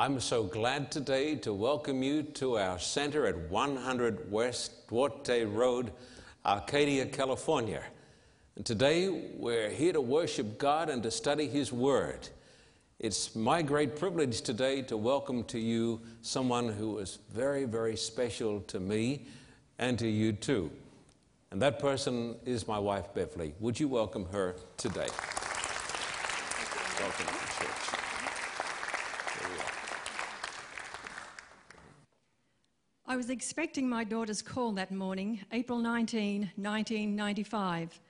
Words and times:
I'm 0.00 0.18
so 0.18 0.44
glad 0.44 0.90
today 0.90 1.34
to 1.36 1.52
welcome 1.52 2.02
you 2.02 2.22
to 2.22 2.56
our 2.56 2.78
center 2.78 3.26
at 3.26 3.36
100 3.50 4.32
West 4.32 4.88
Duarte 4.88 5.44
Road, 5.44 5.92
Arcadia, 6.42 7.04
California. 7.04 7.82
And 8.56 8.64
today 8.64 9.10
we're 9.36 9.68
here 9.68 9.92
to 9.92 10.00
worship 10.00 10.56
God 10.56 10.88
and 10.88 11.02
to 11.02 11.10
study 11.10 11.46
His 11.46 11.70
Word. 11.70 12.30
It's 12.98 13.36
my 13.36 13.60
great 13.60 13.94
privilege 13.94 14.40
today 14.40 14.80
to 14.84 14.96
welcome 14.96 15.44
to 15.44 15.58
you 15.58 16.00
someone 16.22 16.68
who 16.70 16.96
is 16.96 17.18
very, 17.34 17.66
very 17.66 17.98
special 17.98 18.62
to 18.68 18.80
me 18.80 19.26
and 19.78 19.98
to 19.98 20.08
you 20.08 20.32
too. 20.32 20.70
And 21.50 21.60
that 21.60 21.78
person 21.78 22.36
is 22.46 22.66
my 22.66 22.78
wife, 22.78 23.12
Beverly. 23.12 23.52
Would 23.60 23.78
you 23.78 23.88
welcome 23.88 24.24
her 24.32 24.56
today? 24.78 25.08
Welcome 26.98 27.26
to 27.26 27.32
church. 27.58 27.90
Here 29.38 29.48
we 29.50 29.58
are. 29.58 29.80
I 33.06 33.09
was 33.20 33.28
expecting 33.28 33.86
my 33.86 34.02
daughter's 34.02 34.40
call 34.40 34.72
that 34.72 34.90
morning, 34.90 35.44
April 35.52 35.78
19, 35.78 36.52
1995. 36.56 38.00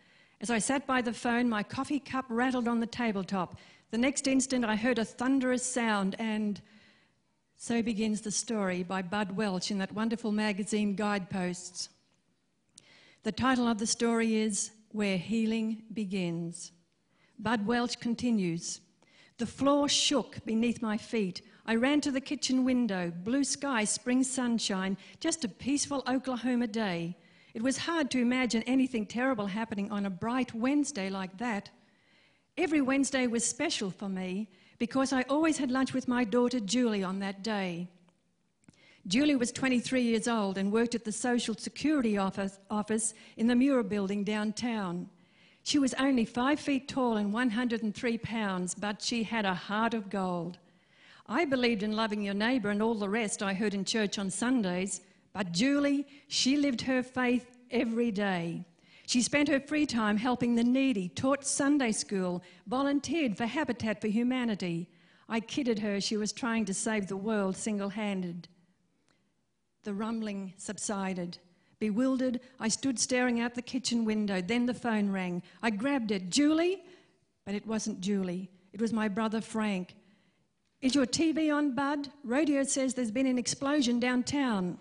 As 0.41 0.51
I 0.51 0.61
sat 0.61 0.87
by 0.87 1.03
the 1.03 1.13
phone, 1.13 1.49
my 1.49 1.65
coffee 1.65 1.99
cup 1.99 2.27
rattled 2.29 2.69
on 2.69 2.79
the 2.79 2.87
tabletop. 2.87 3.59
The 3.91 3.99
next 3.99 4.29
instant, 4.29 4.65
I 4.65 4.77
heard 4.77 5.01
a 5.01 5.05
thunderous 5.05 5.67
sound, 5.67 6.15
and 6.21 6.63
so 7.57 7.83
begins 7.83 8.21
the 8.21 8.31
story 8.31 8.85
by 8.85 9.03
Bud 9.03 9.37
Welch 9.37 9.73
in 9.73 9.79
that 9.79 9.93
wonderful 9.93 10.31
magazine, 10.31 10.95
Guideposts. 10.95 11.89
The 13.25 13.33
title 13.33 13.67
of 13.67 13.79
the 13.79 13.89
story 13.89 14.37
is 14.37 14.71
Where 14.93 15.19
Healing 15.19 15.83
Begins. 15.93 16.71
Bud 17.37 17.67
Welch 17.67 17.99
continues 17.99 18.81
The 19.39 19.47
floor 19.47 19.89
shook 19.89 20.45
beneath 20.45 20.81
my 20.81 20.97
feet. 20.97 21.43
I 21.71 21.77
ran 21.77 22.01
to 22.01 22.11
the 22.11 22.21
kitchen 22.21 22.65
window, 22.65 23.13
blue 23.23 23.45
sky, 23.45 23.85
spring 23.85 24.25
sunshine, 24.25 24.97
just 25.21 25.45
a 25.45 25.49
peaceful 25.49 26.03
Oklahoma 26.09 26.67
day. 26.67 27.17
It 27.55 27.63
was 27.63 27.79
hard 27.79 28.11
to 28.11 28.19
imagine 28.19 28.65
anything 28.65 29.07
terrible 29.07 29.47
happening 29.47 29.89
on 29.93 30.05
a 30.05 30.11
bright 30.11 30.53
Wednesday 30.53 31.09
like 31.11 31.39
that. 31.39 31.71
Every 32.59 32.81
Wednesday 32.81 33.29
was 33.29 33.45
special 33.45 33.89
for 33.89 34.09
me 34.09 34.49
because 34.81 35.13
I 35.13 35.23
always 35.29 35.59
had 35.59 35.71
lunch 35.71 35.93
with 35.93 36.09
my 36.09 36.25
daughter 36.25 36.59
Julie 36.59 37.05
on 37.05 37.21
that 37.21 37.45
day. 37.45 37.87
Julie 39.07 39.37
was 39.37 39.53
23 39.53 40.03
years 40.03 40.27
old 40.27 40.59
and 40.59 40.73
worked 40.73 40.97
at 40.97 41.05
the 41.05 41.13
Social 41.13 41.55
Security 41.55 42.19
office, 42.19 42.59
office 42.69 43.15
in 43.37 43.47
the 43.47 43.55
Murrah 43.55 43.89
building 43.89 44.25
downtown. 44.25 45.09
She 45.63 45.79
was 45.79 45.95
only 45.95 46.25
five 46.25 46.59
feet 46.59 46.89
tall 46.89 47.17
and 47.17 47.33
103 47.33 48.19
pounds, 48.19 48.75
but 48.75 49.01
she 49.01 49.23
had 49.23 49.45
a 49.45 49.55
heart 49.55 49.95
of 49.95 50.11
gold. 50.11 50.59
I 51.33 51.45
believed 51.45 51.85
in 51.85 51.95
loving 51.95 52.23
your 52.23 52.35
neighbour 52.35 52.71
and 52.71 52.83
all 52.83 52.97
the 52.97 53.09
rest 53.09 53.41
I 53.41 53.55
heard 53.55 53.73
in 53.73 53.85
church 53.85 54.19
on 54.19 54.31
Sundays, 54.31 55.01
but 55.33 55.53
Julie, 55.53 56.05
she 56.27 56.57
lived 56.57 56.81
her 56.81 57.05
faith 57.05 57.57
every 57.71 58.11
day. 58.11 58.65
She 59.07 59.23
spent 59.23 59.49
her 59.49 59.61
free 59.61 59.87
time 59.87 60.17
helping 60.17 60.57
the 60.57 60.65
needy, 60.65 61.09
taught 61.09 61.47
Sunday 61.47 61.93
school, 61.93 62.43
volunteered 62.67 63.37
for 63.37 63.47
Habitat 63.47 64.01
for 64.01 64.09
Humanity. 64.09 64.89
I 65.29 65.39
kidded 65.39 65.79
her 65.79 66.01
she 66.01 66.17
was 66.17 66.33
trying 66.33 66.65
to 66.65 66.75
save 66.75 67.07
the 67.07 67.17
world 67.17 67.57
single 67.57 67.91
handed. 67.91 68.49
The 69.85 69.95
rumbling 69.95 70.55
subsided. 70.57 71.39
Bewildered, 71.79 72.41
I 72.59 72.67
stood 72.67 72.99
staring 72.99 73.39
out 73.39 73.55
the 73.55 73.63
kitchen 73.63 74.05
window. 74.05 74.43
Then 74.43 74.67
the 74.67 74.75
phone 74.75 75.11
rang. 75.11 75.45
I 75.63 75.71
grabbed 75.71 76.11
it. 76.11 76.29
Julie? 76.29 76.83
But 77.47 77.55
it 77.55 77.69
wasn't 77.69 78.01
Julie. 78.01 78.51
It 78.73 78.81
was 78.81 78.93
my 78.93 79.07
brother 79.07 79.41
Frank. 79.41 79.95
Is 80.83 80.95
your 80.95 81.05
TV 81.05 81.55
on, 81.55 81.75
Bud? 81.75 82.09
Radio 82.25 82.63
says 82.63 82.95
there's 82.95 83.11
been 83.11 83.27
an 83.27 83.37
explosion 83.37 84.01
downtown. 84.01 84.79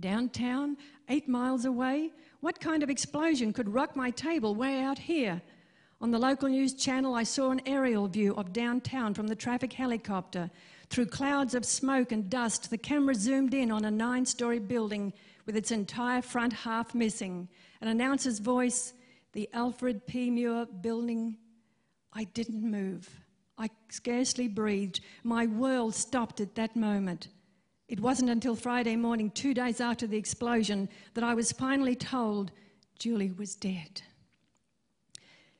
Downtown? 0.00 0.76
Eight 1.08 1.28
miles 1.28 1.66
away? 1.66 2.10
What 2.40 2.58
kind 2.58 2.82
of 2.82 2.90
explosion 2.90 3.52
could 3.52 3.68
rock 3.68 3.94
my 3.94 4.10
table 4.10 4.56
way 4.56 4.82
out 4.82 4.98
here? 4.98 5.40
On 6.00 6.10
the 6.10 6.18
local 6.18 6.48
news 6.48 6.74
channel, 6.74 7.14
I 7.14 7.22
saw 7.22 7.52
an 7.52 7.60
aerial 7.64 8.08
view 8.08 8.34
of 8.34 8.52
downtown 8.52 9.14
from 9.14 9.28
the 9.28 9.36
traffic 9.36 9.72
helicopter. 9.72 10.50
Through 10.90 11.06
clouds 11.06 11.54
of 11.54 11.64
smoke 11.64 12.10
and 12.10 12.28
dust, 12.28 12.68
the 12.68 12.76
camera 12.76 13.14
zoomed 13.14 13.54
in 13.54 13.70
on 13.70 13.84
a 13.84 13.92
nine 13.92 14.26
story 14.26 14.58
building 14.58 15.12
with 15.46 15.56
its 15.56 15.70
entire 15.70 16.22
front 16.22 16.52
half 16.52 16.92
missing. 16.92 17.48
An 17.80 17.86
announcer's 17.86 18.40
voice, 18.40 18.94
the 19.32 19.48
Alfred 19.52 20.08
P. 20.08 20.28
Murrah 20.28 20.66
building. 20.82 21.36
I 22.12 22.24
didn't 22.24 22.68
move. 22.68 23.23
I 23.56 23.70
scarcely 23.90 24.48
breathed. 24.48 25.00
My 25.22 25.46
world 25.46 25.94
stopped 25.94 26.40
at 26.40 26.54
that 26.56 26.74
moment. 26.74 27.28
It 27.88 28.00
wasn't 28.00 28.30
until 28.30 28.56
Friday 28.56 28.96
morning, 28.96 29.30
two 29.30 29.54
days 29.54 29.80
after 29.80 30.06
the 30.06 30.16
explosion, 30.16 30.88
that 31.14 31.24
I 31.24 31.34
was 31.34 31.52
finally 31.52 31.94
told 31.94 32.50
Julie 32.98 33.32
was 33.32 33.54
dead. 33.54 34.02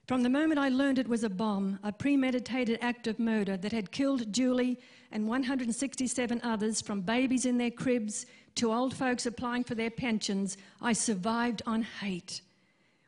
From 0.07 0.23
the 0.23 0.29
moment 0.29 0.59
I 0.59 0.69
learned 0.69 0.99
it 0.99 1.09
was 1.09 1.25
a 1.25 1.31
bomb, 1.31 1.79
a 1.83 1.93
premeditated 1.93 2.79
act 2.83 3.07
of 3.07 3.19
murder 3.19 3.57
that 3.57 3.73
had 3.73 3.91
killed 3.91 4.33
Julie 4.33 4.79
and 5.11 5.27
167 5.27 6.41
others, 6.43 6.83
from 6.83 7.01
babies 7.01 7.47
in 7.47 7.57
their 7.57 7.71
cribs 7.71 8.27
to 8.57 8.73
old 8.73 8.95
folks 8.95 9.25
applying 9.25 9.65
for 9.65 9.75
their 9.75 9.91
pensions, 9.91 10.57
I 10.83 10.93
survived 10.93 11.63
on 11.67 11.83
hate. 11.83 12.43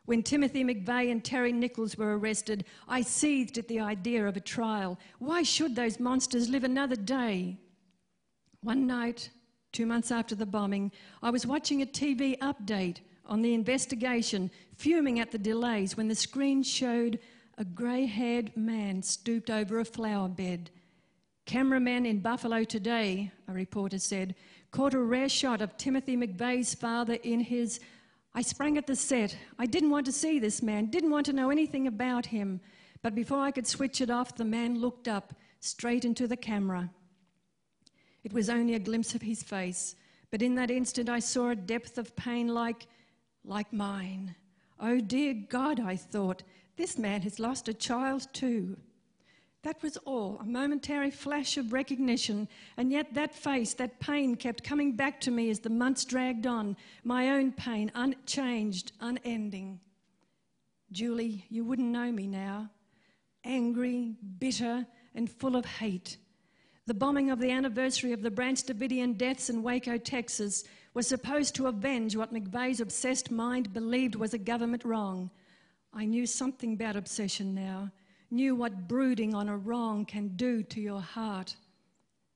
When 0.07 0.23
Timothy 0.23 0.63
McVeigh 0.63 1.11
and 1.11 1.21
Terry 1.21 1.51
Nichols 1.51 1.97
were 1.97 2.17
arrested, 2.17 2.63
I 2.87 3.01
seethed 3.01 3.57
at 3.57 3.67
the 3.67 3.81
idea 3.81 4.25
of 4.25 4.37
a 4.37 4.39
trial. 4.39 4.97
Why 5.19 5.43
should 5.43 5.75
those 5.75 5.99
monsters 5.99 6.47
live 6.47 6.63
another 6.63 6.95
day? 6.95 7.57
One 8.61 8.87
night, 8.87 9.29
two 9.73 9.85
months 9.85 10.09
after 10.09 10.33
the 10.33 10.45
bombing, 10.45 10.93
I 11.21 11.29
was 11.29 11.45
watching 11.45 11.81
a 11.81 11.85
TV 11.85 12.37
update 12.37 12.99
on 13.25 13.41
the 13.41 13.53
investigation, 13.53 14.49
fuming 14.77 15.19
at 15.19 15.31
the 15.31 15.37
delays 15.37 15.97
when 15.97 16.07
the 16.07 16.15
screen 16.15 16.63
showed 16.63 17.19
a 17.57 17.65
grey 17.65 18.05
haired 18.05 18.55
man 18.55 19.03
stooped 19.03 19.49
over 19.49 19.81
a 19.81 19.85
flower 19.85 20.29
bed. 20.29 20.71
Cameraman 21.45 22.05
in 22.05 22.21
Buffalo 22.21 22.63
today, 22.63 23.29
a 23.49 23.51
reporter 23.51 23.99
said, 23.99 24.35
caught 24.71 24.93
a 24.93 24.99
rare 24.99 25.27
shot 25.27 25.61
of 25.61 25.75
Timothy 25.75 26.15
McVeigh's 26.15 26.75
father 26.75 27.15
in 27.23 27.41
his. 27.41 27.81
I 28.37 28.41
sprang 28.41 28.77
at 28.77 28.85
the 28.85 28.95
set. 28.95 29.35
I 29.57 29.65
didn't 29.65 29.89
want 29.89 30.05
to 30.05 30.11
see 30.11 30.37
this 30.37 30.61
man, 30.61 30.91
didn't 30.91 31.09
want 31.09 31.25
to 31.25 31.33
know 31.33 31.49
anything 31.49 31.87
about 31.87 32.27
him. 32.27 32.61
But 33.01 33.15
before 33.15 33.39
I 33.39 33.49
could 33.49 33.65
switch 33.65 33.99
it 33.99 34.11
off, 34.11 34.35
the 34.35 34.45
man 34.45 34.79
looked 34.79 35.07
up, 35.07 35.33
straight 35.59 36.05
into 36.05 36.27
the 36.27 36.37
camera. 36.37 36.91
It 38.23 38.33
was 38.33 38.47
only 38.47 38.75
a 38.75 38.79
glimpse 38.79 39.15
of 39.15 39.23
his 39.23 39.41
face, 39.41 39.95
but 40.29 40.43
in 40.43 40.53
that 40.53 40.69
instant 40.69 41.09
I 41.09 41.17
saw 41.17 41.49
a 41.49 41.55
depth 41.55 41.97
of 41.97 42.15
pain 42.15 42.49
like 42.49 42.85
like 43.43 43.73
mine. 43.73 44.35
Oh, 44.79 44.99
dear 44.99 45.33
God, 45.33 45.79
I 45.79 45.95
thought, 45.95 46.43
this 46.75 46.95
man 46.95 47.23
has 47.23 47.39
lost 47.39 47.67
a 47.67 47.73
child 47.73 48.27
too. 48.33 48.77
That 49.63 49.81
was 49.81 49.97
all, 49.97 50.37
a 50.39 50.45
momentary 50.45 51.11
flash 51.11 51.57
of 51.57 51.73
recognition, 51.73 52.47
and 52.77 52.91
yet 52.91 53.13
that 53.15 53.35
face, 53.35 53.73
that 53.75 53.99
pain 53.99 54.35
kept 54.35 54.63
coming 54.63 54.95
back 54.95 55.19
to 55.21 55.31
me 55.31 55.49
as 55.49 55.59
the 55.59 55.69
months 55.69 56.05
dragged 56.05 56.47
on, 56.47 56.77
my 57.03 57.29
own 57.31 57.51
pain, 57.51 57.91
unchanged, 57.95 58.91
unending. 59.01 59.79
Julie, 60.91 61.45
you 61.49 61.65
wouldn't 61.65 61.89
know 61.89 62.11
me 62.11 62.27
now. 62.27 62.69
Angry, 63.43 64.15
bitter, 64.39 64.85
and 65.15 65.29
full 65.29 65.55
of 65.55 65.65
hate. 65.65 66.17
The 66.85 66.93
bombing 66.93 67.31
of 67.31 67.39
the 67.39 67.51
anniversary 67.51 68.13
of 68.13 68.21
the 68.21 68.31
Branch 68.31 68.63
Davidian 68.63 69.17
deaths 69.17 69.49
in 69.49 69.63
Waco, 69.63 69.97
Texas, 69.97 70.63
was 70.93 71.07
supposed 71.07 71.53
to 71.55 71.67
avenge 71.67 72.15
what 72.15 72.33
McVeigh's 72.33 72.79
obsessed 72.79 73.29
mind 73.29 73.73
believed 73.73 74.15
was 74.15 74.33
a 74.33 74.37
government 74.37 74.85
wrong. 74.85 75.29
I 75.93 76.05
knew 76.05 76.25
something 76.25 76.73
about 76.73 76.95
obsession 76.95 77.53
now, 77.53 77.91
knew 78.29 78.55
what 78.55 78.87
brooding 78.87 79.33
on 79.33 79.49
a 79.49 79.57
wrong 79.57 80.05
can 80.05 80.29
do 80.29 80.63
to 80.63 80.81
your 80.81 81.01
heart. 81.01 81.55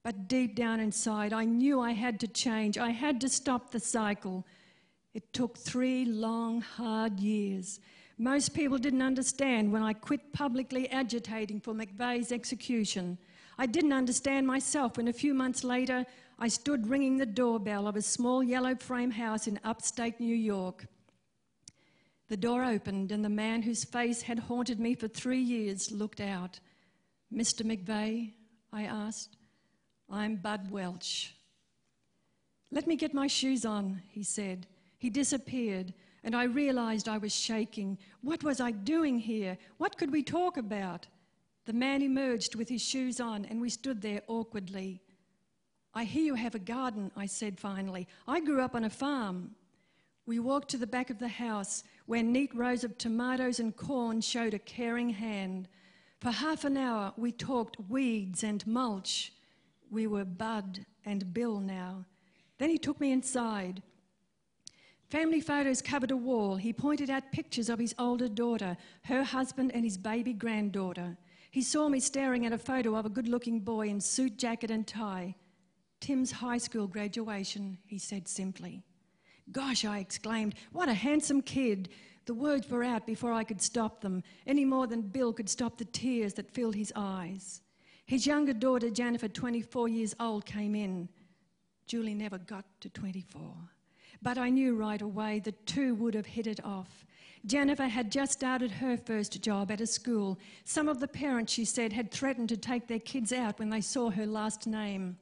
But 0.03 0.27
deep 0.27 0.55
down 0.55 0.79
inside, 0.79 1.33
I 1.33 1.45
knew 1.45 1.79
I 1.79 1.91
had 1.91 2.19
to 2.21 2.27
change. 2.27 2.77
I 2.77 2.89
had 2.89 3.21
to 3.21 3.29
stop 3.29 3.71
the 3.71 3.79
cycle. 3.79 4.45
It 5.13 5.31
took 5.33 5.57
three 5.57 6.05
long, 6.05 6.61
hard 6.61 7.19
years. 7.19 7.79
Most 8.17 8.53
people 8.53 8.77
didn't 8.77 9.01
understand 9.01 9.71
when 9.71 9.83
I 9.83 9.93
quit 9.93 10.33
publicly 10.33 10.89
agitating 10.89 11.59
for 11.59 11.73
McVeigh's 11.73 12.31
execution. 12.31 13.17
I 13.57 13.65
didn't 13.65 13.93
understand 13.93 14.47
myself 14.47 14.97
when 14.97 15.07
a 15.07 15.13
few 15.13 15.33
months 15.33 15.63
later 15.63 16.05
I 16.39 16.47
stood 16.47 16.87
ringing 16.87 17.17
the 17.17 17.25
doorbell 17.25 17.87
of 17.87 17.95
a 17.95 18.01
small 18.01 18.43
yellow 18.43 18.75
frame 18.75 19.11
house 19.11 19.47
in 19.47 19.59
upstate 19.63 20.19
New 20.19 20.35
York. 20.35 20.87
The 22.31 22.37
door 22.37 22.63
opened, 22.63 23.11
and 23.11 23.25
the 23.25 23.29
man 23.29 23.61
whose 23.61 23.83
face 23.83 24.21
had 24.21 24.39
haunted 24.39 24.79
me 24.79 24.95
for 24.95 25.09
three 25.09 25.41
years 25.41 25.91
looked 25.91 26.21
out. 26.21 26.61
Mr. 27.29 27.65
McVeigh, 27.65 28.31
I 28.71 28.83
asked. 28.83 29.35
I'm 30.09 30.37
Bud 30.37 30.71
Welch. 30.71 31.35
Let 32.71 32.87
me 32.87 32.95
get 32.95 33.13
my 33.13 33.27
shoes 33.27 33.65
on, 33.65 34.01
he 34.07 34.23
said. 34.23 34.65
He 34.97 35.09
disappeared, 35.09 35.93
and 36.23 36.33
I 36.33 36.43
realized 36.43 37.09
I 37.09 37.17
was 37.17 37.35
shaking. 37.35 37.97
What 38.21 38.45
was 38.45 38.61
I 38.61 38.71
doing 38.71 39.19
here? 39.19 39.57
What 39.77 39.97
could 39.97 40.13
we 40.13 40.23
talk 40.23 40.55
about? 40.55 41.07
The 41.65 41.73
man 41.73 42.01
emerged 42.01 42.55
with 42.55 42.69
his 42.69 42.81
shoes 42.81 43.19
on, 43.19 43.43
and 43.43 43.59
we 43.59 43.69
stood 43.69 44.01
there 44.01 44.21
awkwardly. 44.29 45.01
I 45.93 46.05
hear 46.05 46.23
you 46.23 46.35
have 46.35 46.55
a 46.55 46.59
garden, 46.59 47.11
I 47.13 47.25
said 47.25 47.59
finally. 47.59 48.07
I 48.25 48.39
grew 48.39 48.61
up 48.61 48.73
on 48.73 48.85
a 48.85 48.89
farm. 48.89 49.51
We 50.25 50.39
walked 50.39 50.69
to 50.69 50.77
the 50.77 50.87
back 50.87 51.09
of 51.09 51.19
the 51.19 51.27
house 51.27 51.83
where 52.11 52.23
neat 52.23 52.53
rows 52.53 52.83
of 52.83 52.97
tomatoes 52.97 53.61
and 53.61 53.77
corn 53.77 54.19
showed 54.19 54.53
a 54.53 54.59
caring 54.59 55.11
hand. 55.11 55.69
For 56.19 56.29
half 56.29 56.65
an 56.65 56.75
hour, 56.75 57.13
we 57.15 57.31
talked 57.31 57.77
weeds 57.87 58.43
and 58.43 58.67
mulch. 58.67 59.31
We 59.89 60.07
were 60.07 60.25
Bud 60.25 60.85
and 61.05 61.33
Bill 61.33 61.61
now. 61.61 62.03
Then 62.57 62.69
he 62.69 62.77
took 62.77 62.99
me 62.99 63.13
inside. 63.13 63.81
Family 65.09 65.39
photos 65.39 65.81
covered 65.81 66.11
a 66.11 66.17
wall. 66.17 66.57
He 66.57 66.73
pointed 66.73 67.09
out 67.09 67.31
pictures 67.31 67.69
of 67.69 67.79
his 67.79 67.95
older 67.97 68.27
daughter, 68.27 68.75
her 69.05 69.23
husband, 69.23 69.71
and 69.73 69.85
his 69.85 69.97
baby 69.97 70.33
granddaughter. 70.33 71.15
He 71.49 71.61
saw 71.61 71.87
me 71.87 72.01
staring 72.01 72.45
at 72.45 72.51
a 72.51 72.57
photo 72.57 72.97
of 72.97 73.05
a 73.05 73.09
good 73.09 73.29
looking 73.29 73.61
boy 73.61 73.87
in 73.87 74.01
suit, 74.01 74.35
jacket, 74.35 74.69
and 74.69 74.85
tie. 74.85 75.33
Tim's 76.01 76.33
high 76.33 76.57
school 76.57 76.87
graduation, 76.87 77.77
he 77.85 77.97
said 77.97 78.27
simply. 78.27 78.83
Gosh, 79.51 79.85
I 79.85 79.99
exclaimed, 79.99 80.55
what 80.71 80.89
a 80.89 80.93
handsome 80.93 81.41
kid. 81.41 81.89
The 82.25 82.33
words 82.33 82.69
were 82.69 82.83
out 82.83 83.05
before 83.05 83.33
I 83.33 83.43
could 83.43 83.61
stop 83.61 84.01
them, 84.01 84.23
any 84.47 84.63
more 84.63 84.87
than 84.87 85.01
Bill 85.01 85.33
could 85.33 85.49
stop 85.49 85.77
the 85.77 85.85
tears 85.85 86.33
that 86.35 86.51
filled 86.51 86.75
his 86.75 86.93
eyes. 86.95 87.61
His 88.05 88.27
younger 88.27 88.53
daughter, 88.53 88.89
Jennifer, 88.89 89.27
24 89.27 89.87
years 89.87 90.15
old, 90.19 90.45
came 90.45 90.75
in. 90.75 91.09
Julie 91.87 92.13
never 92.13 92.37
got 92.37 92.65
to 92.81 92.89
24. 92.89 93.41
But 94.21 94.37
I 94.37 94.49
knew 94.49 94.75
right 94.75 95.01
away 95.01 95.39
the 95.39 95.51
two 95.51 95.95
would 95.95 96.13
have 96.13 96.27
hit 96.27 96.47
it 96.47 96.63
off. 96.63 97.05
Jennifer 97.45 97.87
had 97.87 98.11
just 98.11 98.33
started 98.33 98.69
her 98.69 98.95
first 98.95 99.41
job 99.41 99.71
at 99.71 99.81
a 99.81 99.87
school. 99.87 100.39
Some 100.63 100.87
of 100.87 100.99
the 100.99 101.07
parents, 101.07 101.51
she 101.51 101.65
said, 101.65 101.91
had 101.91 102.11
threatened 102.11 102.49
to 102.49 102.57
take 102.57 102.87
their 102.87 102.99
kids 102.99 103.33
out 103.33 103.57
when 103.57 103.69
they 103.69 103.81
saw 103.81 104.11
her 104.11 104.27
last 104.27 104.67
name. 104.67 105.17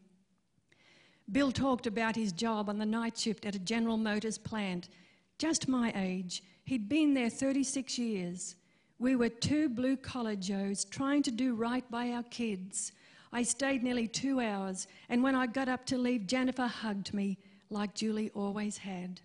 Bill 1.32 1.52
talked 1.52 1.86
about 1.86 2.16
his 2.16 2.32
job 2.32 2.70
on 2.70 2.80
the 2.80 2.86
night 2.86 3.18
shift 3.18 3.46
at 3.46 3.56
a 3.56 3.60
General 3.60 3.98
Motors 3.98 4.38
plant. 4.38 4.90
Just 5.38 5.68
my 5.68 5.92
age. 5.96 6.42
He'd 6.66 6.90
been 6.90 7.14
there 7.14 7.30
36 7.30 8.00
years. 8.00 8.56
We 8.98 9.16
were 9.16 9.30
two 9.30 9.70
blue 9.70 9.96
collar 9.96 10.36
Joes 10.36 10.86
trying 10.86 11.24
to 11.24 11.32
do 11.32 11.56
right 11.56 11.90
by 11.92 12.10
our 12.12 12.24
kids. 12.24 12.92
I 13.32 13.44
stayed 13.44 13.84
nearly 13.84 14.08
two 14.08 14.40
hours, 14.40 14.88
and 15.08 15.22
when 15.22 15.36
I 15.36 15.46
got 15.46 15.70
up 15.70 15.86
to 15.88 15.98
leave, 15.98 16.26
Jennifer 16.26 16.68
hugged 16.68 17.14
me 17.14 17.38
like 17.70 17.94
Julie 17.94 18.32
always 18.34 18.78
had. 18.78 19.22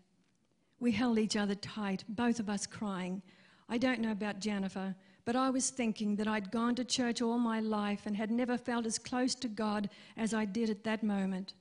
We 0.78 0.92
held 0.92 1.18
each 1.18 1.36
other 1.36 1.54
tight, 1.54 2.04
both 2.08 2.38
of 2.38 2.50
us 2.50 2.66
crying. 2.66 3.22
I 3.68 3.78
don't 3.78 4.00
know 4.00 4.12
about 4.12 4.40
Jennifer, 4.40 4.94
but 5.24 5.36
I 5.36 5.48
was 5.48 5.70
thinking 5.70 6.16
that 6.16 6.28
I'd 6.28 6.50
gone 6.50 6.74
to 6.74 6.84
church 6.84 7.22
all 7.22 7.38
my 7.38 7.60
life 7.60 8.02
and 8.04 8.14
had 8.14 8.30
never 8.30 8.58
felt 8.58 8.84
as 8.84 8.98
close 8.98 9.34
to 9.36 9.48
God 9.48 9.88
as 10.18 10.34
I 10.34 10.44
did 10.44 10.68
at 10.68 10.84
that 10.84 11.02
moment. 11.02 11.54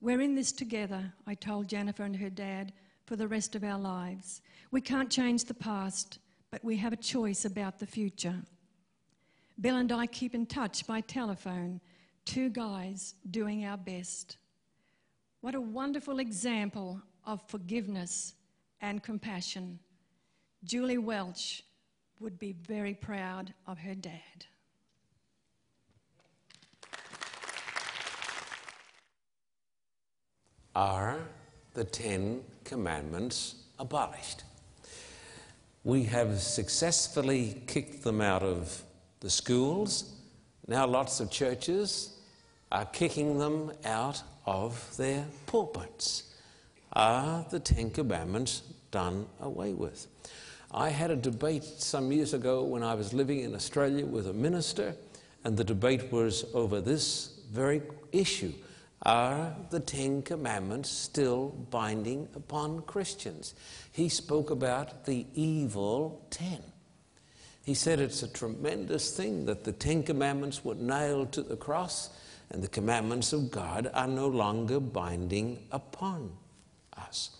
We're 0.00 0.20
in 0.20 0.36
this 0.36 0.52
together, 0.52 1.12
I 1.26 1.34
told 1.34 1.68
Jennifer 1.68 2.04
and 2.04 2.14
her 2.16 2.30
dad, 2.30 2.72
for 3.04 3.16
the 3.16 3.26
rest 3.26 3.56
of 3.56 3.64
our 3.64 3.78
lives. 3.78 4.42
We 4.70 4.80
can't 4.80 5.10
change 5.10 5.44
the 5.44 5.54
past, 5.54 6.18
but 6.50 6.64
we 6.64 6.76
have 6.76 6.92
a 6.92 6.96
choice 6.96 7.44
about 7.44 7.78
the 7.78 7.86
future. 7.86 8.36
Bill 9.60 9.76
and 9.76 9.90
I 9.90 10.06
keep 10.06 10.34
in 10.34 10.46
touch 10.46 10.86
by 10.86 11.00
telephone, 11.00 11.80
two 12.24 12.48
guys 12.48 13.16
doing 13.30 13.64
our 13.64 13.76
best. 13.76 14.36
What 15.40 15.56
a 15.56 15.60
wonderful 15.60 16.20
example 16.20 17.02
of 17.24 17.42
forgiveness 17.48 18.34
and 18.80 19.02
compassion. 19.02 19.80
Julie 20.62 20.98
Welch 20.98 21.64
would 22.20 22.38
be 22.38 22.52
very 22.52 22.94
proud 22.94 23.52
of 23.66 23.78
her 23.78 23.94
dad. 23.94 24.46
Are 30.78 31.18
the 31.74 31.82
Ten 31.82 32.44
Commandments 32.62 33.56
abolished? 33.80 34.44
We 35.82 36.04
have 36.04 36.38
successfully 36.38 37.62
kicked 37.66 38.04
them 38.04 38.20
out 38.20 38.44
of 38.44 38.84
the 39.18 39.28
schools. 39.28 40.14
Now, 40.68 40.86
lots 40.86 41.18
of 41.18 41.32
churches 41.32 42.16
are 42.70 42.84
kicking 42.84 43.40
them 43.40 43.72
out 43.84 44.22
of 44.46 44.96
their 44.96 45.26
pulpits. 45.46 46.32
Are 46.92 47.44
the 47.50 47.58
Ten 47.58 47.90
Commandments 47.90 48.62
done 48.92 49.26
away 49.40 49.72
with? 49.72 50.06
I 50.70 50.90
had 50.90 51.10
a 51.10 51.16
debate 51.16 51.64
some 51.64 52.12
years 52.12 52.34
ago 52.34 52.62
when 52.62 52.84
I 52.84 52.94
was 52.94 53.12
living 53.12 53.40
in 53.40 53.52
Australia 53.56 54.06
with 54.06 54.28
a 54.28 54.32
minister, 54.32 54.94
and 55.42 55.56
the 55.56 55.64
debate 55.64 56.12
was 56.12 56.44
over 56.54 56.80
this 56.80 57.40
very 57.50 57.82
issue. 58.12 58.52
Are 59.02 59.54
the 59.70 59.80
Ten 59.80 60.22
Commandments 60.22 60.90
still 60.90 61.50
binding 61.70 62.28
upon 62.34 62.82
Christians? 62.82 63.54
He 63.92 64.08
spoke 64.08 64.50
about 64.50 65.04
the 65.04 65.26
evil 65.34 66.26
ten. 66.30 66.62
He 67.64 67.74
said 67.74 68.00
it's 68.00 68.22
a 68.22 68.28
tremendous 68.28 69.16
thing 69.16 69.46
that 69.46 69.64
the 69.64 69.72
Ten 69.72 70.02
Commandments 70.02 70.64
were 70.64 70.74
nailed 70.74 71.32
to 71.32 71.42
the 71.42 71.56
cross 71.56 72.10
and 72.50 72.62
the 72.62 72.68
commandments 72.68 73.32
of 73.32 73.50
God 73.50 73.90
are 73.92 74.06
no 74.06 74.26
longer 74.26 74.80
binding 74.80 75.66
upon 75.70 76.32
us. 76.96 77.30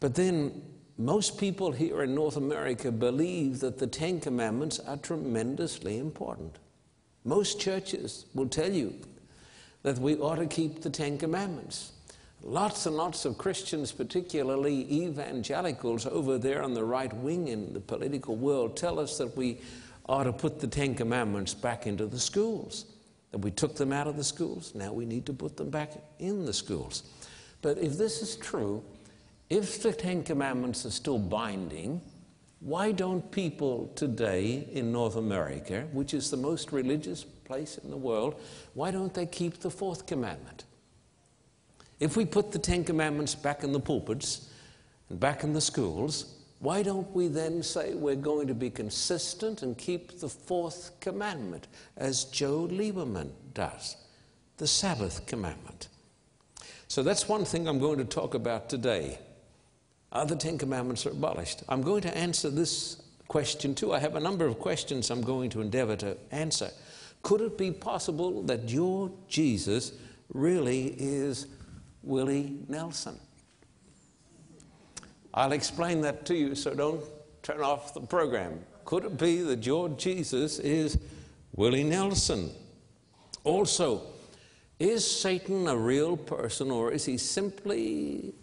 But 0.00 0.14
then, 0.14 0.62
most 0.98 1.38
people 1.38 1.72
here 1.72 2.02
in 2.02 2.14
North 2.14 2.36
America 2.36 2.92
believe 2.92 3.60
that 3.60 3.78
the 3.78 3.86
Ten 3.86 4.20
Commandments 4.20 4.78
are 4.80 4.98
tremendously 4.98 5.98
important. 5.98 6.58
Most 7.24 7.58
churches 7.58 8.26
will 8.34 8.48
tell 8.48 8.70
you 8.70 8.94
that 9.82 9.98
we 9.98 10.16
ought 10.16 10.36
to 10.36 10.46
keep 10.46 10.82
the 10.82 10.90
Ten 10.90 11.18
Commandments. 11.18 11.92
Lots 12.42 12.86
and 12.86 12.96
lots 12.96 13.24
of 13.24 13.38
Christians, 13.38 13.92
particularly 13.92 14.92
evangelicals 14.92 16.06
over 16.06 16.38
there 16.38 16.62
on 16.62 16.74
the 16.74 16.84
right 16.84 17.12
wing 17.14 17.48
in 17.48 17.72
the 17.72 17.80
political 17.80 18.36
world, 18.36 18.76
tell 18.76 18.98
us 18.98 19.18
that 19.18 19.36
we 19.36 19.60
ought 20.06 20.24
to 20.24 20.32
put 20.32 20.58
the 20.58 20.66
Ten 20.66 20.94
Commandments 20.94 21.54
back 21.54 21.86
into 21.86 22.06
the 22.06 22.18
schools 22.18 22.86
that 23.30 23.38
we 23.38 23.50
took 23.50 23.76
them 23.76 23.92
out 23.92 24.06
of 24.06 24.16
the 24.16 24.24
schools. 24.24 24.74
Now 24.74 24.92
we 24.92 25.06
need 25.06 25.24
to 25.26 25.32
put 25.32 25.56
them 25.56 25.70
back 25.70 25.92
in 26.18 26.44
the 26.44 26.52
schools. 26.52 27.04
But 27.62 27.78
if 27.78 27.96
this 27.96 28.22
is 28.22 28.36
true, 28.36 28.82
if 29.48 29.82
the 29.82 29.92
Ten 29.92 30.22
Commandments 30.22 30.84
are 30.84 30.90
still 30.90 31.18
binding, 31.18 32.00
why 32.60 32.92
don't 32.92 33.30
people 33.30 33.92
today 33.96 34.68
in 34.72 34.92
North 34.92 35.16
America, 35.16 35.86
which 35.92 36.14
is 36.14 36.30
the 36.30 36.36
most 36.36 36.72
religious 36.72 37.24
place 37.44 37.78
in 37.78 37.90
the 37.90 37.96
world, 37.96 38.40
why 38.74 38.90
don't 38.90 39.14
they 39.14 39.26
keep 39.26 39.60
the 39.60 39.70
fourth 39.70 40.06
commandment? 40.06 40.64
If 42.00 42.16
we 42.16 42.24
put 42.24 42.52
the 42.52 42.58
Ten 42.58 42.84
Commandments 42.84 43.34
back 43.34 43.62
in 43.62 43.72
the 43.72 43.80
pulpits 43.80 44.48
and 45.08 45.20
back 45.20 45.44
in 45.44 45.52
the 45.52 45.60
schools, 45.60 46.34
why 46.58 46.82
don't 46.82 47.10
we 47.14 47.28
then 47.28 47.62
say 47.62 47.94
we're 47.94 48.14
going 48.14 48.46
to 48.46 48.54
be 48.54 48.70
consistent 48.70 49.62
and 49.62 49.76
keep 49.76 50.20
the 50.20 50.28
fourth 50.28 50.92
commandment, 51.00 51.66
as 51.96 52.24
Joe 52.24 52.68
Lieberman 52.70 53.30
does, 53.52 53.96
the 54.58 54.66
Sabbath 54.66 55.26
commandment? 55.26 55.88
So 56.88 57.02
that's 57.02 57.28
one 57.28 57.44
thing 57.44 57.66
I'm 57.66 57.78
going 57.78 57.98
to 57.98 58.04
talk 58.04 58.34
about 58.34 58.68
today. 58.68 59.18
Are 60.12 60.26
the 60.26 60.36
Ten 60.36 60.58
Commandments 60.58 61.06
abolished? 61.06 61.62
I'm 61.68 61.82
going 61.82 62.02
to 62.02 62.16
answer 62.16 62.50
this 62.50 63.02
question 63.28 63.74
too. 63.74 63.92
I 63.92 63.98
have 63.98 64.14
a 64.14 64.20
number 64.20 64.46
of 64.46 64.58
questions 64.58 65.10
I'm 65.10 65.22
going 65.22 65.50
to 65.50 65.62
endeavor 65.62 65.96
to 65.96 66.16
answer. 66.30 66.70
Could 67.22 67.40
it 67.40 67.56
be 67.56 67.70
possible 67.70 68.42
that 68.42 68.68
your 68.68 69.10
Jesus 69.28 69.92
really 70.32 70.94
is 70.98 71.46
Willie 72.02 72.58
Nelson? 72.68 73.18
I'll 75.34 75.52
explain 75.52 76.00
that 76.02 76.26
to 76.26 76.34
you, 76.34 76.54
so 76.54 76.74
don't 76.74 77.02
turn 77.42 77.60
off 77.60 77.94
the 77.94 78.00
program. 78.00 78.60
Could 78.84 79.04
it 79.04 79.18
be 79.18 79.40
that 79.42 79.64
your 79.64 79.88
Jesus 79.90 80.58
is 80.58 80.98
Willie 81.54 81.84
Nelson? 81.84 82.50
Also, 83.44 84.02
is 84.78 85.08
Satan 85.08 85.68
a 85.68 85.76
real 85.76 86.16
person 86.16 86.70
or 86.70 86.90
is 86.92 87.04
he 87.04 87.16
simply 87.16 88.34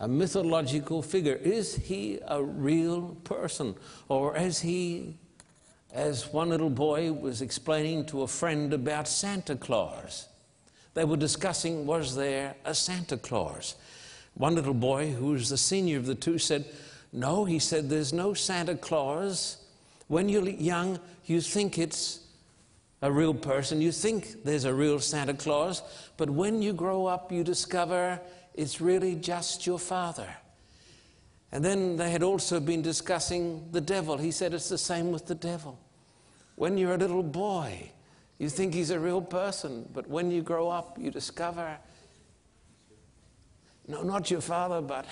a 0.00 0.08
mythological 0.08 1.02
figure? 1.02 1.34
Is 1.34 1.76
he 1.76 2.18
a 2.26 2.42
real 2.42 3.16
person? 3.24 3.74
Or 4.08 4.36
is 4.36 4.60
he, 4.60 5.18
as 5.92 6.32
one 6.32 6.48
little 6.48 6.70
boy 6.70 7.12
was 7.12 7.42
explaining 7.42 8.06
to 8.06 8.22
a 8.22 8.26
friend 8.26 8.72
about 8.72 9.06
Santa 9.06 9.56
Claus, 9.56 10.28
they 10.94 11.04
were 11.04 11.16
discussing 11.16 11.86
was 11.86 12.14
there 12.14 12.54
a 12.64 12.74
Santa 12.74 13.16
Claus? 13.16 13.76
One 14.34 14.54
little 14.54 14.74
boy, 14.74 15.12
who 15.12 15.28
was 15.28 15.48
the 15.48 15.58
senior 15.58 15.98
of 15.98 16.06
the 16.06 16.14
two, 16.14 16.38
said, 16.38 16.64
No, 17.12 17.44
he 17.44 17.58
said, 17.58 17.88
there's 17.88 18.12
no 18.12 18.34
Santa 18.34 18.74
Claus. 18.74 19.58
When 20.08 20.28
you're 20.28 20.48
young, 20.48 20.98
you 21.26 21.40
think 21.40 21.78
it's 21.78 22.20
a 23.02 23.10
real 23.10 23.34
person, 23.34 23.80
you 23.80 23.92
think 23.92 24.44
there's 24.44 24.64
a 24.64 24.72
real 24.72 25.00
Santa 25.00 25.34
Claus, 25.34 25.82
but 26.16 26.30
when 26.30 26.62
you 26.62 26.72
grow 26.72 27.06
up, 27.06 27.32
you 27.32 27.42
discover 27.42 28.20
it's 28.54 28.80
really 28.80 29.14
just 29.16 29.66
your 29.66 29.78
father. 29.78 30.28
And 31.52 31.64
then 31.64 31.96
they 31.96 32.10
had 32.10 32.22
also 32.22 32.60
been 32.60 32.82
discussing 32.82 33.68
the 33.72 33.80
devil. 33.80 34.16
He 34.16 34.30
said 34.30 34.54
it's 34.54 34.70
the 34.70 34.78
same 34.78 35.12
with 35.12 35.26
the 35.26 35.34
devil. 35.34 35.78
When 36.56 36.78
you're 36.78 36.94
a 36.94 36.98
little 36.98 37.22
boy, 37.22 37.92
You 38.38 38.48
think 38.48 38.74
he's 38.74 38.90
a 38.90 38.98
real 38.98 39.22
person, 39.22 39.88
but 39.94 40.08
when 40.08 40.32
you 40.32 40.42
grow 40.42 40.68
up, 40.68 40.98
you 40.98 41.12
discover 41.12 41.78
no, 43.86 44.02
not 44.02 44.32
your 44.32 44.40
father, 44.40 44.80
but 44.80 45.06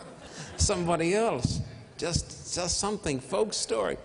somebody 0.58 1.14
else. 1.14 1.60
Just, 1.96 2.54
just 2.54 2.78
something, 2.78 3.20
folk 3.20 3.54
story. 3.54 3.96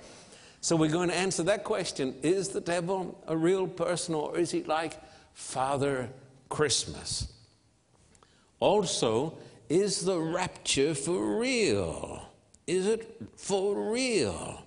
So 0.61 0.77
we're 0.77 0.91
going 0.91 1.09
to 1.09 1.15
answer 1.15 1.43
that 1.43 1.65
question 1.65 2.15
Is 2.23 2.49
the 2.49 2.61
devil 2.61 3.21
a 3.27 3.35
real 3.35 3.67
person 3.67 4.15
or 4.15 4.37
is 4.37 4.51
he 4.51 4.63
like 4.63 4.97
Father 5.33 6.09
Christmas? 6.47 7.27
Also, 8.61 9.37
is 9.71 10.01
the 10.03 10.19
rapture 10.19 10.93
for 10.93 11.39
real? 11.39 12.27
Is 12.67 12.85
it 12.87 13.21
for 13.37 13.91
real? 13.91 14.63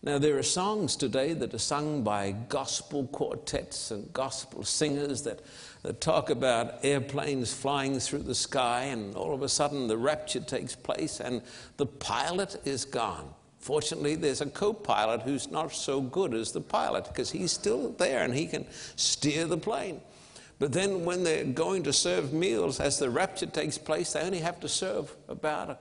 Now, 0.00 0.18
there 0.18 0.38
are 0.38 0.44
songs 0.44 0.94
today 0.94 1.32
that 1.32 1.52
are 1.52 1.58
sung 1.58 2.04
by 2.04 2.30
gospel 2.48 3.08
quartets 3.08 3.90
and 3.90 4.12
gospel 4.12 4.62
singers 4.62 5.22
that, 5.22 5.40
that 5.82 6.00
talk 6.00 6.30
about 6.30 6.84
airplanes 6.84 7.52
flying 7.52 7.98
through 7.98 8.22
the 8.22 8.34
sky, 8.34 8.84
and 8.84 9.16
all 9.16 9.34
of 9.34 9.42
a 9.42 9.48
sudden 9.48 9.88
the 9.88 9.96
rapture 9.96 10.40
takes 10.40 10.76
place 10.76 11.18
and 11.18 11.42
the 11.76 11.86
pilot 11.86 12.60
is 12.64 12.84
gone. 12.84 13.34
Fortunately, 13.58 14.14
there's 14.14 14.40
a 14.40 14.46
co 14.46 14.72
pilot 14.72 15.22
who's 15.22 15.50
not 15.50 15.72
so 15.72 16.00
good 16.00 16.32
as 16.32 16.52
the 16.52 16.60
pilot 16.60 17.06
because 17.08 17.32
he's 17.32 17.50
still 17.50 17.90
there 17.98 18.22
and 18.22 18.32
he 18.32 18.46
can 18.46 18.66
steer 18.94 19.46
the 19.46 19.58
plane. 19.58 20.00
But 20.58 20.72
then, 20.72 21.04
when 21.04 21.22
they're 21.22 21.44
going 21.44 21.84
to 21.84 21.92
serve 21.92 22.32
meals, 22.32 22.80
as 22.80 22.98
the 22.98 23.10
rapture 23.10 23.46
takes 23.46 23.78
place, 23.78 24.12
they 24.12 24.20
only 24.20 24.40
have 24.40 24.58
to 24.60 24.68
serve 24.68 25.14
about, 25.28 25.70
a, 25.70 25.78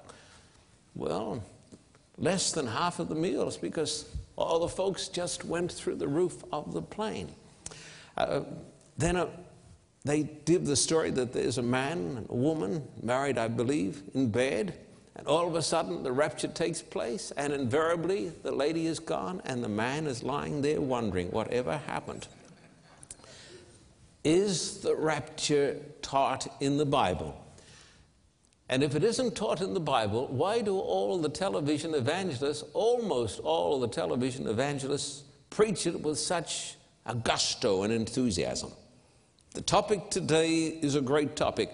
well, 0.94 1.44
less 2.18 2.52
than 2.52 2.68
half 2.68 3.00
of 3.00 3.10
the 3.10 3.16
meals 3.16 3.58
because 3.58 4.06
all 4.36 4.60
the 4.60 4.68
folks 4.68 5.08
just 5.08 5.44
went 5.46 5.72
through 5.72 5.96
the 5.96 6.08
roof 6.08 6.44
of 6.52 6.74
the 6.74 6.82
plane. 6.82 7.30
Uh, 8.16 8.42
then 8.98 9.16
a, 9.16 9.24
uh, 9.24 9.30
they 10.06 10.24
give 10.46 10.66
the 10.66 10.76
story 10.76 11.12
that 11.12 11.34
there's 11.34 11.58
a 11.58 11.64
man 11.64 11.98
and 11.98 12.30
a 12.30 12.34
woman, 12.34 12.88
married, 13.04 13.38
I 13.38 13.50
believe, 13.50 14.04
in 14.14 14.30
bed, 14.30 14.74
and 15.18 15.28
all 15.28 15.48
of 15.48 15.56
a 15.56 15.62
sudden 15.62 16.04
the 16.04 16.12
rapture 16.12 16.48
takes 16.48 16.82
place, 16.82 17.32
and 17.32 17.52
invariably 17.52 18.32
the 18.44 18.52
lady 18.52 18.88
is 18.88 19.00
gone, 19.00 19.42
and 19.44 19.64
the 19.64 19.70
man 19.70 20.08
is 20.08 20.24
lying 20.24 20.62
there 20.62 20.80
wondering 20.80 21.30
whatever 21.32 21.78
happened. 21.78 22.28
Is 24.28 24.80
the 24.80 24.94
rapture 24.94 25.80
taught 26.02 26.48
in 26.60 26.76
the 26.76 26.86
Bible? 26.86 27.42
And 28.68 28.84
if 28.84 28.94
it 28.94 29.02
isn't 29.02 29.38
taught 29.38 29.62
in 29.62 29.74
the 29.74 29.80
Bible, 29.80 30.28
why 30.28 30.60
do 30.60 30.78
all 30.78 31.18
the 31.18 31.30
television 31.30 31.96
evangelists, 31.96 32.66
almost 32.74 33.40
all 33.40 33.80
the 33.80 33.88
television 33.88 34.46
evangelists, 34.46 35.24
preach 35.50 35.88
it 35.88 36.02
with 36.02 36.20
such 36.20 36.76
a 37.06 37.16
gusto 37.16 37.84
and 37.84 37.94
enthusiasm? 37.94 38.74
The 39.54 39.62
topic 39.62 40.10
today 40.10 40.78
is 40.82 40.96
a 40.96 41.02
great 41.02 41.38
topic 41.38 41.72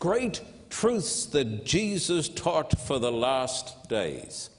great 0.00 0.40
truths 0.70 1.26
that 1.26 1.64
Jesus 1.64 2.28
taught 2.28 2.80
for 2.80 2.98
the 2.98 3.12
last 3.12 3.88
days. 3.88 4.50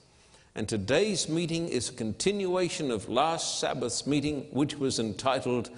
And 0.55 0.69
today's 0.69 1.27
meeting 1.27 1.67
is 1.67 1.89
a 1.89 1.93
continuation 1.93 2.89
of 2.89 3.09
last 3.09 3.59
Sabbath's 3.59 4.07
meeting, 4.07 4.47
which 4.51 4.77
was 4.77 4.97
entitled 4.97 5.71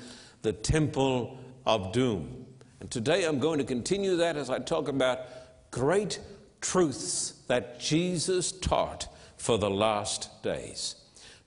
The 0.43 0.53
Temple 0.53 1.39
of 1.65 1.91
doom. 1.91 2.45
And 2.79 2.91
today 2.91 3.23
I'm 3.25 3.39
going 3.39 3.59
to 3.59 3.65
continue 3.65 4.17
that 4.17 4.37
as 4.37 4.49
I 4.49 4.59
talk 4.59 4.87
about 4.87 5.19
great 5.71 6.19
truths 6.61 7.41
that 7.47 7.79
Jesus 7.79 8.51
taught 8.51 9.07
for 9.37 9.57
the 9.57 9.69
last 9.69 10.41
days. 10.43 10.95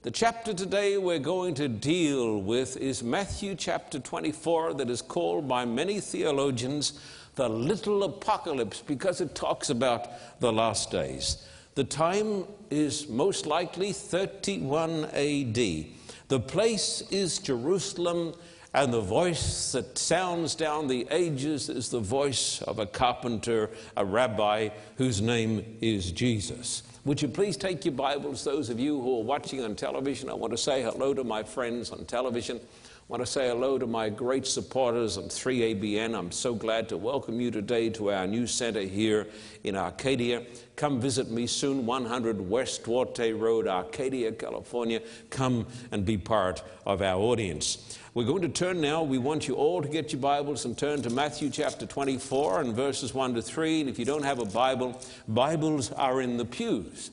The 0.03 0.11
chapter 0.11 0.55
today 0.55 0.97
we're 0.97 1.19
going 1.19 1.55
to 1.55 1.69
deal 1.69 2.41
with 2.41 2.77
is 2.77 3.03
Matthew 3.03 3.55
chapter 3.55 3.99
24, 3.99 4.75
that 4.75 4.89
is 4.89 5.03
called 5.03 5.49
by 5.49 5.65
many 5.65 6.01
theologians 6.01 7.01
the 7.35 7.49
little 7.49 8.03
apocalypse 8.03 8.83
because 8.83 9.21
it 9.21 9.35
talks 9.35 9.71
about 9.71 10.41
the 10.41 10.53
last 10.53 10.91
days. 10.91 11.47
The 11.77 11.85
time 11.85 12.45
is 12.71 13.09
most 13.09 13.47
likely 13.47 13.93
31 13.93 15.05
AD. 15.05 15.87
The 16.29 16.41
place 16.47 17.03
is 17.11 17.39
Jerusalem 17.39 18.35
and 18.75 18.93
the 18.93 19.01
voice 19.01 19.73
that 19.73 19.97
sounds 19.97 20.55
down 20.55 20.89
the 20.89 21.07
ages 21.11 21.69
is 21.69 21.89
the 21.89 22.01
voice 22.01 22.61
of 22.63 22.79
a 22.79 22.87
carpenter, 22.87 23.71
a 23.97 24.05
rabbi 24.05 24.69
whose 24.97 25.23
name 25.23 25.79
is 25.81 26.13
Jesus. 26.13 26.83
Would 27.05 27.23
you 27.23 27.29
please 27.29 27.57
take 27.57 27.85
your 27.87 27.95
Bibles, 27.95 28.45
those 28.45 28.69
of 28.69 28.79
you 28.79 29.01
who 29.01 29.21
are 29.21 29.25
watching 29.25 29.65
on 29.65 29.75
television? 29.75 30.29
I 30.29 30.35
want 30.35 30.53
to 30.53 30.59
say 30.59 30.83
hello 30.83 31.15
to 31.15 31.25
my 31.25 31.43
friends 31.43 31.91
on 31.91 32.05
television. 32.05 32.59
I 32.59 33.13
want 33.13 33.25
to 33.25 33.27
say 33.27 33.49
hello 33.49 33.79
to 33.79 33.87
my 33.87 34.11
great 34.11 34.47
supporters 34.47 35.17
on 35.17 35.25
3ABN. 35.25 36.15
I'm 36.15 36.31
so 36.31 36.55
glad 36.55 36.91
to 36.91 36.99
welcome 36.99 37.41
you 37.41 37.51
today 37.51 37.89
to 37.91 38.13
our 38.13 38.27
new 38.27 38.47
center 38.47 38.83
here 38.83 39.29
in 39.65 39.77
Arcadia. 39.77 40.43
Come 40.77 41.01
visit 41.01 41.31
me 41.31 41.47
soon, 41.47 41.87
100 41.87 42.39
West 42.39 42.85
Duarte 42.85 43.33
Road, 43.33 43.67
Arcadia, 43.67 44.31
California. 44.33 45.01
Come 45.31 45.67
and 45.91 46.05
be 46.05 46.19
part 46.19 46.63
of 46.85 47.01
our 47.01 47.19
audience. 47.19 47.99
We're 48.19 48.25
going 48.25 48.43
to 48.43 48.49
turn 48.49 48.81
now. 48.81 49.05
We 49.05 49.19
want 49.19 49.47
you 49.47 49.55
all 49.55 49.81
to 49.81 49.89
get 49.89 50.13
your 50.13 50.21
Bibles 50.21 50.65
and 50.65 50.77
turn 50.77 51.03
to 51.03 51.09
Matthew 51.09 51.51
chapter 51.51 51.87
24 51.87 52.63
and 52.63 52.75
verses 52.75 53.15
1 53.15 53.35
to 53.35 53.43
3. 53.43 53.83
And 53.83 53.89
if 53.89 53.97
you 53.97 54.05
don't 54.05 54.25
have 54.25 54.41
a 54.41 54.45
Bible, 54.45 55.01
Bibles 55.29 55.93
are 55.93 56.21
in 56.21 56.37
the 56.37 56.45
pews. 56.45 57.13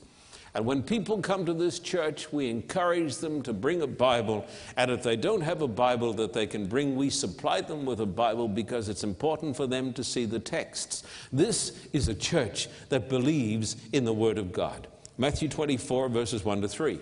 And 0.52 0.66
when 0.66 0.82
people 0.82 1.22
come 1.22 1.46
to 1.46 1.54
this 1.54 1.78
church, 1.78 2.32
we 2.32 2.50
encourage 2.50 3.18
them 3.18 3.40
to 3.42 3.52
bring 3.52 3.82
a 3.82 3.86
Bible. 3.86 4.46
And 4.76 4.90
if 4.90 5.04
they 5.04 5.14
don't 5.14 5.42
have 5.42 5.62
a 5.62 5.68
Bible 5.68 6.12
that 6.14 6.32
they 6.32 6.48
can 6.48 6.66
bring, 6.66 6.96
we 6.96 7.10
supply 7.10 7.60
them 7.60 7.86
with 7.86 8.00
a 8.00 8.06
Bible 8.06 8.48
because 8.48 8.88
it's 8.88 9.04
important 9.04 9.56
for 9.56 9.68
them 9.68 9.92
to 9.92 10.02
see 10.02 10.24
the 10.24 10.40
texts. 10.40 11.04
This 11.32 11.86
is 11.92 12.08
a 12.08 12.16
church 12.16 12.66
that 12.88 13.08
believes 13.08 13.76
in 13.92 14.04
the 14.04 14.12
Word 14.12 14.38
of 14.38 14.52
God. 14.52 14.88
Matthew 15.18 15.48
24, 15.48 16.08
verses 16.08 16.44
1 16.44 16.62
to 16.62 16.68
3. 16.68 16.98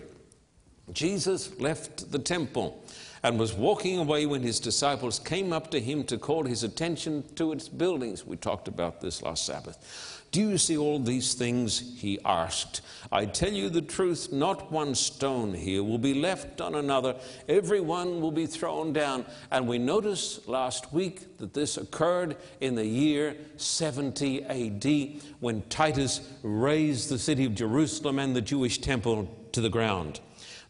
Jesus 0.92 1.58
left 1.58 2.12
the 2.12 2.18
temple 2.18 2.83
and 3.24 3.38
was 3.38 3.54
walking 3.54 3.98
away 3.98 4.26
when 4.26 4.42
his 4.42 4.60
disciples 4.60 5.18
came 5.18 5.50
up 5.50 5.70
to 5.70 5.80
him 5.80 6.04
to 6.04 6.18
call 6.18 6.44
his 6.44 6.62
attention 6.62 7.24
to 7.34 7.52
its 7.52 7.70
buildings. 7.70 8.26
We 8.26 8.36
talked 8.36 8.68
about 8.68 9.00
this 9.00 9.22
last 9.22 9.46
Sabbath. 9.46 10.20
Do 10.30 10.42
you 10.42 10.58
see 10.58 10.76
all 10.76 10.98
these 10.98 11.32
things? 11.32 11.94
He 11.96 12.18
asked. 12.24 12.82
I 13.10 13.24
tell 13.24 13.52
you 13.52 13.70
the 13.70 13.80
truth, 13.80 14.30
not 14.30 14.70
one 14.70 14.94
stone 14.94 15.54
here 15.54 15.82
will 15.82 15.96
be 15.96 16.12
left 16.12 16.60
on 16.60 16.74
another. 16.74 17.16
Every 17.48 17.80
one 17.80 18.20
will 18.20 18.32
be 18.32 18.44
thrown 18.46 18.92
down. 18.92 19.24
And 19.50 19.66
we 19.66 19.78
noticed 19.78 20.46
last 20.46 20.92
week 20.92 21.38
that 21.38 21.54
this 21.54 21.78
occurred 21.78 22.36
in 22.60 22.74
the 22.74 22.84
year 22.84 23.36
70 23.56 24.44
AD 24.44 25.22
when 25.40 25.62
Titus 25.70 26.20
razed 26.42 27.08
the 27.08 27.18
city 27.18 27.46
of 27.46 27.54
Jerusalem 27.54 28.18
and 28.18 28.36
the 28.36 28.42
Jewish 28.42 28.78
temple 28.78 29.34
to 29.52 29.62
the 29.62 29.70
ground. 29.70 30.20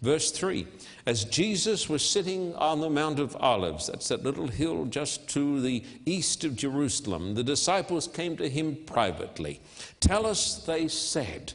Verse 0.05 0.31
3 0.33 0.67
As 1.07 1.25
Jesus 1.25 1.89
was 1.89 2.07
sitting 2.07 2.55
on 2.57 2.83
the 2.83 2.91
Mount 2.91 3.19
of 3.19 3.35
Olives, 3.37 3.87
that's 3.87 4.09
that 4.09 4.23
little 4.23 4.49
hill 4.49 4.85
just 4.85 5.31
to 5.31 5.63
the 5.63 5.83
east 6.05 6.45
of 6.45 6.57
Jerusalem, 6.57 7.35
the 7.35 7.43
disciples 7.43 8.07
came 8.07 8.37
to 8.37 8.47
him 8.47 8.77
privately. 8.85 9.63
Tell 10.01 10.27
us, 10.27 10.63
they 10.67 10.89
said, 10.89 11.55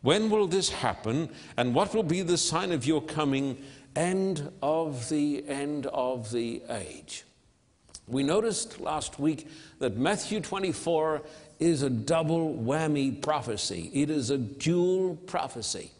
when 0.00 0.30
will 0.30 0.46
this 0.46 0.70
happen, 0.70 1.28
and 1.58 1.74
what 1.74 1.94
will 1.94 2.02
be 2.02 2.22
the 2.22 2.38
sign 2.38 2.72
of 2.72 2.86
your 2.86 3.02
coming 3.02 3.62
and 3.94 4.50
of 4.62 5.10
the 5.10 5.46
end 5.46 5.84
of 5.88 6.30
the 6.30 6.62
age? 6.70 7.24
We 8.08 8.22
noticed 8.22 8.80
last 8.80 9.18
week 9.18 9.48
that 9.80 9.98
Matthew 9.98 10.40
24 10.40 11.20
is 11.58 11.82
a 11.82 11.90
double 11.90 12.54
whammy 12.54 13.20
prophecy. 13.20 13.90
It 13.92 14.08
is 14.08 14.30
a 14.30 14.38
dual 14.38 15.16
prophecy. 15.16 15.90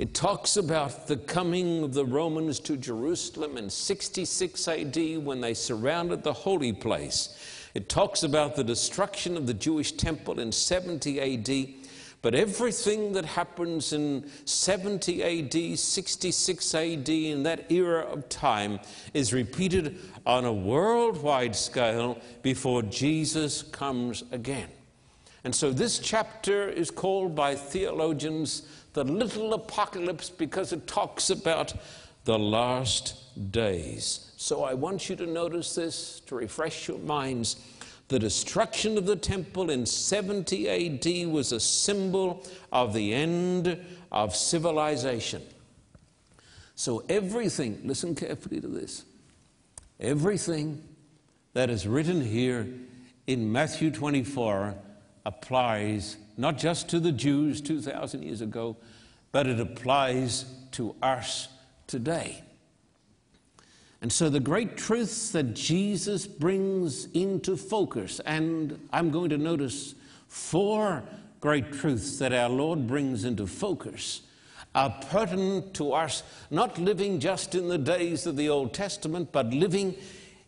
It 0.00 0.14
talks 0.14 0.56
about 0.56 1.08
the 1.08 1.18
coming 1.18 1.84
of 1.84 1.92
the 1.92 2.06
Romans 2.06 2.58
to 2.60 2.78
Jerusalem 2.78 3.58
in 3.58 3.68
66 3.68 4.66
AD 4.66 4.96
when 5.22 5.42
they 5.42 5.52
surrounded 5.52 6.22
the 6.22 6.32
holy 6.32 6.72
place. 6.72 7.36
It 7.74 7.90
talks 7.90 8.22
about 8.22 8.56
the 8.56 8.64
destruction 8.64 9.36
of 9.36 9.46
the 9.46 9.52
Jewish 9.52 9.92
temple 9.92 10.40
in 10.40 10.52
70 10.52 11.20
AD. 11.20 11.74
But 12.22 12.34
everything 12.34 13.12
that 13.12 13.26
happens 13.26 13.92
in 13.92 14.30
70 14.46 15.22
AD, 15.22 15.78
66 15.78 16.74
AD, 16.74 17.08
in 17.10 17.42
that 17.42 17.70
era 17.70 18.00
of 18.04 18.26
time, 18.30 18.80
is 19.12 19.34
repeated 19.34 19.98
on 20.24 20.46
a 20.46 20.52
worldwide 20.52 21.54
scale 21.54 22.18
before 22.40 22.80
Jesus 22.80 23.64
comes 23.64 24.24
again. 24.32 24.70
And 25.44 25.54
so 25.54 25.72
this 25.72 25.98
chapter 25.98 26.68
is 26.68 26.90
called 26.90 27.34
by 27.34 27.54
theologians 27.54 28.62
the 28.92 29.04
little 29.04 29.54
apocalypse 29.54 30.30
because 30.30 30.72
it 30.72 30.86
talks 30.86 31.30
about 31.30 31.72
the 32.24 32.38
last 32.38 33.50
days. 33.52 34.32
So 34.36 34.64
I 34.64 34.74
want 34.74 35.08
you 35.08 35.16
to 35.16 35.26
notice 35.26 35.74
this 35.74 36.20
to 36.26 36.34
refresh 36.34 36.88
your 36.88 36.98
minds. 36.98 37.56
The 38.08 38.18
destruction 38.18 38.98
of 38.98 39.06
the 39.06 39.16
temple 39.16 39.70
in 39.70 39.86
70 39.86 40.68
AD 40.68 41.32
was 41.32 41.52
a 41.52 41.60
symbol 41.60 42.44
of 42.72 42.92
the 42.92 43.14
end 43.14 43.78
of 44.10 44.34
civilization. 44.34 45.42
So 46.74 47.04
everything, 47.08 47.80
listen 47.84 48.14
carefully 48.14 48.60
to 48.60 48.68
this, 48.68 49.04
Everything 50.00 50.82
that 51.52 51.68
is 51.68 51.86
written 51.86 52.24
here 52.24 52.66
in 53.26 53.52
Matthew 53.52 53.90
24 53.90 54.74
applies 55.26 56.16
not 56.40 56.56
just 56.56 56.88
to 56.88 56.98
the 56.98 57.12
Jews 57.12 57.60
2,000 57.60 58.22
years 58.22 58.40
ago, 58.40 58.76
but 59.30 59.46
it 59.46 59.60
applies 59.60 60.46
to 60.72 60.94
us 61.02 61.48
today. 61.86 62.42
And 64.00 64.10
so, 64.10 64.30
the 64.30 64.40
great 64.40 64.78
truths 64.78 65.30
that 65.32 65.54
Jesus 65.54 66.26
brings 66.26 67.04
into 67.12 67.56
focus, 67.58 68.18
and 68.20 68.88
I'm 68.90 69.10
going 69.10 69.28
to 69.30 69.38
notice 69.38 69.94
four 70.26 71.02
great 71.40 71.72
truths 71.72 72.18
that 72.18 72.32
our 72.32 72.48
Lord 72.48 72.86
brings 72.86 73.24
into 73.24 73.46
focus, 73.46 74.22
are 74.74 74.94
pertinent 75.10 75.74
to 75.74 75.92
us, 75.92 76.22
not 76.50 76.78
living 76.78 77.20
just 77.20 77.54
in 77.54 77.68
the 77.68 77.76
days 77.76 78.26
of 78.26 78.36
the 78.36 78.48
Old 78.48 78.72
Testament, 78.72 79.32
but 79.32 79.52
living 79.52 79.94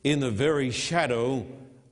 in 0.05 0.21
the 0.21 0.31
very 0.31 0.71
shadow 0.71 1.45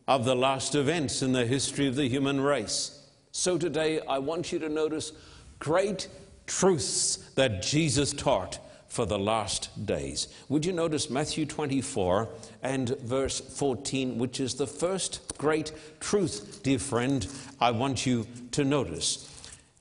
of 0.08 0.24
the 0.24 0.34
last 0.34 0.74
events 0.74 1.20
in 1.20 1.32
the 1.32 1.44
history 1.44 1.86
of 1.86 1.96
the 1.96 2.08
human 2.08 2.40
race. 2.40 2.99
So, 3.32 3.56
today, 3.56 4.00
I 4.08 4.18
want 4.18 4.50
you 4.50 4.58
to 4.58 4.68
notice 4.68 5.12
great 5.60 6.08
truths 6.48 7.16
that 7.36 7.62
Jesus 7.62 8.12
taught 8.12 8.58
for 8.88 9.06
the 9.06 9.18
last 9.18 9.86
days. 9.86 10.26
Would 10.48 10.66
you 10.66 10.72
notice 10.72 11.08
Matthew 11.08 11.46
24 11.46 12.28
and 12.64 12.88
verse 12.98 13.38
14, 13.38 14.18
which 14.18 14.40
is 14.40 14.54
the 14.54 14.66
first 14.66 15.32
great 15.38 15.72
truth, 16.00 16.60
dear 16.64 16.80
friend, 16.80 17.24
I 17.60 17.70
want 17.70 18.04
you 18.04 18.26
to 18.50 18.64
notice. 18.64 19.28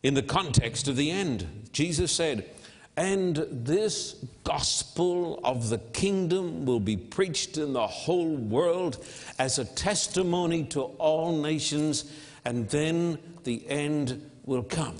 In 0.03 0.13
the 0.13 0.21
context 0.21 0.87
of 0.87 0.95
the 0.95 1.09
end, 1.09 1.69
Jesus 1.73 2.11
said, 2.11 2.47
And 2.95 3.47
this 3.49 4.23
gospel 4.43 5.39
of 5.43 5.69
the 5.69 5.79
kingdom 5.79 6.67
will 6.67 6.79
be 6.79 6.97
preached 6.97 7.57
in 7.57 7.73
the 7.73 7.87
whole 7.87 8.35
world 8.35 9.03
as 9.39 9.57
a 9.57 9.65
testimony 9.65 10.65
to 10.65 10.81
all 10.81 11.35
nations, 11.35 12.11
and 12.45 12.69
then 12.69 13.17
the 13.43 13.67
end 13.67 14.29
will 14.45 14.63
come. 14.63 14.97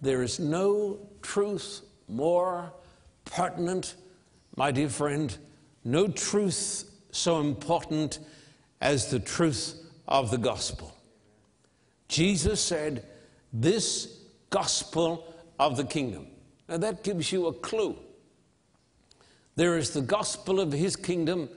There 0.00 0.22
is 0.22 0.38
no 0.38 0.98
truth 1.22 1.82
more 2.08 2.72
pertinent, 3.24 3.94
my 4.56 4.70
dear 4.70 4.88
friend, 4.88 5.36
no 5.84 6.08
truth 6.08 6.90
so 7.12 7.40
important 7.40 8.18
as 8.80 9.10
the 9.10 9.18
truth 9.18 9.80
of 10.08 10.30
the 10.30 10.38
gospel. 10.38 10.96
Jesus 12.08 12.60
said, 12.60 13.04
This 13.52 14.18
gospel 14.50 15.32
of 15.58 15.76
the 15.76 15.84
kingdom. 15.84 16.26
Now 16.68 16.78
that 16.78 17.04
gives 17.04 17.30
you 17.32 17.46
a 17.46 17.52
clue. 17.52 17.96
There 19.56 19.76
is 19.76 19.90
the 19.90 20.00
gospel 20.00 20.60
of 20.60 20.72
his 20.72 20.96
kingdom, 20.96 21.48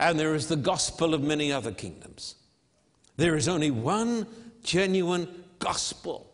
and 0.00 0.18
there 0.18 0.34
is 0.34 0.48
the 0.48 0.56
gospel 0.56 1.14
of 1.14 1.22
many 1.22 1.52
other 1.52 1.72
kingdoms. 1.72 2.34
There 3.16 3.36
is 3.36 3.48
only 3.48 3.70
one 3.70 4.26
genuine 4.66 5.44
gospel. 5.58 6.30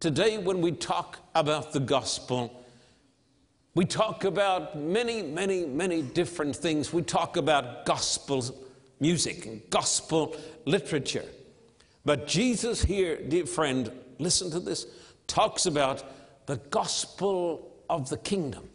Today, 0.00 0.36
when 0.36 0.60
we 0.60 0.72
talk 0.72 1.18
about 1.34 1.72
the 1.72 1.80
gospel, 1.80 2.64
we 3.74 3.84
talk 3.84 4.24
about 4.24 4.76
many, 4.76 5.22
many, 5.22 5.64
many 5.64 6.02
different 6.02 6.56
things. 6.56 6.92
We 6.92 7.02
talk 7.02 7.36
about 7.36 7.86
gospel 7.86 8.44
music 8.98 9.46
and 9.46 9.62
gospel 9.70 10.36
literature. 10.66 11.24
But 12.04 12.26
Jesus 12.26 12.82
here, 12.82 13.16
dear 13.16 13.46
friend, 13.46 13.90
listen 14.18 14.50
to 14.50 14.60
this, 14.60 14.86
talks 15.26 15.66
about 15.66 16.04
the 16.46 16.56
gospel 16.56 17.72
of 17.88 18.08
the 18.08 18.16
kingdom. 18.16 18.68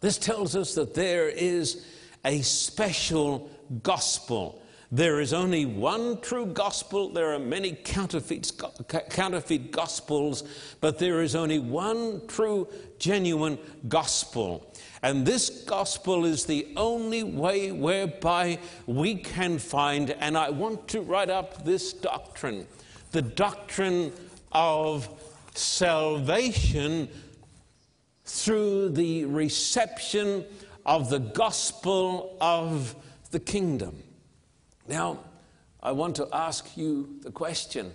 This 0.00 0.18
tells 0.18 0.54
us 0.54 0.74
that 0.74 0.94
there 0.94 1.28
is 1.28 1.84
a 2.24 2.42
special 2.42 3.50
gospel 3.82 4.62
there 4.90 5.20
is 5.20 5.34
only 5.34 5.66
one 5.66 6.20
true 6.20 6.46
gospel. 6.46 7.10
There 7.10 7.34
are 7.34 7.38
many 7.38 7.72
counterfeit, 7.72 8.52
gospels, 9.70 10.44
but 10.80 10.98
there 10.98 11.20
is 11.20 11.34
only 11.34 11.58
one 11.58 12.26
true, 12.26 12.68
genuine 12.98 13.58
gospel. 13.88 14.72
And 15.02 15.26
this 15.26 15.50
gospel 15.64 16.24
is 16.24 16.46
the 16.46 16.68
only 16.76 17.22
way 17.22 17.70
whereby 17.70 18.58
we 18.86 19.16
can 19.16 19.58
find, 19.58 20.10
and 20.10 20.38
I 20.38 20.50
want 20.50 20.88
to 20.88 21.02
write 21.02 21.30
up 21.30 21.64
this 21.64 21.92
doctrine 21.92 22.66
the 23.10 23.22
doctrine 23.22 24.12
of 24.52 25.08
salvation 25.54 27.08
through 28.26 28.90
the 28.90 29.24
reception 29.24 30.44
of 30.84 31.08
the 31.08 31.18
gospel 31.18 32.36
of 32.40 32.94
the 33.30 33.40
kingdom. 33.40 34.02
Now, 34.88 35.18
I 35.82 35.92
want 35.92 36.16
to 36.16 36.28
ask 36.32 36.76
you 36.76 37.18
the 37.20 37.30
question, 37.30 37.92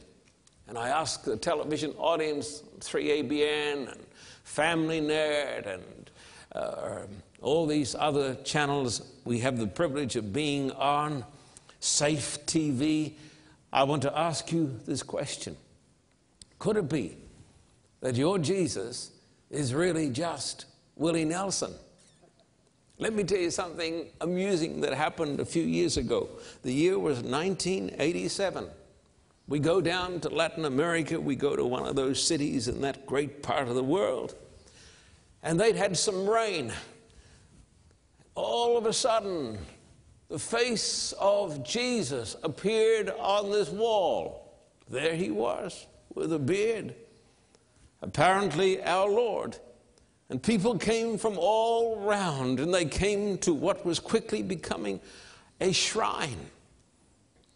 and 0.68 0.78
I 0.78 0.90
ask 0.90 1.24
the 1.24 1.36
television 1.36 1.92
audience, 1.98 2.62
3ABN 2.80 3.92
and 3.92 4.06
Family 4.44 5.02
Nerd 5.02 5.66
and 5.66 6.12
uh, 6.54 7.00
all 7.42 7.66
these 7.66 7.96
other 7.96 8.36
channels 8.44 9.02
we 9.26 9.40
have 9.40 9.58
the 9.58 9.66
privilege 9.66 10.16
of 10.16 10.32
being 10.32 10.72
on, 10.72 11.26
Safe 11.80 12.38
TV. 12.46 13.14
I 13.74 13.84
want 13.84 14.04
to 14.04 14.18
ask 14.18 14.52
you 14.52 14.80
this 14.86 15.02
question 15.02 15.58
Could 16.60 16.78
it 16.78 16.90
be 16.90 17.18
that 18.02 18.16
your 18.16 18.38
Jesus 18.38 19.12
is 19.50 19.74
really 19.74 20.10
just 20.10 20.66
Willie 20.96 21.26
Nelson? 21.26 21.74
Let 23.00 23.14
me 23.14 23.24
tell 23.24 23.40
you 23.40 23.50
something 23.52 24.08
amusing 24.22 24.82
that 24.82 24.94
happened 24.94 25.40
a 25.40 25.46
few 25.46 25.64
years 25.64 25.98
ago. 25.98 26.30
The 26.62 26.72
year 26.72 27.00
was 27.00 27.22
1987. 27.22 28.70
We 29.48 29.60
go 29.60 29.82
down 29.82 30.20
to 30.22 30.30
Latin 30.30 30.66
America, 30.66 31.20
we 31.20 31.36
go 31.36 31.56
to 31.56 31.66
one 31.66 31.86
of 31.86 31.96
those 31.96 32.24
cities 32.24 32.68
in 32.68 32.82
that 32.82 33.06
great 33.06 33.44
part 33.44 33.68
of 33.68 33.76
the 33.76 33.84
world, 33.84 34.36
and 35.42 35.60
they'd 35.60 35.76
had 35.76 35.98
some 35.98 36.30
rain. 36.30 36.72
All 38.36 38.78
of 38.78 38.86
a 38.86 38.94
sudden, 38.94 39.58
the 40.30 40.40
face 40.40 41.14
of 41.20 41.64
Jesus 41.64 42.38
appeared 42.42 43.10
on 43.20 43.52
this 43.52 43.70
wall. 43.70 44.56
There 44.90 45.16
he 45.16 45.30
was 45.30 45.88
with 46.16 46.32
a 46.32 46.40
beard. 46.40 46.96
Apparently, 48.02 48.82
our 48.84 49.10
Lord. 49.10 49.58
And 50.30 50.42
people 50.42 50.78
came 50.78 51.18
from 51.18 51.38
all 51.38 51.98
round, 52.00 52.60
and 52.60 52.74
they 52.74 52.86
came 52.86 53.38
to 53.40 53.54
what 53.54 53.86
was 53.86 54.00
quickly 54.00 54.42
becoming 54.42 55.00
a 55.62 55.72
shrine. 55.72 56.50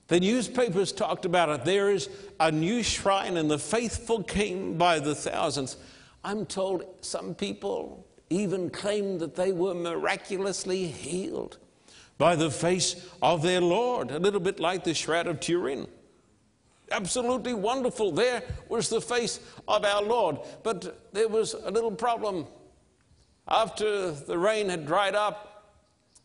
The 0.08 0.20
newspapers 0.20 0.92
talked 0.92 1.26
about 1.26 1.50
it. 1.50 1.66
There 1.66 1.90
is 1.90 2.10
a 2.40 2.52
new 2.52 2.84
shrine, 2.84 3.38
and 3.38 3.50
the 3.50 3.60
faithful 3.60 4.24
came 4.24 4.78
by 4.78 5.00
the 5.00 5.16
thousands. 5.16 5.78
I'm 6.24 6.46
told 6.46 6.86
some 7.02 7.36
people 7.36 8.06
even 8.30 8.70
claimed 8.70 9.20
that 9.22 9.36
they 9.36 9.52
were 9.52 9.74
miraculously 9.74 10.88
healed 10.88 11.58
by 12.18 12.36
the 12.36 12.52
face 12.52 13.08
of 13.22 13.42
their 13.42 13.62
Lord, 13.62 14.12
a 14.12 14.20
little 14.20 14.40
bit 14.40 14.60
like 14.60 14.84
the 14.84 14.94
Shroud 14.94 15.28
of 15.28 15.40
Turin. 15.40 15.88
Absolutely 16.92 17.54
wonderful. 17.54 18.12
There 18.12 18.42
was 18.70 18.90
the 18.90 19.02
face 19.02 19.40
of 19.68 19.84
our 19.84 20.02
Lord. 20.02 20.38
But 20.64 21.14
there 21.14 21.28
was 21.28 21.54
a 21.54 21.70
little 21.70 21.92
problem. 21.92 22.48
After 23.48 24.12
the 24.12 24.38
rain 24.38 24.70
had 24.70 24.86
dried 24.86 25.16
up, 25.16 25.76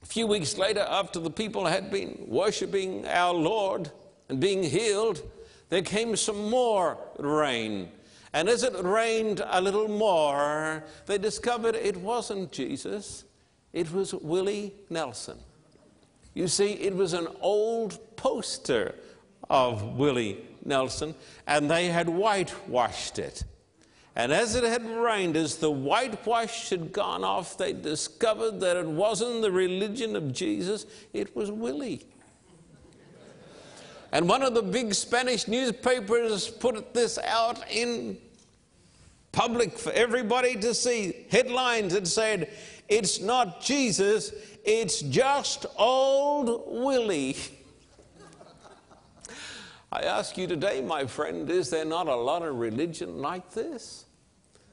a 0.02 0.06
few 0.06 0.26
weeks 0.26 0.58
later, 0.58 0.80
after 0.80 1.20
the 1.20 1.30
people 1.30 1.66
had 1.66 1.90
been 1.90 2.24
worshiping 2.26 3.06
our 3.06 3.32
Lord 3.32 3.90
and 4.28 4.40
being 4.40 4.64
healed, 4.64 5.22
there 5.68 5.82
came 5.82 6.16
some 6.16 6.50
more 6.50 6.98
rain. 7.18 7.90
And 8.32 8.48
as 8.48 8.64
it 8.64 8.74
rained 8.82 9.42
a 9.46 9.60
little 9.60 9.88
more, 9.88 10.82
they 11.06 11.18
discovered 11.18 11.76
it 11.76 11.96
wasn't 11.96 12.50
Jesus, 12.50 13.24
it 13.72 13.92
was 13.92 14.14
Willie 14.14 14.74
Nelson. 14.90 15.38
You 16.34 16.48
see, 16.48 16.72
it 16.72 16.96
was 16.96 17.12
an 17.12 17.28
old 17.40 18.16
poster 18.16 18.94
of 19.48 19.96
Willie 19.96 20.38
Nelson, 20.64 21.14
and 21.46 21.70
they 21.70 21.86
had 21.86 22.08
whitewashed 22.08 23.18
it. 23.18 23.44
And 24.14 24.32
as 24.32 24.54
it 24.54 24.64
had 24.64 24.84
rained, 24.84 25.36
as 25.36 25.56
the 25.56 25.70
whitewash 25.70 26.68
had 26.68 26.92
gone 26.92 27.24
off, 27.24 27.56
they 27.56 27.72
discovered 27.72 28.60
that 28.60 28.76
it 28.76 28.86
wasn't 28.86 29.40
the 29.40 29.50
religion 29.50 30.16
of 30.16 30.32
Jesus, 30.32 30.84
it 31.12 31.34
was 31.34 31.50
Willie. 31.50 32.04
And 34.12 34.28
one 34.28 34.42
of 34.42 34.52
the 34.52 34.62
big 34.62 34.92
Spanish 34.92 35.48
newspapers 35.48 36.48
put 36.48 36.92
this 36.92 37.18
out 37.18 37.58
in 37.70 38.18
public 39.32 39.78
for 39.78 39.90
everybody 39.92 40.56
to 40.56 40.74
see. 40.74 41.26
Headlines 41.30 41.94
that 41.94 42.06
said, 42.06 42.50
It's 42.90 43.20
not 43.20 43.62
Jesus, 43.62 44.32
it's 44.64 45.00
just 45.00 45.64
old 45.78 46.64
Willie. 46.66 47.36
I 49.94 50.04
ask 50.04 50.38
you 50.38 50.46
today, 50.46 50.80
my 50.80 51.04
friend, 51.04 51.50
is 51.50 51.68
there 51.68 51.84
not 51.84 52.08
a 52.08 52.16
lot 52.16 52.40
of 52.40 52.54
religion 52.54 53.20
like 53.20 53.50
this? 53.50 54.06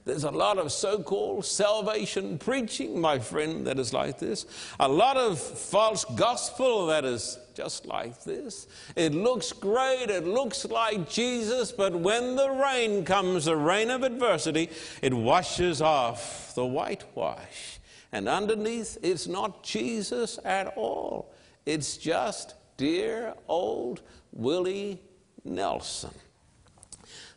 There's 0.06 0.24
a 0.24 0.32
lot 0.32 0.58
of 0.58 0.72
so 0.72 1.04
called 1.04 1.46
salvation 1.46 2.38
preaching, 2.38 3.02
my 3.02 3.20
friend, 3.20 3.68
that 3.68 3.78
is 3.80 3.94
like 3.94 4.18
this. 4.18 4.46
A 4.80 4.88
lot 4.88 5.18
of 5.18 5.38
false 5.38 6.06
gospel 6.16 6.88
that 6.88 7.04
is 7.04 7.38
just 7.54 7.86
like 7.86 8.24
this. 8.24 8.68
It 8.96 9.14
looks 9.14 9.52
great, 9.52 10.06
it 10.10 10.26
looks 10.26 10.64
like 10.64 11.10
Jesus, 11.10 11.74
but 11.74 11.94
when 11.94 12.38
the 12.38 12.50
rain 12.52 13.04
comes, 13.04 13.44
the 13.44 13.58
rain 13.58 13.90
of 13.90 14.04
adversity, 14.04 14.70
it 15.02 15.14
washes 15.14 15.82
off 15.82 16.56
the 16.56 16.66
whitewash. 16.66 17.80
And 18.14 18.30
underneath, 18.30 18.98
it's 19.04 19.28
not 19.28 19.64
Jesus 19.64 20.40
at 20.46 20.68
all. 20.78 21.34
It's 21.66 21.98
just 21.98 22.56
dear 22.78 23.34
old 23.50 24.02
Willie 24.32 25.02
Nelson. 25.44 26.12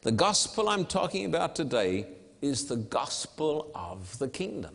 The 0.02 0.12
gospel 0.12 0.68
I'm 0.68 0.84
talking 0.84 1.24
about 1.24 1.54
today 1.54 2.06
is 2.40 2.66
the 2.66 2.76
gospel 2.76 3.70
of 3.74 4.18
the 4.18 4.28
kingdom. 4.28 4.74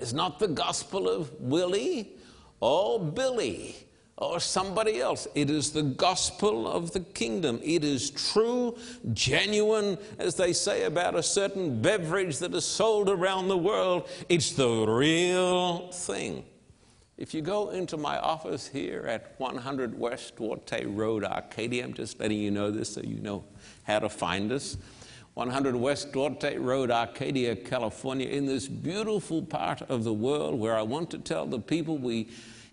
It's 0.00 0.12
not 0.12 0.38
the 0.38 0.48
gospel 0.48 1.08
of 1.08 1.32
Willie 1.40 2.12
or 2.60 3.00
Billy 3.00 3.76
or 4.16 4.40
somebody 4.40 5.00
else. 5.00 5.28
It 5.34 5.48
is 5.48 5.70
the 5.70 5.82
gospel 5.82 6.66
of 6.66 6.90
the 6.92 7.00
kingdom. 7.00 7.60
It 7.62 7.84
is 7.84 8.10
true, 8.10 8.76
genuine, 9.12 9.96
as 10.18 10.34
they 10.34 10.52
say 10.52 10.84
about 10.84 11.14
a 11.14 11.22
certain 11.22 11.80
beverage 11.80 12.38
that 12.38 12.52
is 12.54 12.64
sold 12.64 13.08
around 13.08 13.48
the 13.48 13.58
world. 13.58 14.08
It's 14.28 14.52
the 14.52 14.86
real 14.86 15.92
thing. 15.92 16.44
If 17.18 17.34
you 17.34 17.42
go 17.42 17.70
into 17.70 17.96
my 17.96 18.16
office 18.16 18.68
here 18.68 19.04
at 19.08 19.34
100 19.38 19.98
West 19.98 20.36
Duarte 20.36 20.84
Road, 20.86 21.24
Arcadia, 21.24 21.82
I'm 21.82 21.92
just 21.92 22.20
letting 22.20 22.38
you 22.38 22.52
know 22.52 22.70
this 22.70 22.94
so 22.94 23.00
you 23.00 23.18
know 23.18 23.42
how 23.82 23.98
to 23.98 24.08
find 24.08 24.52
us. 24.52 24.76
100 25.34 25.74
West 25.74 26.12
Duarte 26.12 26.56
Road, 26.58 26.92
Arcadia, 26.92 27.56
California, 27.56 28.28
in 28.28 28.46
this 28.46 28.68
beautiful 28.68 29.42
part 29.42 29.82
of 29.82 30.04
the 30.04 30.12
world 30.12 30.60
where 30.60 30.76
I 30.76 30.82
want 30.82 31.10
to 31.10 31.18
tell 31.18 31.44
the 31.44 31.58
people 31.58 31.98
we 31.98 32.28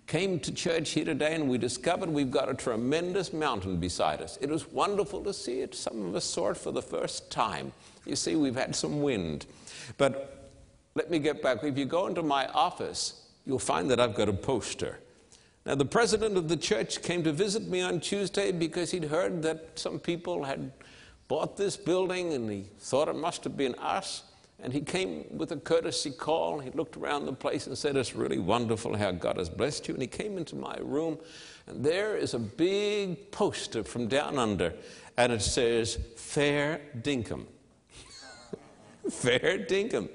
came 0.06 0.40
to 0.42 0.54
church 0.54 0.92
here 0.92 1.06
today 1.06 1.34
and 1.34 1.50
we 1.50 1.58
discovered 1.58 2.12
we've 2.12 2.30
got 2.30 2.48
a 2.48 2.54
tremendous 2.54 3.34
mountain 3.34 3.78
beside 3.78 4.22
us. 4.22 4.38
It 4.42 4.52
was 4.52 4.72
wonderful 4.72 5.24
to 5.24 5.34
see 5.34 5.62
it. 5.62 5.74
Some 5.74 6.06
of 6.06 6.16
us 6.16 6.24
saw 6.24 6.52
it 6.52 6.58
for 6.58 6.72
the 6.72 6.84
first 6.84 7.32
time. 7.32 7.74
You 8.06 8.16
see, 8.16 8.36
we've 8.36 8.56
had 8.56 8.76
some 8.76 9.02
wind. 9.02 9.48
But 9.98 10.52
let 10.94 11.10
me 11.10 11.18
get 11.18 11.42
back. 11.42 11.64
If 11.64 11.80
you 11.80 11.86
go 11.86 12.06
into 12.06 12.22
my 12.22 12.46
office, 12.50 13.25
you'll 13.46 13.60
find 13.60 13.90
that 13.92 14.00
I've 14.00 14.16
got 14.16 14.30
a 14.30 14.34
poster. 14.34 15.00
Now, 15.66 15.76
the 15.76 15.86
president 15.86 16.38
of 16.38 16.48
the 16.48 16.58
church 16.58 17.02
came 17.02 17.24
to 17.24 17.32
visit 17.32 17.68
me 17.68 17.82
on 17.82 18.00
Tuesday 18.00 18.52
because 18.52 18.92
he'd 18.92 19.06
heard 19.06 19.42
that 19.44 19.80
some 19.80 20.00
people 20.00 20.44
had 20.44 20.72
bought 21.28 21.58
this 21.58 21.76
building 21.76 22.34
and 22.34 22.50
he 22.50 22.66
thought 22.80 23.08
it 23.08 23.16
must 23.16 23.44
have 23.44 23.58
been 23.58 23.74
us. 23.76 24.24
And 24.62 24.72
he 24.72 24.82
came 24.82 25.26
with 25.32 25.52
a 25.52 25.58
courtesy 25.58 26.12
call. 26.12 26.60
He 26.60 26.70
looked 26.72 26.98
around 26.98 27.26
the 27.26 27.34
place 27.34 27.68
and 27.68 27.78
said, 27.78 27.98
It's 27.98 28.16
really 28.16 28.40
wonderful 28.40 28.96
how 28.96 29.12
God 29.12 29.38
has 29.38 29.50
blessed 29.50 29.88
you. 29.88 29.96
And 29.96 30.02
he 30.02 30.08
came 30.08 30.38
into 30.38 30.56
my 30.56 30.78
room, 30.80 31.18
and 31.68 31.84
there 31.84 32.16
is 32.16 32.34
a 32.34 32.40
big 32.40 33.32
poster 33.32 33.84
from 33.84 34.08
down 34.08 34.40
under, 34.40 34.74
and 35.18 35.34
it 35.34 35.42
says, 35.42 36.00
Fair 36.16 36.80
Dinkum. 37.02 37.46
Fair 39.10 39.60
dinkum. 39.60 40.10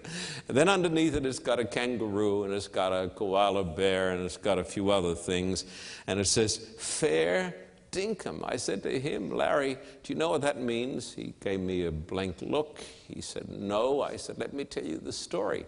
And 0.48 0.56
then 0.56 0.68
underneath 0.68 1.14
it, 1.14 1.24
it's 1.24 1.38
got 1.38 1.60
a 1.60 1.64
kangaroo 1.64 2.44
and 2.44 2.52
it's 2.52 2.68
got 2.68 2.92
a 2.92 3.08
koala 3.08 3.62
bear 3.62 4.10
and 4.10 4.24
it's 4.24 4.36
got 4.36 4.58
a 4.58 4.64
few 4.64 4.90
other 4.90 5.14
things. 5.14 5.64
And 6.06 6.18
it 6.18 6.26
says, 6.26 6.56
Fair 6.56 7.54
dinkum. 7.92 8.42
I 8.44 8.56
said 8.56 8.82
to 8.82 8.98
him, 8.98 9.30
Larry, 9.30 9.74
do 10.02 10.12
you 10.12 10.18
know 10.18 10.30
what 10.30 10.42
that 10.42 10.60
means? 10.60 11.12
He 11.12 11.34
gave 11.40 11.60
me 11.60 11.86
a 11.86 11.92
blank 11.92 12.36
look. 12.42 12.80
He 13.06 13.20
said, 13.20 13.48
No. 13.48 14.02
I 14.02 14.16
said, 14.16 14.38
Let 14.38 14.52
me 14.54 14.64
tell 14.64 14.84
you 14.84 14.98
the 14.98 15.12
story. 15.12 15.66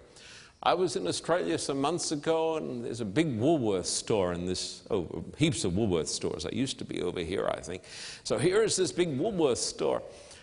I 0.65 0.75
was 0.75 0.95
in 0.95 1.09
Australia 1.09 1.59
some 1.59 1.81
months 1.81 2.13
ago, 2.13 2.57
and 2.57 2.85
there's 2.85 3.01
a 3.01 3.05
big 3.05 3.37
Woolworth 3.37 3.87
store 3.87 4.33
in 4.33 4.47
this, 4.47 4.83
oh, 4.93 5.25
heaps 5.37 5.65
of 5.65 5.77
Woolworth 5.77 6.09
stores. 6.09 6.47
I 6.47 6.51
used 6.53 6.79
to 6.79 6.85
be 6.85 7.03
over 7.03 7.19
here, 7.19 7.49
I 7.53 7.61
think. 7.61 7.83
So 8.23 8.39
here 8.39 8.63
is 8.63 8.77
this 8.77 8.93
big 8.93 9.19
Woolworth 9.19 9.59
store. 9.59 10.03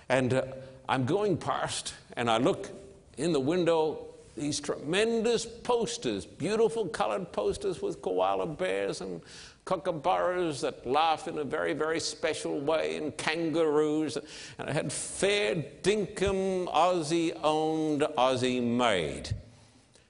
And 0.09 0.33
uh, 0.33 0.43
I'm 0.89 1.05
going 1.05 1.37
past 1.37 1.93
and 2.13 2.31
I 2.31 2.37
look 2.37 2.71
in 3.19 3.31
the 3.31 3.39
window, 3.39 4.07
these 4.35 4.59
tremendous 4.59 5.45
posters, 5.45 6.25
beautiful 6.25 6.87
colored 6.87 7.31
posters 7.31 7.79
with 7.79 8.01
koala 8.01 8.47
bears 8.47 9.01
and 9.01 9.21
kookaburras 9.65 10.61
that 10.61 10.87
laugh 10.87 11.27
in 11.27 11.37
a 11.37 11.43
very, 11.43 11.73
very 11.73 11.99
special 11.99 12.59
way, 12.59 12.95
and 12.95 13.15
kangaroos. 13.17 14.17
And 14.57 14.67
I 14.67 14.73
had 14.73 14.91
fair 14.91 15.57
dinkum 15.83 16.65
Aussie 16.73 17.37
owned, 17.43 18.01
Aussie 18.17 18.63
made. 18.63 19.29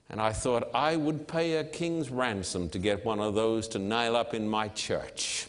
And 0.09 0.21
I 0.21 0.31
thought 0.31 0.69
I 0.73 0.95
would 0.95 1.27
pay 1.27 1.57
a 1.57 1.65
king's 1.65 2.09
ransom 2.09 2.69
to 2.69 2.79
get 2.79 3.03
one 3.03 3.19
of 3.19 3.35
those 3.35 3.67
to 3.69 3.79
nail 3.79 4.15
up 4.15 4.33
in 4.33 4.47
my 4.47 4.69
church. 4.69 5.47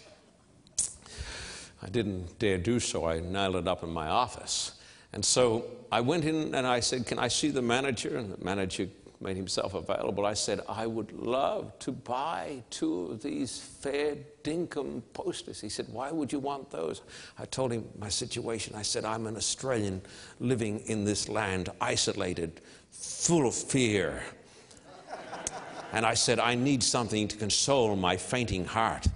I 1.80 1.88
didn't 1.88 2.36
dare 2.40 2.58
do 2.58 2.80
so. 2.80 3.06
I 3.06 3.20
nailed 3.20 3.54
it 3.54 3.68
up 3.68 3.84
in 3.84 3.90
my 3.90 4.08
office. 4.08 4.72
And 5.12 5.24
so 5.24 5.64
I 5.90 6.00
went 6.00 6.24
in 6.24 6.54
and 6.54 6.66
I 6.66 6.80
said, 6.80 7.06
Can 7.06 7.18
I 7.18 7.28
see 7.28 7.50
the 7.50 7.62
manager? 7.62 8.16
And 8.16 8.32
the 8.32 8.44
manager 8.44 8.88
made 9.20 9.36
himself 9.36 9.74
available. 9.74 10.24
I 10.24 10.34
said, 10.34 10.60
I 10.68 10.86
would 10.86 11.12
love 11.12 11.78
to 11.80 11.92
buy 11.92 12.62
two 12.70 13.06
of 13.06 13.22
these 13.22 13.58
fair 13.58 14.16
dinkum 14.42 15.02
posters. 15.12 15.60
He 15.60 15.68
said, 15.68 15.86
Why 15.90 16.10
would 16.10 16.32
you 16.32 16.38
want 16.38 16.70
those? 16.70 17.02
I 17.38 17.44
told 17.44 17.72
him 17.72 17.86
my 17.98 18.08
situation. 18.08 18.74
I 18.74 18.82
said, 18.82 19.04
I'm 19.04 19.26
an 19.26 19.36
Australian 19.36 20.00
living 20.38 20.80
in 20.86 21.04
this 21.04 21.28
land, 21.28 21.68
isolated, 21.80 22.60
full 22.90 23.46
of 23.46 23.54
fear. 23.54 24.22
And 25.92 26.06
I 26.06 26.14
said, 26.14 26.38
I 26.38 26.54
need 26.54 26.82
something 26.82 27.26
to 27.28 27.36
console 27.36 27.96
my 27.96 28.16
fainting 28.16 28.64
heart. 28.64 29.06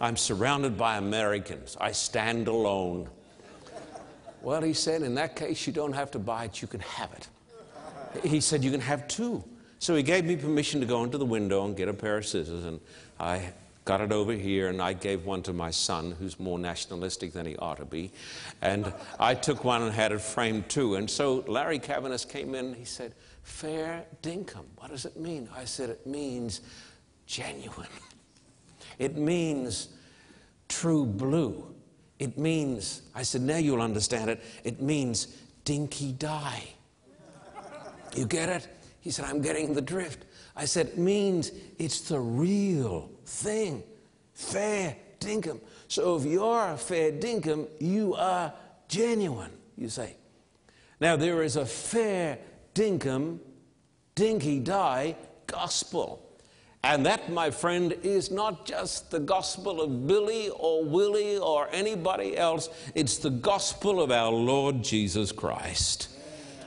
I'm 0.00 0.16
surrounded 0.16 0.78
by 0.78 0.96
Americans. 0.96 1.76
I 1.78 1.92
stand 1.92 2.48
alone. 2.48 3.10
Well, 4.42 4.62
he 4.62 4.72
said, 4.72 5.02
in 5.02 5.14
that 5.16 5.36
case, 5.36 5.66
you 5.66 5.72
don't 5.72 5.92
have 5.92 6.10
to 6.12 6.18
buy 6.18 6.44
it, 6.44 6.62
you 6.62 6.68
can 6.68 6.80
have 6.80 7.10
it. 7.12 7.28
He 8.26 8.40
said, 8.40 8.64
you 8.64 8.70
can 8.70 8.80
have 8.80 9.06
two. 9.06 9.44
So 9.78 9.94
he 9.94 10.02
gave 10.02 10.24
me 10.24 10.36
permission 10.36 10.80
to 10.80 10.86
go 10.86 11.04
into 11.04 11.18
the 11.18 11.24
window 11.24 11.64
and 11.64 11.76
get 11.76 11.88
a 11.88 11.94
pair 11.94 12.18
of 12.18 12.26
scissors, 12.26 12.64
and 12.64 12.80
I 13.18 13.52
got 13.84 14.00
it 14.00 14.12
over 14.12 14.32
here, 14.32 14.68
and 14.68 14.80
I 14.80 14.92
gave 14.92 15.24
one 15.24 15.42
to 15.42 15.52
my 15.52 15.70
son, 15.70 16.14
who's 16.18 16.38
more 16.38 16.58
nationalistic 16.58 17.32
than 17.32 17.46
he 17.46 17.56
ought 17.56 17.78
to 17.78 17.84
be. 17.84 18.12
And 18.62 18.92
I 19.18 19.34
took 19.34 19.64
one 19.64 19.82
and 19.82 19.92
had 19.92 20.12
it 20.12 20.20
framed 20.20 20.68
too. 20.68 20.96
And 20.96 21.08
so 21.08 21.44
Larry 21.48 21.78
Cavanis 21.78 22.28
came 22.28 22.54
in, 22.54 22.66
and 22.66 22.76
he 22.76 22.84
said, 22.84 23.14
Fair 23.42 24.04
dinkum, 24.22 24.64
what 24.76 24.90
does 24.90 25.06
it 25.06 25.16
mean? 25.16 25.48
I 25.56 25.64
said, 25.64 25.90
It 25.90 26.06
means 26.06 26.60
genuine. 27.26 27.88
It 28.98 29.16
means 29.16 29.88
true 30.68 31.06
blue. 31.06 31.74
It 32.20 32.36
means, 32.36 33.00
I 33.14 33.22
said, 33.22 33.40
now 33.40 33.56
you'll 33.56 33.80
understand 33.80 34.28
it. 34.28 34.42
It 34.62 34.82
means 34.82 35.38
dinky 35.64 36.12
die. 36.12 36.62
You 38.14 38.26
get 38.26 38.50
it? 38.50 38.68
He 39.00 39.10
said, 39.10 39.24
I'm 39.24 39.40
getting 39.40 39.72
the 39.72 39.80
drift. 39.80 40.26
I 40.54 40.66
said, 40.66 40.88
it 40.88 40.98
means 40.98 41.50
it's 41.78 42.02
the 42.02 42.20
real 42.20 43.10
thing. 43.24 43.82
Fair 44.34 44.96
dinkum. 45.18 45.60
So 45.88 46.16
if 46.16 46.26
you're 46.26 46.72
a 46.72 46.76
fair 46.76 47.10
dinkum, 47.10 47.66
you 47.80 48.14
are 48.16 48.52
genuine, 48.86 49.52
you 49.78 49.88
say. 49.88 50.16
Now 51.00 51.16
there 51.16 51.42
is 51.42 51.56
a 51.56 51.64
fair 51.64 52.38
dinkum, 52.74 53.38
dinky 54.14 54.60
die 54.60 55.16
gospel. 55.46 56.29
And 56.82 57.04
that, 57.04 57.30
my 57.30 57.50
friend, 57.50 57.94
is 58.02 58.30
not 58.30 58.64
just 58.64 59.10
the 59.10 59.20
gospel 59.20 59.82
of 59.82 60.06
Billy 60.06 60.48
or 60.48 60.82
Willie 60.82 61.36
or 61.36 61.68
anybody 61.72 62.38
else, 62.38 62.70
it's 62.94 63.18
the 63.18 63.30
gospel 63.30 64.00
of 64.00 64.10
our 64.10 64.32
Lord 64.32 64.82
Jesus 64.82 65.30
Christ. 65.30 66.08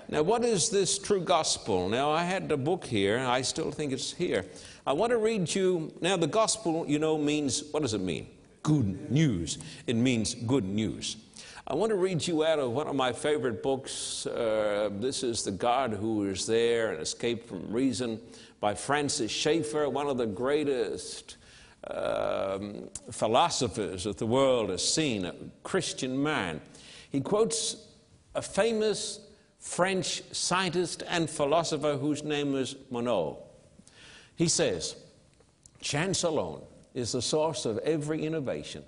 Now, 0.09 0.21
what 0.21 0.45
is 0.45 0.69
this 0.69 0.99
true 0.99 1.21
gospel? 1.21 1.89
Now, 1.89 2.11
I 2.11 2.23
had 2.23 2.47
the 2.47 2.57
book 2.57 2.85
here, 2.85 3.17
I 3.19 3.41
still 3.41 3.71
think 3.71 3.91
it's 3.91 4.13
here. 4.13 4.45
I 4.85 4.93
want 4.93 5.09
to 5.11 5.17
read 5.17 5.53
you. 5.55 5.91
Now, 6.01 6.17
the 6.17 6.27
gospel, 6.27 6.85
you 6.87 6.99
know, 6.99 7.17
means 7.17 7.63
what 7.71 7.81
does 7.81 7.95
it 7.95 8.01
mean? 8.01 8.27
Good 8.61 9.09
news. 9.09 9.57
It 9.87 9.95
means 9.95 10.35
good 10.35 10.65
news. 10.65 11.17
I 11.65 11.73
want 11.73 11.89
to 11.91 11.95
read 11.95 12.27
you 12.27 12.45
out 12.45 12.59
of 12.59 12.71
one 12.71 12.87
of 12.87 12.95
my 12.95 13.13
favorite 13.13 13.63
books. 13.63 14.27
Uh, 14.27 14.89
this 14.99 15.23
is 15.23 15.43
The 15.43 15.51
God 15.51 15.93
Who 15.93 16.29
Is 16.29 16.45
There 16.45 16.91
and 16.91 17.01
Escape 17.01 17.47
from 17.47 17.71
Reason 17.71 18.19
by 18.63 18.73
Francis 18.73 19.29
Schaeffer, 19.29 19.89
one 19.89 20.07
of 20.07 20.15
the 20.15 20.25
greatest 20.25 21.35
um, 21.91 22.87
philosophers 23.11 24.05
that 24.05 24.17
the 24.17 24.25
world 24.25 24.69
has 24.69 24.81
seen, 24.81 25.25
a 25.25 25.35
Christian 25.63 26.23
man. 26.23 26.61
He 27.09 27.19
quotes 27.19 27.75
a 28.35 28.41
famous 28.41 29.19
French 29.59 30.23
scientist 30.31 31.03
and 31.09 31.29
philosopher 31.29 31.97
whose 31.97 32.23
name 32.23 32.53
was 32.53 32.75
Monod. 32.89 33.35
He 34.37 34.47
says, 34.47 34.95
Chance 35.81 36.23
alone 36.23 36.61
is 36.93 37.11
the 37.11 37.21
source 37.21 37.65
of 37.65 37.79
every 37.79 38.25
innovation, 38.25 38.85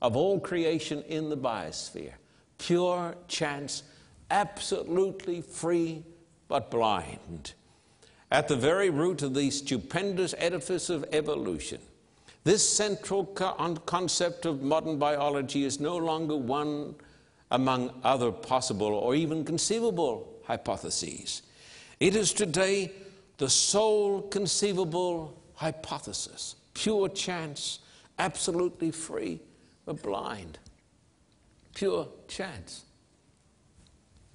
of 0.00 0.16
all 0.16 0.40
creation 0.40 1.02
in 1.02 1.28
the 1.28 1.36
biosphere. 1.36 2.14
Pure 2.56 3.14
chance, 3.28 3.82
absolutely 4.30 5.42
free 5.42 6.02
but 6.48 6.70
blind. 6.70 7.52
At 8.30 8.48
the 8.48 8.56
very 8.56 8.90
root 8.90 9.22
of 9.22 9.34
the 9.34 9.50
stupendous 9.50 10.34
edifice 10.38 10.90
of 10.90 11.04
evolution, 11.12 11.80
this 12.44 12.68
central 12.68 13.24
concept 13.24 14.46
of 14.46 14.62
modern 14.62 14.98
biology 14.98 15.64
is 15.64 15.80
no 15.80 15.96
longer 15.96 16.36
one 16.36 16.94
among 17.50 17.90
other 18.04 18.30
possible 18.30 18.88
or 18.88 19.14
even 19.14 19.44
conceivable 19.44 20.28
hypotheses. 20.44 21.42
It 22.00 22.14
is 22.14 22.32
today 22.32 22.92
the 23.38 23.48
sole 23.48 24.22
conceivable 24.22 25.42
hypothesis, 25.54 26.56
pure 26.74 27.08
chance, 27.08 27.80
absolutely 28.18 28.90
free, 28.90 29.40
but 29.86 30.02
blind. 30.02 30.58
Pure 31.74 32.08
chance. 32.28 32.84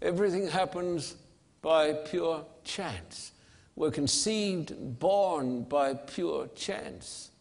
Everything 0.01 0.47
happens 0.47 1.15
by 1.61 1.93
pure 1.93 2.43
chance. 2.63 3.31
We're 3.75 3.91
conceived, 3.91 4.99
born 4.99 5.63
by 5.63 5.95
pure 5.95 6.47
chance. 6.55 7.31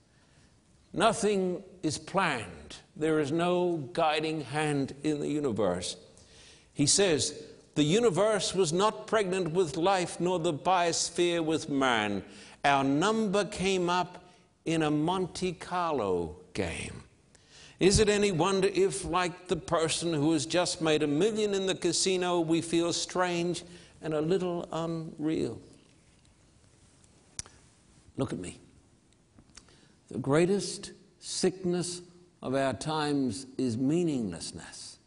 Nothing 0.93 1.63
is 1.83 1.99
planned. 1.99 2.77
There 2.97 3.21
is 3.21 3.33
no 3.33 3.89
guiding 3.93 4.43
hand 4.43 4.95
in 5.03 5.21
the 5.21 5.29
universe. 5.29 5.97
He 6.73 6.87
says, 6.87 7.43
The 7.75 7.83
universe 7.83 8.55
was 8.55 8.73
not 8.73 9.07
pregnant 9.07 9.53
with 9.53 9.77
life, 9.77 10.21
nor 10.21 10.39
the 10.39 10.53
biosphere 10.55 11.45
with 11.45 11.69
man. 11.69 12.23
Our 12.65 12.85
number 12.85 13.45
came 13.45 13.91
up 13.91 14.25
in 14.65 14.83
a 14.83 14.91
Monte 14.91 15.53
Carlo 15.53 16.37
game. 16.55 17.03
Is 17.81 17.99
it 17.99 18.09
any 18.09 18.31
wonder 18.31 18.69
if, 18.73 19.05
like 19.05 19.49
the 19.49 19.57
person 19.57 20.15
who 20.15 20.33
has 20.33 20.47
just 20.47 20.81
made 20.81 21.03
a 21.03 21.07
million 21.07 21.53
in 21.53 21.67
the 21.67 21.75
casino, 21.75 22.41
we 22.41 22.61
feel 22.61 22.93
strange 22.93 23.65
and 24.03 24.15
a 24.15 24.21
little 24.21 24.69
unreal? 24.71 25.59
Look 28.17 28.33
at 28.33 28.39
me. 28.39 28.59
The 30.11 30.19
greatest 30.19 30.93
sickness 31.19 32.03
of 32.43 32.55
our 32.55 32.75
times 32.75 33.47
is 33.57 33.79
meaninglessness. 33.79 34.99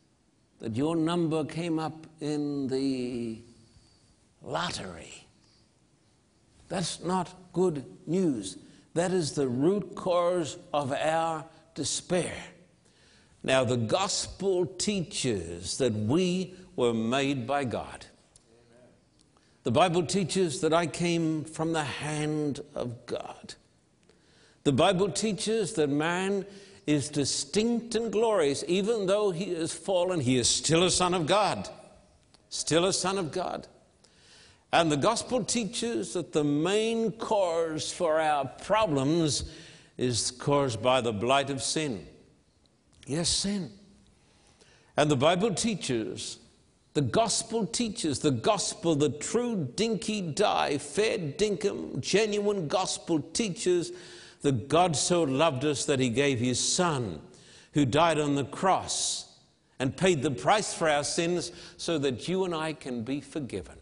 That 0.59 0.75
your 0.75 0.95
number 0.95 1.43
came 1.43 1.77
up 1.77 2.07
in 2.21 2.67
the 2.67 3.39
lottery. 4.41 5.27
That's 6.69 7.03
not 7.03 7.33
good 7.53 7.85
news. 8.07 8.57
That 8.93 9.11
is 9.11 9.33
the 9.33 9.47
root 9.47 9.93
cause 9.95 10.57
of 10.73 10.93
our 10.93 11.45
despair. 11.75 12.33
Now, 13.43 13.63
the 13.63 13.77
gospel 13.77 14.65
teaches 14.65 15.77
that 15.77 15.93
we 15.93 16.55
were 16.75 16.93
made 16.93 17.45
by 17.45 17.65
God. 17.65 18.05
The 19.65 19.71
Bible 19.71 20.05
teaches 20.05 20.61
that 20.61 20.75
I 20.75 20.85
came 20.85 21.43
from 21.43 21.73
the 21.73 21.83
hand 21.83 22.59
of 22.75 23.07
God. 23.07 23.55
The 24.63 24.71
Bible 24.71 25.09
teaches 25.09 25.73
that 25.73 25.89
man 25.89 26.45
is 26.85 27.09
distinct 27.09 27.95
and 27.95 28.11
glorious. 28.11 28.63
Even 28.67 29.07
though 29.07 29.31
he 29.31 29.45
is 29.45 29.73
fallen, 29.73 30.19
he 30.19 30.37
is 30.37 30.47
still 30.47 30.83
a 30.83 30.91
son 30.91 31.15
of 31.15 31.25
God. 31.25 31.67
Still 32.49 32.85
a 32.85 32.93
son 32.93 33.17
of 33.17 33.31
God. 33.31 33.67
And 34.71 34.91
the 34.91 34.97
gospel 34.97 35.43
teaches 35.43 36.13
that 36.13 36.31
the 36.31 36.43
main 36.43 37.11
cause 37.13 37.91
for 37.91 38.21
our 38.21 38.45
problems 38.45 39.49
is 39.97 40.29
caused 40.29 40.83
by 40.83 41.01
the 41.01 41.11
blight 41.11 41.49
of 41.49 41.63
sin. 41.63 42.05
Yes, 43.07 43.29
sin. 43.29 43.71
And 44.95 45.09
the 45.09 45.17
Bible 45.17 45.55
teaches, 45.55 46.37
the 46.95 47.01
gospel 47.01 47.65
teaches, 47.65 48.19
the 48.19 48.31
gospel, 48.31 48.95
the 48.95 49.09
true 49.09 49.67
dinky 49.75 50.21
die, 50.21 50.77
fair 50.77 51.17
dinkum, 51.17 51.99
genuine 51.99 52.69
gospel 52.69 53.19
teaches 53.33 53.91
that 54.43 54.69
God 54.69 54.95
so 54.95 55.23
loved 55.23 55.65
us 55.65 55.83
that 55.85 55.99
he 55.99 56.07
gave 56.07 56.39
his 56.39 56.57
son 56.57 57.19
who 57.73 57.85
died 57.85 58.17
on 58.17 58.35
the 58.35 58.45
cross 58.45 59.27
and 59.77 59.97
paid 59.97 60.21
the 60.21 60.31
price 60.31 60.73
for 60.73 60.87
our 60.87 61.03
sins 61.03 61.51
so 61.75 61.97
that 61.97 62.29
you 62.29 62.45
and 62.45 62.55
I 62.55 62.71
can 62.71 63.03
be 63.03 63.19
forgiven. 63.19 63.75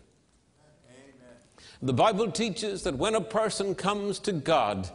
Amen. 0.89 1.37
The 1.83 1.93
Bible 1.93 2.31
teaches 2.31 2.81
that 2.81 2.97
when 2.97 3.13
a 3.13 3.21
person 3.21 3.75
comes 3.75 4.17
to 4.19 4.31
God, 4.31 4.89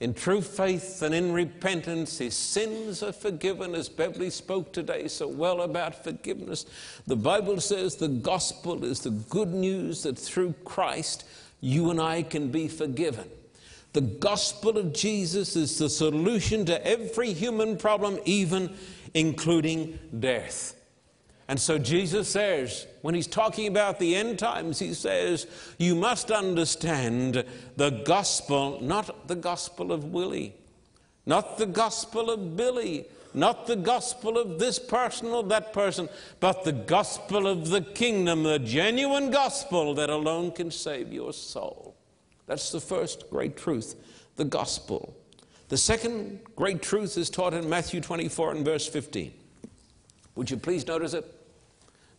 in 0.00 0.14
true 0.14 0.40
faith 0.40 1.02
and 1.02 1.14
in 1.14 1.30
repentance, 1.32 2.18
his 2.18 2.34
sins 2.34 3.02
are 3.02 3.12
forgiven, 3.12 3.74
as 3.74 3.90
Beverly 3.90 4.30
spoke 4.30 4.72
today 4.72 5.08
so 5.08 5.28
well 5.28 5.60
about 5.60 6.02
forgiveness. 6.02 6.64
The 7.06 7.16
Bible 7.16 7.60
says 7.60 7.96
the 7.96 8.08
gospel 8.08 8.82
is 8.84 9.00
the 9.00 9.10
good 9.10 9.52
news 9.52 10.02
that 10.04 10.18
through 10.18 10.54
Christ 10.64 11.24
you 11.60 11.90
and 11.90 12.00
I 12.00 12.22
can 12.22 12.50
be 12.50 12.66
forgiven. 12.66 13.28
The 13.92 14.00
gospel 14.00 14.78
of 14.78 14.94
Jesus 14.94 15.54
is 15.54 15.76
the 15.76 15.90
solution 15.90 16.64
to 16.66 16.86
every 16.86 17.34
human 17.34 17.76
problem, 17.76 18.18
even 18.24 18.74
including 19.12 19.98
death. 20.18 20.79
And 21.50 21.58
so 21.58 21.78
Jesus 21.78 22.28
says, 22.28 22.86
when 23.02 23.12
he's 23.12 23.26
talking 23.26 23.66
about 23.66 23.98
the 23.98 24.14
end 24.14 24.38
times, 24.38 24.78
he 24.78 24.94
says, 24.94 25.48
you 25.78 25.96
must 25.96 26.30
understand 26.30 27.44
the 27.76 27.90
gospel, 27.90 28.80
not 28.80 29.26
the 29.26 29.34
gospel 29.34 29.90
of 29.90 30.12
Willie, 30.12 30.54
not 31.26 31.58
the 31.58 31.66
gospel 31.66 32.30
of 32.30 32.56
Billy, 32.56 33.04
not 33.34 33.66
the 33.66 33.74
gospel 33.74 34.38
of 34.38 34.60
this 34.60 34.78
person 34.78 35.26
or 35.26 35.42
that 35.42 35.72
person, 35.72 36.08
but 36.38 36.62
the 36.62 36.70
gospel 36.70 37.48
of 37.48 37.70
the 37.70 37.80
kingdom, 37.80 38.44
the 38.44 38.60
genuine 38.60 39.32
gospel 39.32 39.92
that 39.94 40.08
alone 40.08 40.52
can 40.52 40.70
save 40.70 41.12
your 41.12 41.32
soul. 41.32 41.96
That's 42.46 42.70
the 42.70 42.80
first 42.80 43.28
great 43.28 43.56
truth, 43.56 43.96
the 44.36 44.44
gospel. 44.44 45.16
The 45.68 45.78
second 45.78 46.38
great 46.54 46.80
truth 46.80 47.18
is 47.18 47.28
taught 47.28 47.54
in 47.54 47.68
Matthew 47.68 48.00
24 48.00 48.52
and 48.52 48.64
verse 48.64 48.86
15. 48.86 49.34
Would 50.36 50.48
you 50.48 50.56
please 50.56 50.86
notice 50.86 51.12
it? 51.12 51.38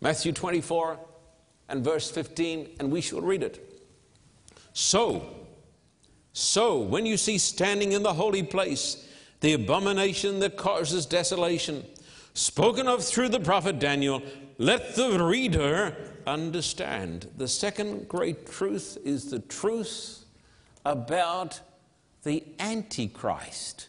Matthew 0.02 0.32
24 0.32 0.98
and 1.70 1.84
verse 1.84 2.10
15, 2.10 2.72
and 2.80 2.92
we 2.92 3.02
shall 3.02 3.22
read 3.22 3.44
it. 3.44 3.82
So, 4.74 5.26
so 6.34 6.80
when 6.80 7.06
you 7.06 7.18
see 7.18 7.38
standing 7.38 7.92
in 7.92 8.04
the 8.04 8.14
holy 8.14 8.44
place 8.44 9.08
the 9.42 9.54
abomination 9.54 10.40
that 10.40 10.58
causes 10.58 11.06
desolation, 11.06 11.86
spoken 12.34 12.88
of 12.88 13.04
through 13.04 13.30
the 13.30 13.40
prophet 13.40 13.80
Daniel, 13.80 14.22
let 14.58 14.96
the 14.96 15.24
reader 15.24 15.96
understand. 16.26 17.28
The 17.38 17.48
second 17.48 18.08
great 18.08 18.50
truth 18.50 18.98
is 19.04 19.30
the 19.30 19.40
truth 19.40 20.26
about 20.86 21.60
the 22.24 22.44
Antichrist. 22.60 23.88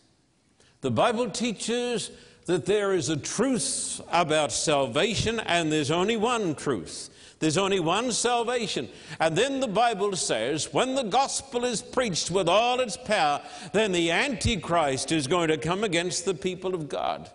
The 0.81 0.91
Bible 0.91 1.31
teaches 1.31 2.11
that 2.47 2.67
there 2.67 2.93
is 2.93 3.09
a 3.09 3.17
truth 3.17 4.01
about 4.11 4.53
salvation, 4.53 5.41
and 5.41 5.71
there's 5.71 5.91
only 5.91 6.17
one 6.17 6.55
truth. 6.55 7.09
There's 7.39 7.59
only 7.59 7.81
one 7.81 8.13
salvation. 8.13 8.89
And 9.19 9.37
then 9.37 9.59
the 9.59 9.67
Bible 9.67 10.15
says, 10.15 10.73
when 10.73 10.95
the 10.95 11.03
gospel 11.03 11.65
is 11.65 11.83
preached 11.83 12.31
with 12.31 12.49
all 12.49 12.79
its 12.79 12.97
power, 12.97 13.43
then 13.73 13.91
the 13.91 14.13
Antichrist 14.13 15.11
is 15.11 15.27
going 15.27 15.49
to 15.49 15.57
come 15.57 15.83
against 15.83 16.25
the 16.25 16.35
people 16.35 16.73
of 16.73 16.89
God. 16.89 17.29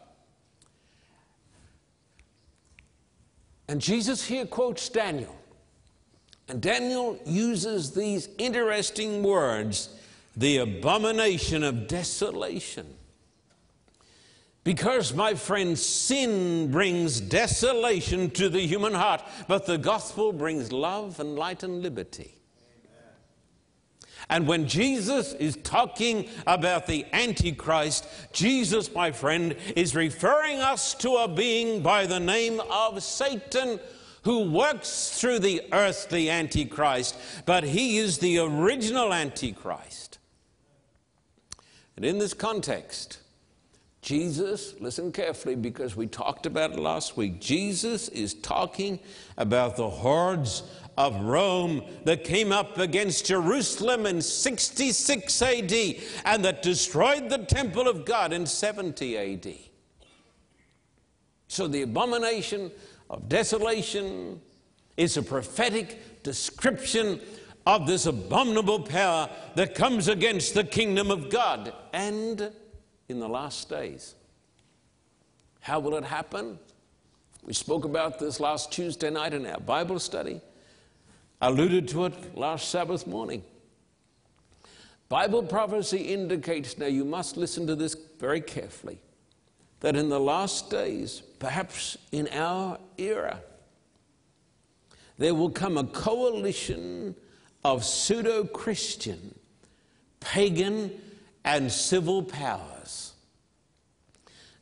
And 3.67 3.81
Jesus 3.81 4.25
here 4.25 4.45
quotes 4.45 4.87
Daniel. 4.87 5.35
And 6.47 6.61
Daniel 6.61 7.19
uses 7.25 7.91
these 7.91 8.29
interesting 8.37 9.23
words 9.23 9.89
the 10.37 10.57
abomination 10.57 11.63
of 11.63 11.87
desolation. 11.87 12.96
Because, 14.67 15.13
my 15.13 15.33
friend, 15.33 15.79
sin 15.79 16.69
brings 16.69 17.21
desolation 17.21 18.29
to 18.31 18.49
the 18.49 18.59
human 18.59 18.93
heart, 18.93 19.23
but 19.47 19.65
the 19.65 19.77
gospel 19.77 20.33
brings 20.33 20.73
love 20.73 21.21
and 21.21 21.37
light 21.37 21.63
and 21.63 21.81
liberty. 21.81 22.35
And 24.29 24.45
when 24.45 24.67
Jesus 24.67 25.31
is 25.35 25.55
talking 25.63 26.27
about 26.45 26.85
the 26.85 27.05
Antichrist, 27.13 28.09
Jesus, 28.33 28.93
my 28.93 29.09
friend, 29.13 29.55
is 29.77 29.95
referring 29.95 30.59
us 30.59 30.93
to 30.95 31.11
a 31.15 31.29
being 31.29 31.81
by 31.81 32.05
the 32.05 32.19
name 32.19 32.59
of 32.69 33.01
Satan 33.01 33.79
who 34.23 34.51
works 34.51 35.17
through 35.17 35.39
the 35.39 35.61
earthly 35.71 36.29
Antichrist, 36.29 37.15
but 37.45 37.63
he 37.63 37.99
is 37.99 38.17
the 38.17 38.39
original 38.39 39.13
Antichrist. 39.13 40.17
And 41.95 42.03
in 42.03 42.19
this 42.19 42.33
context, 42.33 43.19
Jesus, 44.07 44.73
listen 44.79 45.11
carefully 45.11 45.55
because 45.55 45.97
we 45.97 46.07
talked 46.07 46.45
about 46.45 46.71
it 46.71 46.79
last 46.79 47.17
week. 47.17 47.41
Jesus 47.41 48.07
is 48.07 48.35
talking 48.35 48.99
about 49.37 49.75
the 49.75 49.89
hordes 49.89 50.63
of 50.97 51.19
Rome 51.19 51.83
that 52.05 52.23
came 52.23 52.53
up 52.53 52.77
against 52.77 53.25
Jerusalem 53.25 54.05
in 54.05 54.21
66 54.21 55.41
AD 55.41 55.73
and 56.23 56.45
that 56.45 56.63
destroyed 56.63 57.29
the 57.29 57.39
temple 57.39 57.89
of 57.89 58.05
God 58.05 58.31
in 58.31 58.45
70 58.45 59.17
AD. 59.17 59.53
So 61.49 61.67
the 61.67 61.81
abomination 61.81 62.71
of 63.09 63.27
desolation 63.27 64.39
is 64.95 65.17
a 65.17 65.21
prophetic 65.21 66.23
description 66.23 67.19
of 67.65 67.85
this 67.85 68.05
abominable 68.05 68.79
power 68.83 69.29
that 69.55 69.75
comes 69.75 70.07
against 70.07 70.53
the 70.53 70.63
kingdom 70.63 71.11
of 71.11 71.29
God 71.29 71.73
and 71.91 72.53
in 73.09 73.19
the 73.19 73.27
last 73.27 73.69
days. 73.69 74.15
How 75.61 75.79
will 75.79 75.95
it 75.95 76.03
happen? 76.03 76.59
We 77.43 77.53
spoke 77.53 77.85
about 77.85 78.19
this 78.19 78.39
last 78.39 78.71
Tuesday 78.71 79.09
night 79.09 79.33
in 79.33 79.45
our 79.45 79.59
Bible 79.59 79.99
study, 79.99 80.41
alluded 81.41 81.87
to 81.89 82.05
it 82.05 82.37
last 82.37 82.69
Sabbath 82.69 83.07
morning. 83.07 83.43
Bible 85.07 85.43
prophecy 85.43 85.99
indicates, 85.99 86.77
now 86.77 86.87
you 86.87 87.05
must 87.05 87.37
listen 87.37 87.65
to 87.67 87.75
this 87.75 87.95
very 88.19 88.41
carefully, 88.41 88.99
that 89.79 89.95
in 89.95 90.09
the 90.09 90.19
last 90.19 90.69
days, 90.69 91.21
perhaps 91.39 91.97
in 92.11 92.27
our 92.33 92.77
era, 92.97 93.41
there 95.17 95.33
will 95.33 95.49
come 95.49 95.77
a 95.77 95.85
coalition 95.85 97.15
of 97.63 97.85
pseudo 97.85 98.43
Christian, 98.43 99.33
pagan, 100.19 100.91
and 101.45 101.71
civil 101.71 102.21
powers. 102.21 102.76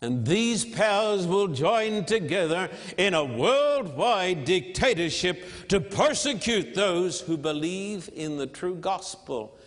And 0.02 0.26
these 0.26 0.66
powers 0.66 1.26
will 1.26 1.48
join 1.48 2.06
together 2.06 2.70
in 2.98 3.14
a 3.14 3.24
worldwide 3.24 4.46
dictatorship 4.46 5.68
to 5.70 5.80
persecute 5.80 6.76
those 6.76 7.22
who 7.22 7.38
believe 7.38 8.10
in 8.14 8.38
the 8.38 8.48
true 8.48 8.76
gospel 8.76 9.58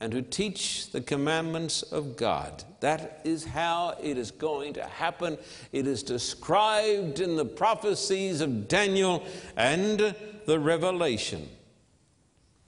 and 0.00 0.12
who 0.12 0.22
teach 0.22 0.90
the 0.90 1.00
commandments 1.00 1.82
of 1.82 2.16
God. 2.16 2.64
That 2.80 3.20
is 3.24 3.44
how 3.44 3.96
it 4.02 4.16
is 4.16 4.30
going 4.30 4.74
to 4.74 4.84
happen. 4.84 5.36
It 5.72 5.86
is 5.86 6.02
described 6.02 7.20
in 7.20 7.36
the 7.36 7.44
prophecies 7.44 8.40
of 8.40 8.68
Daniel 8.68 9.24
and 9.56 10.14
the 10.46 10.58
Revelation. 10.58 11.48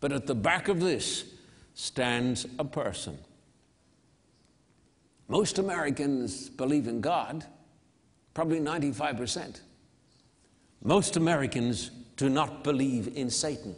But 0.01 0.13
at 0.13 0.27
the 0.27 0.35
back 0.35 0.69
of 0.69 0.81
this 0.81 1.25
stands 1.75 2.47
a 2.59 2.65
person. 2.65 3.19
Most 5.31 5.61
Americans 5.61 6.49
believe 6.51 6.89
in 6.89 7.01
God, 7.01 7.45
probably 8.35 8.59
95%. 8.59 9.61
Most 10.83 11.15
Americans 11.15 11.93
do 12.17 12.29
not 12.29 12.65
believe 12.65 13.17
in 13.17 13.31
Satan. 13.31 13.77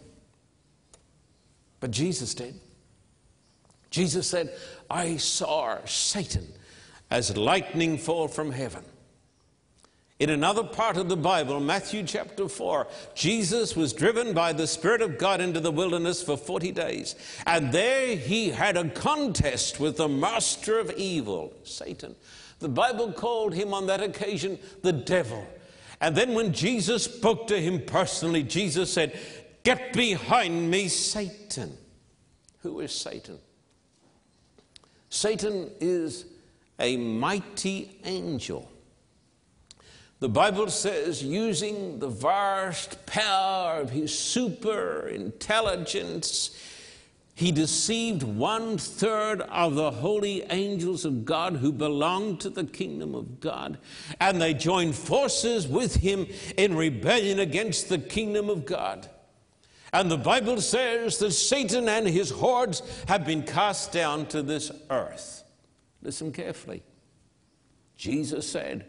But 1.78 1.90
Jesus 1.90 2.32
did. 2.34 2.54
Jesus 3.90 4.26
said, 4.26 4.50
I 4.88 5.18
saw 5.18 5.76
Satan 5.84 6.48
as 7.10 7.36
lightning 7.36 7.98
fall 7.98 8.28
from 8.28 8.50
heaven. 8.50 8.82
In 10.22 10.30
another 10.30 10.62
part 10.62 10.96
of 10.98 11.08
the 11.08 11.16
Bible, 11.16 11.58
Matthew 11.58 12.04
chapter 12.04 12.48
4, 12.48 12.86
Jesus 13.12 13.74
was 13.74 13.92
driven 13.92 14.32
by 14.32 14.52
the 14.52 14.68
Spirit 14.68 15.02
of 15.02 15.18
God 15.18 15.40
into 15.40 15.58
the 15.58 15.72
wilderness 15.72 16.22
for 16.22 16.36
40 16.36 16.70
days. 16.70 17.16
And 17.44 17.72
there 17.72 18.14
he 18.14 18.50
had 18.50 18.76
a 18.76 18.88
contest 18.88 19.80
with 19.80 19.96
the 19.96 20.08
master 20.08 20.78
of 20.78 20.92
evil, 20.92 21.52
Satan. 21.64 22.14
The 22.60 22.68
Bible 22.68 23.12
called 23.12 23.52
him 23.52 23.74
on 23.74 23.88
that 23.88 24.00
occasion 24.00 24.60
the 24.82 24.92
devil. 24.92 25.44
And 26.00 26.14
then 26.14 26.34
when 26.34 26.52
Jesus 26.52 27.02
spoke 27.02 27.48
to 27.48 27.60
him 27.60 27.82
personally, 27.84 28.44
Jesus 28.44 28.92
said, 28.92 29.18
Get 29.64 29.92
behind 29.92 30.70
me, 30.70 30.86
Satan. 30.86 31.76
Who 32.60 32.78
is 32.78 32.92
Satan? 32.92 33.40
Satan 35.10 35.68
is 35.80 36.26
a 36.78 36.96
mighty 36.96 37.98
angel 38.04 38.68
the 40.22 40.28
Bible 40.28 40.68
says, 40.68 41.20
using 41.20 41.98
the 41.98 42.08
vast 42.08 43.04
power 43.06 43.80
of 43.80 43.90
his 43.90 44.16
super 44.16 45.08
intelligence, 45.08 46.56
he 47.34 47.50
deceived 47.50 48.22
one 48.22 48.78
third 48.78 49.40
of 49.40 49.74
the 49.74 49.90
holy 49.90 50.44
angels 50.44 51.04
of 51.04 51.24
God 51.24 51.56
who 51.56 51.72
belonged 51.72 52.40
to 52.42 52.50
the 52.50 52.62
kingdom 52.62 53.16
of 53.16 53.40
God, 53.40 53.78
and 54.20 54.40
they 54.40 54.54
joined 54.54 54.94
forces 54.94 55.66
with 55.66 55.96
him 55.96 56.28
in 56.56 56.76
rebellion 56.76 57.40
against 57.40 57.88
the 57.88 57.98
kingdom 57.98 58.48
of 58.48 58.64
God. 58.64 59.08
And 59.92 60.08
the 60.08 60.18
Bible 60.18 60.60
says 60.60 61.18
that 61.18 61.32
Satan 61.32 61.88
and 61.88 62.06
his 62.06 62.30
hordes 62.30 62.80
have 63.08 63.26
been 63.26 63.42
cast 63.42 63.90
down 63.90 64.26
to 64.26 64.40
this 64.40 64.70
earth. 64.88 65.42
Listen 66.00 66.30
carefully. 66.30 66.84
Jesus 67.96 68.48
said, 68.48 68.86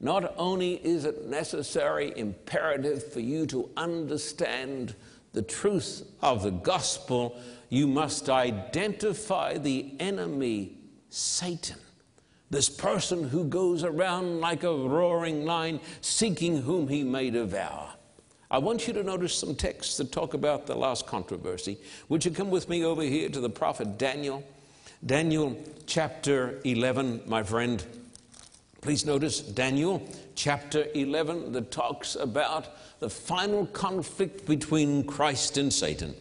not 0.00 0.34
only 0.36 0.74
is 0.84 1.04
it 1.04 1.26
necessary, 1.26 2.12
imperative 2.16 3.12
for 3.12 3.20
you 3.20 3.46
to 3.46 3.70
understand 3.76 4.94
the 5.32 5.42
truth 5.42 6.02
of 6.22 6.42
the 6.42 6.50
gospel, 6.50 7.40
you 7.68 7.86
must 7.86 8.28
identify 8.28 9.58
the 9.58 9.92
enemy, 9.98 10.76
Satan. 11.10 11.76
This 12.50 12.68
person 12.68 13.28
who 13.28 13.44
goes 13.44 13.82
around 13.82 14.40
like 14.40 14.62
a 14.62 14.72
roaring 14.72 15.44
lion, 15.44 15.80
seeking 16.00 16.62
whom 16.62 16.86
he 16.86 17.02
may 17.02 17.30
devour. 17.30 17.90
I 18.50 18.58
want 18.58 18.86
you 18.86 18.92
to 18.94 19.02
notice 19.02 19.34
some 19.34 19.56
texts 19.56 19.96
that 19.96 20.12
talk 20.12 20.34
about 20.34 20.66
the 20.66 20.76
last 20.76 21.06
controversy. 21.06 21.78
Would 22.08 22.24
you 22.24 22.30
come 22.30 22.50
with 22.50 22.68
me 22.68 22.84
over 22.84 23.02
here 23.02 23.28
to 23.28 23.40
the 23.40 23.50
prophet 23.50 23.98
Daniel? 23.98 24.44
Daniel 25.04 25.56
chapter 25.86 26.60
11, 26.64 27.22
my 27.26 27.42
friend. 27.42 27.84
Please 28.84 29.06
notice 29.06 29.40
Daniel 29.40 30.06
chapter 30.34 30.84
11 30.94 31.52
that 31.52 31.70
talks 31.70 32.16
about 32.16 32.68
the 33.00 33.08
final 33.08 33.64
conflict 33.68 34.44
between 34.44 35.04
Christ 35.04 35.56
and 35.56 35.72
Satan. 35.72 36.14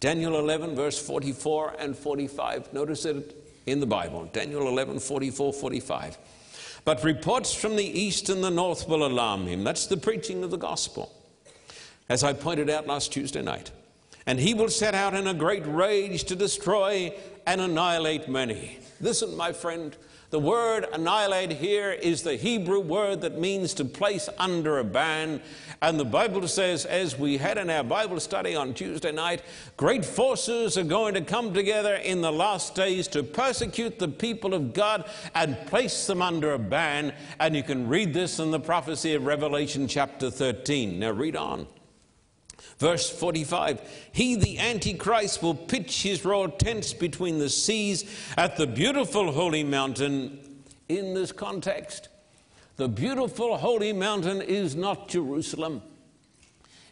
Daniel 0.00 0.38
11, 0.38 0.74
verse 0.74 0.98
44 0.98 1.76
and 1.78 1.94
45. 1.94 2.72
Notice 2.72 3.04
it 3.04 3.36
in 3.66 3.78
the 3.78 3.84
Bible. 3.86 4.24
Daniel 4.32 4.68
11, 4.68 5.00
44, 5.00 5.52
45. 5.52 6.16
But 6.86 7.04
reports 7.04 7.52
from 7.52 7.76
the 7.76 7.84
east 7.84 8.30
and 8.30 8.42
the 8.42 8.50
north 8.50 8.88
will 8.88 9.04
alarm 9.04 9.46
him. 9.46 9.62
That's 9.62 9.86
the 9.86 9.98
preaching 9.98 10.42
of 10.42 10.50
the 10.50 10.56
gospel, 10.56 11.12
as 12.08 12.24
I 12.24 12.32
pointed 12.32 12.70
out 12.70 12.86
last 12.86 13.12
Tuesday 13.12 13.42
night. 13.42 13.70
And 14.24 14.40
he 14.40 14.54
will 14.54 14.70
set 14.70 14.94
out 14.94 15.12
in 15.12 15.26
a 15.26 15.34
great 15.34 15.66
rage 15.66 16.24
to 16.24 16.34
destroy 16.34 17.14
and 17.46 17.60
annihilate 17.60 18.30
many. 18.30 18.78
Listen, 18.98 19.36
my 19.36 19.52
friend, 19.52 19.94
the 20.30 20.38
word 20.38 20.86
annihilate 20.92 21.52
here 21.52 21.90
is 21.90 22.22
the 22.22 22.36
Hebrew 22.36 22.80
word 22.80 23.22
that 23.22 23.38
means 23.38 23.72
to 23.74 23.84
place 23.86 24.28
under 24.36 24.78
a 24.78 24.84
ban. 24.84 25.40
And 25.80 25.98
the 25.98 26.04
Bible 26.04 26.46
says, 26.48 26.84
as 26.84 27.18
we 27.18 27.38
had 27.38 27.56
in 27.56 27.70
our 27.70 27.82
Bible 27.82 28.20
study 28.20 28.54
on 28.54 28.74
Tuesday 28.74 29.10
night, 29.10 29.40
great 29.78 30.04
forces 30.04 30.76
are 30.76 30.84
going 30.84 31.14
to 31.14 31.22
come 31.22 31.54
together 31.54 31.94
in 31.94 32.20
the 32.20 32.32
last 32.32 32.74
days 32.74 33.08
to 33.08 33.22
persecute 33.22 33.98
the 33.98 34.08
people 34.08 34.52
of 34.52 34.74
God 34.74 35.08
and 35.34 35.56
place 35.66 36.06
them 36.06 36.20
under 36.20 36.52
a 36.52 36.58
ban. 36.58 37.14
And 37.40 37.56
you 37.56 37.62
can 37.62 37.88
read 37.88 38.12
this 38.12 38.38
in 38.38 38.50
the 38.50 38.60
prophecy 38.60 39.14
of 39.14 39.24
Revelation 39.24 39.88
chapter 39.88 40.30
13. 40.30 40.98
Now 40.98 41.12
read 41.12 41.36
on. 41.36 41.66
Verse 42.78 43.10
45 43.10 44.08
He, 44.12 44.36
the 44.36 44.58
Antichrist, 44.58 45.42
will 45.42 45.54
pitch 45.54 46.02
his 46.02 46.24
royal 46.24 46.48
tents 46.48 46.92
between 46.92 47.38
the 47.38 47.50
seas 47.50 48.04
at 48.36 48.56
the 48.56 48.66
beautiful 48.66 49.32
holy 49.32 49.64
mountain. 49.64 50.40
In 50.88 51.12
this 51.12 51.32
context, 51.32 52.08
the 52.76 52.88
beautiful 52.88 53.58
holy 53.58 53.92
mountain 53.92 54.40
is 54.40 54.74
not 54.74 55.08
Jerusalem. 55.08 55.82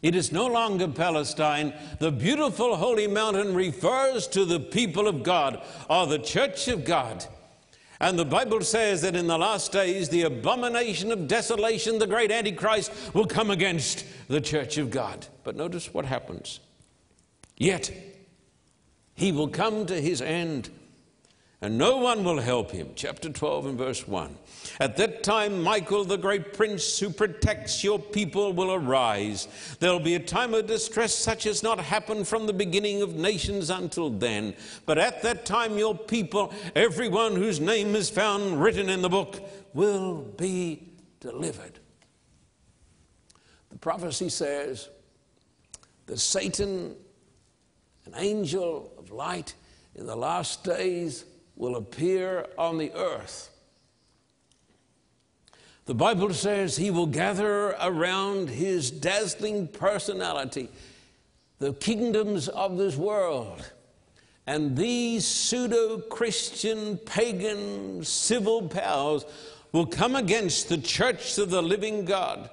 It 0.03 0.15
is 0.15 0.33
no 0.33 0.47
longer 0.47 0.89
Palestine. 0.89 1.73
The 1.99 2.13
beautiful 2.13 2.77
holy 2.77 3.07
mountain 3.07 3.55
refers 3.55 4.29
to 4.29 4.45
the 4.45 4.61
people 4.61 5.09
of 5.09 5.23
God 5.23 5.63
or 5.89 6.07
the 6.07 6.19
church 6.19 6.69
of 6.69 6.85
God. 6.85 7.25
And 7.99 8.19
the 8.19 8.27
Bible 8.27 8.61
says 8.61 9.01
that 9.03 9.17
in 9.17 9.27
the 9.27 9.39
last 9.39 9.73
days, 9.73 10.11
the 10.11 10.23
abomination 10.23 11.11
of 11.11 11.29
desolation, 11.29 11.99
the 11.99 12.07
great 12.07 12.31
Antichrist, 12.31 12.93
will 13.15 13.25
come 13.25 13.51
against 13.51 14.05
the 14.29 14.41
church 14.41 14.79
of 14.79 14.91
God. 14.91 15.27
But 15.45 15.57
notice 15.57 15.93
what 15.93 16.05
happens. 16.05 16.61
Yet, 17.57 17.93
he 19.15 19.33
will 19.33 19.49
come 19.49 19.87
to 19.87 20.01
his 20.01 20.21
end 20.21 20.71
and 21.63 21.79
no 21.79 21.97
one 21.97 22.23
will 22.23 22.39
help 22.39 22.71
him. 22.71 22.91
Chapter 22.95 23.31
12 23.31 23.67
and 23.67 23.79
verse 23.79 24.07
1. 24.07 24.37
At 24.79 24.99
that 24.99 25.23
time, 25.23 25.63
Michael, 25.63 26.05
the 26.05 26.19
great 26.19 26.53
prince 26.53 26.99
who 26.99 27.09
protects 27.09 27.83
your 27.83 27.99
people, 27.99 28.53
will 28.53 28.75
arise. 28.75 29.49
There'll 29.81 29.99
be 29.99 30.17
a 30.17 30.21
time 30.21 30.53
of 30.53 30.67
distress 30.67 31.15
such 31.15 31.47
as 31.47 31.63
not 31.63 31.81
happened 31.81 32.29
from 32.29 32.47
the 32.47 32.53
beginning 32.53 33.01
of 33.01 33.15
nations 33.15 33.71
until 33.71 34.11
then. 34.11 34.55
But 34.85 34.99
at 34.99 35.23
that 35.23 35.47
time, 35.47 35.79
your 35.79 35.97
people, 35.97 36.53
everyone 36.75 37.35
whose 37.35 37.59
name 37.59 37.97
is 37.97 38.11
found 38.11 38.63
written 38.63 38.91
in 38.91 39.01
the 39.01 39.09
book, 39.09 39.41
will 39.73 40.17
be 40.37 40.83
delivered. 41.21 41.79
Prophecy 43.87 44.29
says 44.31 44.89
that 46.07 46.19
Satan, 46.19 46.97
an 48.05 48.15
angel 48.17 48.93
of 48.99 49.13
light, 49.13 49.55
in 49.95 50.07
the 50.07 50.17
last 50.17 50.65
days, 50.65 51.25
will 51.55 51.77
appear 51.77 52.49
on 52.59 52.79
the 52.79 52.91
earth. 52.95 53.49
The 55.85 55.95
Bible 55.95 56.35
says 56.35 56.77
he 56.77 56.91
will 56.91 57.07
gather 57.07 57.77
around 57.81 58.51
his 58.51 58.91
dazzling 58.91 59.69
personality 59.69 60.69
the 61.61 61.73
kingdoms 61.75 62.49
of 62.49 62.79
this 62.79 62.97
world. 62.97 63.71
And 64.49 64.77
these 64.77 65.25
pseudo 65.25 65.99
Christian, 65.99 66.99
pagan, 67.07 68.03
civil 68.03 68.69
powers 68.69 69.25
will 69.71 69.87
come 69.87 70.17
against 70.17 70.69
the 70.69 70.79
church 70.79 71.39
of 71.39 71.51
the 71.51 71.63
living 71.63 72.05
God. 72.05 72.51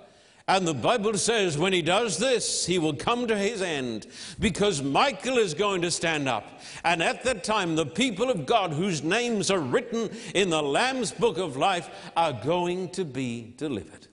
And 0.48 0.68
the 0.68 0.74
Bible 0.74 1.18
says 1.18 1.58
when 1.58 1.72
he 1.72 1.82
does 1.82 2.18
this, 2.18 2.66
he 2.66 2.78
will 2.78 2.96
come 2.96 3.28
to 3.28 3.38
his 3.38 3.62
end 3.62 4.08
because 4.42 4.82
Michael 4.82 5.38
is 5.38 5.54
going 5.54 5.82
to 5.84 5.92
stand 5.92 6.28
up. 6.28 6.60
And 6.84 7.02
at 7.02 7.24
that 7.24 7.46
time, 7.46 7.76
the 7.76 7.86
people 7.86 8.30
of 8.30 8.46
God, 8.46 8.72
whose 8.74 9.04
names 9.04 9.50
are 9.50 9.60
written 9.60 10.10
in 10.36 10.50
the 10.50 10.62
Lamb's 10.62 11.12
book 11.12 11.38
of 11.38 11.56
life, 11.56 11.90
are 12.18 12.34
going 12.34 12.90
to 12.90 13.06
be 13.06 13.54
delivered. 13.56 14.08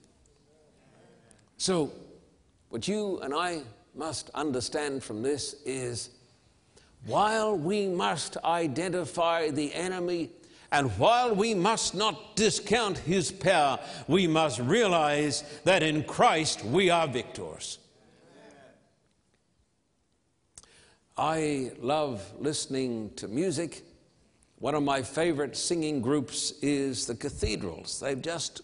So, 1.57 1.91
what 2.69 2.87
you 2.87 3.19
and 3.19 3.33
I 3.33 3.63
must 3.93 4.29
understand 4.29 5.03
from 5.03 5.21
this 5.21 5.55
is 5.65 6.11
while 7.05 7.57
we 7.57 7.87
must 7.87 8.37
identify 8.37 9.49
the 9.49 9.73
enemy 9.73 10.29
and 10.71 10.89
while 10.97 11.35
we 11.35 11.53
must 11.53 11.95
not 11.95 12.35
discount 12.35 12.97
his 12.99 13.31
power, 13.31 13.79
we 14.07 14.25
must 14.25 14.59
realize 14.59 15.43
that 15.65 15.83
in 15.83 16.03
Christ 16.03 16.63
we 16.63 16.89
are 16.89 17.07
victors. 17.07 17.77
I 21.17 21.71
love 21.79 22.23
listening 22.39 23.11
to 23.17 23.27
music. 23.27 23.83
One 24.59 24.73
of 24.73 24.83
my 24.83 25.01
favorite 25.01 25.57
singing 25.57 26.01
groups 26.01 26.53
is 26.61 27.05
the 27.05 27.15
Cathedrals. 27.15 27.99
They've 27.99 28.21
just 28.21 28.61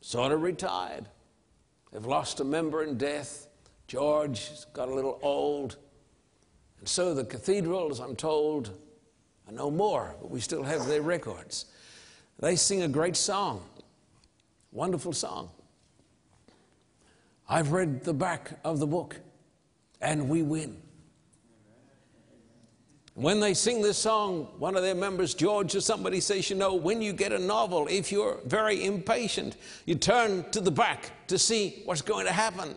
sort 0.00 0.32
of 0.32 0.42
retired. 0.42 1.06
They've 1.92 2.04
lost 2.04 2.40
a 2.40 2.44
member 2.44 2.82
in 2.82 2.98
death. 2.98 3.46
George's 3.86 4.66
got 4.72 4.88
a 4.88 4.94
little 4.94 5.20
old. 5.22 5.76
And 6.80 6.88
so 6.88 7.14
the 7.14 7.24
Cathedrals, 7.24 8.00
I'm 8.00 8.16
told, 8.16 8.72
are 9.48 9.52
no 9.52 9.70
more, 9.70 10.14
but 10.20 10.30
we 10.30 10.40
still 10.40 10.62
have 10.62 10.86
their 10.86 11.02
records. 11.02 11.66
They 12.38 12.56
sing 12.56 12.82
a 12.82 12.88
great 12.88 13.16
song, 13.16 13.62
wonderful 14.72 15.12
song. 15.12 15.50
I've 17.48 17.72
read 17.72 18.04
the 18.04 18.14
back 18.14 18.58
of 18.64 18.78
the 18.78 18.86
book, 18.86 19.20
and 20.00 20.28
we 20.28 20.42
win. 20.42 20.76
When 23.14 23.38
they 23.38 23.54
sing 23.54 23.80
this 23.80 23.98
song, 23.98 24.48
one 24.58 24.76
of 24.76 24.82
their 24.82 24.94
members, 24.94 25.34
George 25.34 25.76
or 25.76 25.80
somebody, 25.80 26.18
says, 26.18 26.50
You 26.50 26.56
know, 26.56 26.74
when 26.74 27.00
you 27.00 27.12
get 27.12 27.30
a 27.30 27.38
novel, 27.38 27.86
if 27.88 28.10
you're 28.10 28.40
very 28.44 28.84
impatient, 28.84 29.56
you 29.86 29.94
turn 29.94 30.50
to 30.50 30.60
the 30.60 30.72
back 30.72 31.12
to 31.28 31.38
see 31.38 31.82
what's 31.84 32.02
going 32.02 32.26
to 32.26 32.32
happen. 32.32 32.74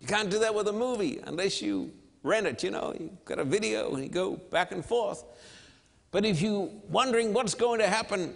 You 0.00 0.08
can't 0.08 0.28
do 0.28 0.40
that 0.40 0.52
with 0.52 0.66
a 0.66 0.72
movie 0.72 1.20
unless 1.24 1.62
you 1.62 1.92
rent 2.24 2.48
it, 2.48 2.64
you 2.64 2.72
know. 2.72 2.94
You've 2.98 3.24
got 3.24 3.38
a 3.38 3.44
video 3.44 3.94
and 3.94 4.02
you 4.02 4.10
go 4.10 4.36
back 4.50 4.72
and 4.72 4.84
forth. 4.84 5.24
But 6.12 6.26
if 6.26 6.40
you're 6.40 6.68
wondering 6.88 7.32
what's 7.32 7.54
going 7.54 7.80
to 7.80 7.88
happen 7.88 8.34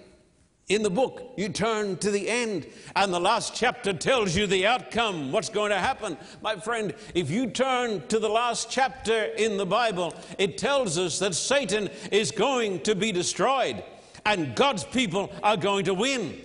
in 0.68 0.82
the 0.82 0.90
book, 0.90 1.34
you 1.36 1.50
turn 1.50 1.96
to 1.98 2.10
the 2.10 2.28
end, 2.28 2.66
and 2.96 3.14
the 3.14 3.20
last 3.20 3.54
chapter 3.54 3.92
tells 3.92 4.34
you 4.34 4.48
the 4.48 4.66
outcome, 4.66 5.30
what's 5.30 5.50
going 5.50 5.70
to 5.70 5.78
happen. 5.78 6.16
My 6.42 6.56
friend, 6.56 6.94
if 7.14 7.30
you 7.30 7.48
turn 7.48 8.04
to 8.08 8.18
the 8.18 8.28
last 8.28 8.70
chapter 8.70 9.24
in 9.24 9.58
the 9.58 9.66
Bible, 9.66 10.12
it 10.38 10.58
tells 10.58 10.98
us 10.98 11.20
that 11.20 11.34
Satan 11.34 11.88
is 12.10 12.32
going 12.32 12.80
to 12.80 12.96
be 12.96 13.12
destroyed, 13.12 13.84
and 14.24 14.56
God's 14.56 14.82
people 14.82 15.30
are 15.42 15.56
going 15.56 15.84
to 15.84 15.94
win. 15.94 16.42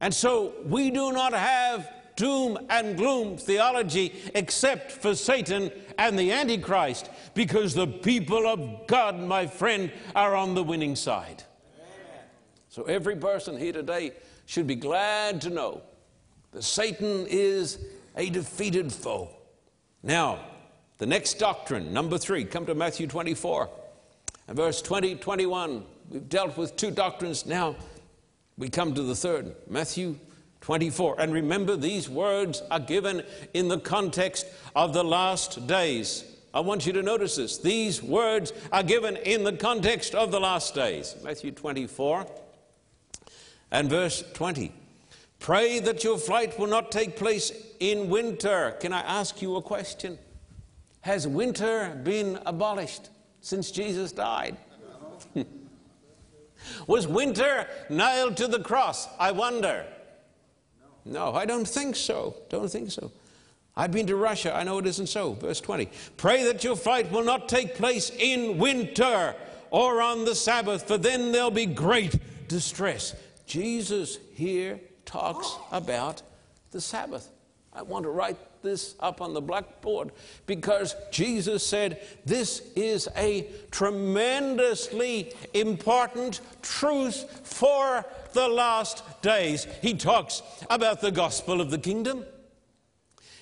And 0.00 0.12
so 0.12 0.54
we 0.64 0.90
do 0.90 1.12
not 1.12 1.34
have 1.34 1.88
doom 2.16 2.58
and 2.70 2.96
gloom 2.96 3.36
theology 3.36 4.12
except 4.34 4.90
for 4.90 5.14
Satan 5.14 5.70
and 5.98 6.18
the 6.18 6.32
Antichrist 6.32 7.10
because 7.36 7.74
the 7.74 7.86
people 7.86 8.46
of 8.46 8.86
God, 8.86 9.20
my 9.20 9.46
friend, 9.46 9.92
are 10.16 10.34
on 10.34 10.54
the 10.54 10.64
winning 10.64 10.96
side. 10.96 11.44
Amen. 11.78 12.24
So 12.70 12.84
every 12.84 13.14
person 13.14 13.58
here 13.58 13.74
today 13.74 14.12
should 14.46 14.66
be 14.66 14.74
glad 14.74 15.42
to 15.42 15.50
know 15.50 15.82
that 16.52 16.62
Satan 16.62 17.26
is 17.28 17.78
a 18.16 18.30
defeated 18.30 18.90
foe. 18.90 19.28
Now, 20.02 20.38
the 20.96 21.04
next 21.04 21.34
doctrine, 21.34 21.92
number 21.92 22.16
three, 22.16 22.42
come 22.44 22.64
to 22.66 22.74
Matthew 22.74 23.06
24 23.06 23.68
and 24.48 24.56
verse 24.56 24.80
20, 24.80 25.16
21. 25.16 25.84
We've 26.08 26.28
dealt 26.30 26.56
with 26.56 26.74
two 26.76 26.90
doctrines. 26.90 27.44
Now 27.44 27.76
we 28.56 28.70
come 28.70 28.94
to 28.94 29.02
the 29.02 29.14
third, 29.14 29.54
Matthew 29.68 30.16
24. 30.62 31.20
And 31.20 31.34
remember, 31.34 31.76
these 31.76 32.08
words 32.08 32.62
are 32.70 32.80
given 32.80 33.24
in 33.52 33.68
the 33.68 33.78
context 33.78 34.46
of 34.74 34.94
the 34.94 35.04
last 35.04 35.66
days. 35.66 36.24
I 36.56 36.60
want 36.60 36.86
you 36.86 36.92
to 36.94 37.02
notice 37.02 37.36
this. 37.36 37.58
These 37.58 38.02
words 38.02 38.54
are 38.72 38.82
given 38.82 39.16
in 39.16 39.44
the 39.44 39.52
context 39.52 40.14
of 40.14 40.30
the 40.30 40.40
last 40.40 40.74
days. 40.74 41.14
Matthew 41.22 41.50
24 41.50 42.26
and 43.70 43.90
verse 43.90 44.24
20. 44.32 44.72
Pray 45.38 45.80
that 45.80 46.02
your 46.02 46.16
flight 46.16 46.58
will 46.58 46.66
not 46.66 46.90
take 46.90 47.14
place 47.14 47.52
in 47.78 48.08
winter. 48.08 48.74
Can 48.80 48.94
I 48.94 49.00
ask 49.00 49.42
you 49.42 49.56
a 49.56 49.60
question? 49.60 50.18
Has 51.02 51.28
winter 51.28 52.00
been 52.02 52.38
abolished 52.46 53.10
since 53.42 53.70
Jesus 53.70 54.10
died? 54.10 54.56
Was 56.86 57.06
winter 57.06 57.68
nailed 57.90 58.38
to 58.38 58.48
the 58.48 58.60
cross? 58.60 59.08
I 59.18 59.30
wonder. 59.32 59.84
No, 61.04 61.34
I 61.34 61.44
don't 61.44 61.68
think 61.68 61.96
so. 61.96 62.34
Don't 62.48 62.70
think 62.70 62.90
so. 62.90 63.12
I've 63.76 63.92
been 63.92 64.06
to 64.06 64.16
Russia. 64.16 64.56
I 64.56 64.64
know 64.64 64.78
it 64.78 64.86
isn't 64.86 65.08
so. 65.08 65.34
Verse 65.34 65.60
20. 65.60 65.90
Pray 66.16 66.44
that 66.44 66.64
your 66.64 66.76
flight 66.76 67.10
will 67.12 67.24
not 67.24 67.48
take 67.48 67.74
place 67.74 68.10
in 68.10 68.56
winter 68.56 69.34
or 69.70 70.00
on 70.00 70.24
the 70.24 70.34
Sabbath, 70.34 70.86
for 70.86 70.96
then 70.96 71.32
there'll 71.32 71.50
be 71.50 71.66
great 71.66 72.18
distress. 72.48 73.14
Jesus 73.46 74.18
here 74.32 74.80
talks 75.04 75.56
about 75.70 76.22
the 76.70 76.80
Sabbath. 76.80 77.30
I 77.72 77.82
want 77.82 78.04
to 78.04 78.10
write 78.10 78.38
this 78.62 78.94
up 79.00 79.20
on 79.20 79.34
the 79.34 79.40
blackboard 79.40 80.12
because 80.46 80.96
Jesus 81.12 81.64
said 81.64 82.00
this 82.24 82.62
is 82.74 83.08
a 83.16 83.48
tremendously 83.70 85.34
important 85.52 86.40
truth 86.62 87.46
for 87.46 88.04
the 88.32 88.48
last 88.48 89.04
days. 89.20 89.66
He 89.82 89.92
talks 89.92 90.42
about 90.70 91.02
the 91.02 91.10
gospel 91.10 91.60
of 91.60 91.70
the 91.70 91.78
kingdom. 91.78 92.24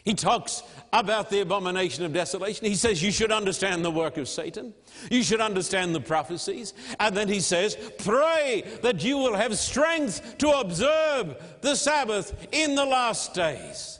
He 0.04 0.12
talks 0.12 0.62
about 0.92 1.30
the 1.30 1.40
abomination 1.40 2.04
of 2.04 2.12
desolation. 2.12 2.66
He 2.66 2.74
says 2.74 3.02
you 3.02 3.10
should 3.10 3.32
understand 3.32 3.82
the 3.82 3.90
work 3.90 4.18
of 4.18 4.28
Satan. 4.28 4.74
You 5.10 5.22
should 5.22 5.40
understand 5.40 5.94
the 5.94 6.00
prophecies. 6.00 6.74
And 7.00 7.16
then 7.16 7.26
he 7.26 7.40
says, 7.40 7.76
pray 7.98 8.64
that 8.82 9.02
you 9.02 9.16
will 9.16 9.34
have 9.34 9.58
strength 9.58 10.36
to 10.38 10.50
observe 10.50 11.58
the 11.62 11.74
Sabbath 11.74 12.46
in 12.52 12.74
the 12.74 12.84
last 12.84 13.32
days. 13.32 13.98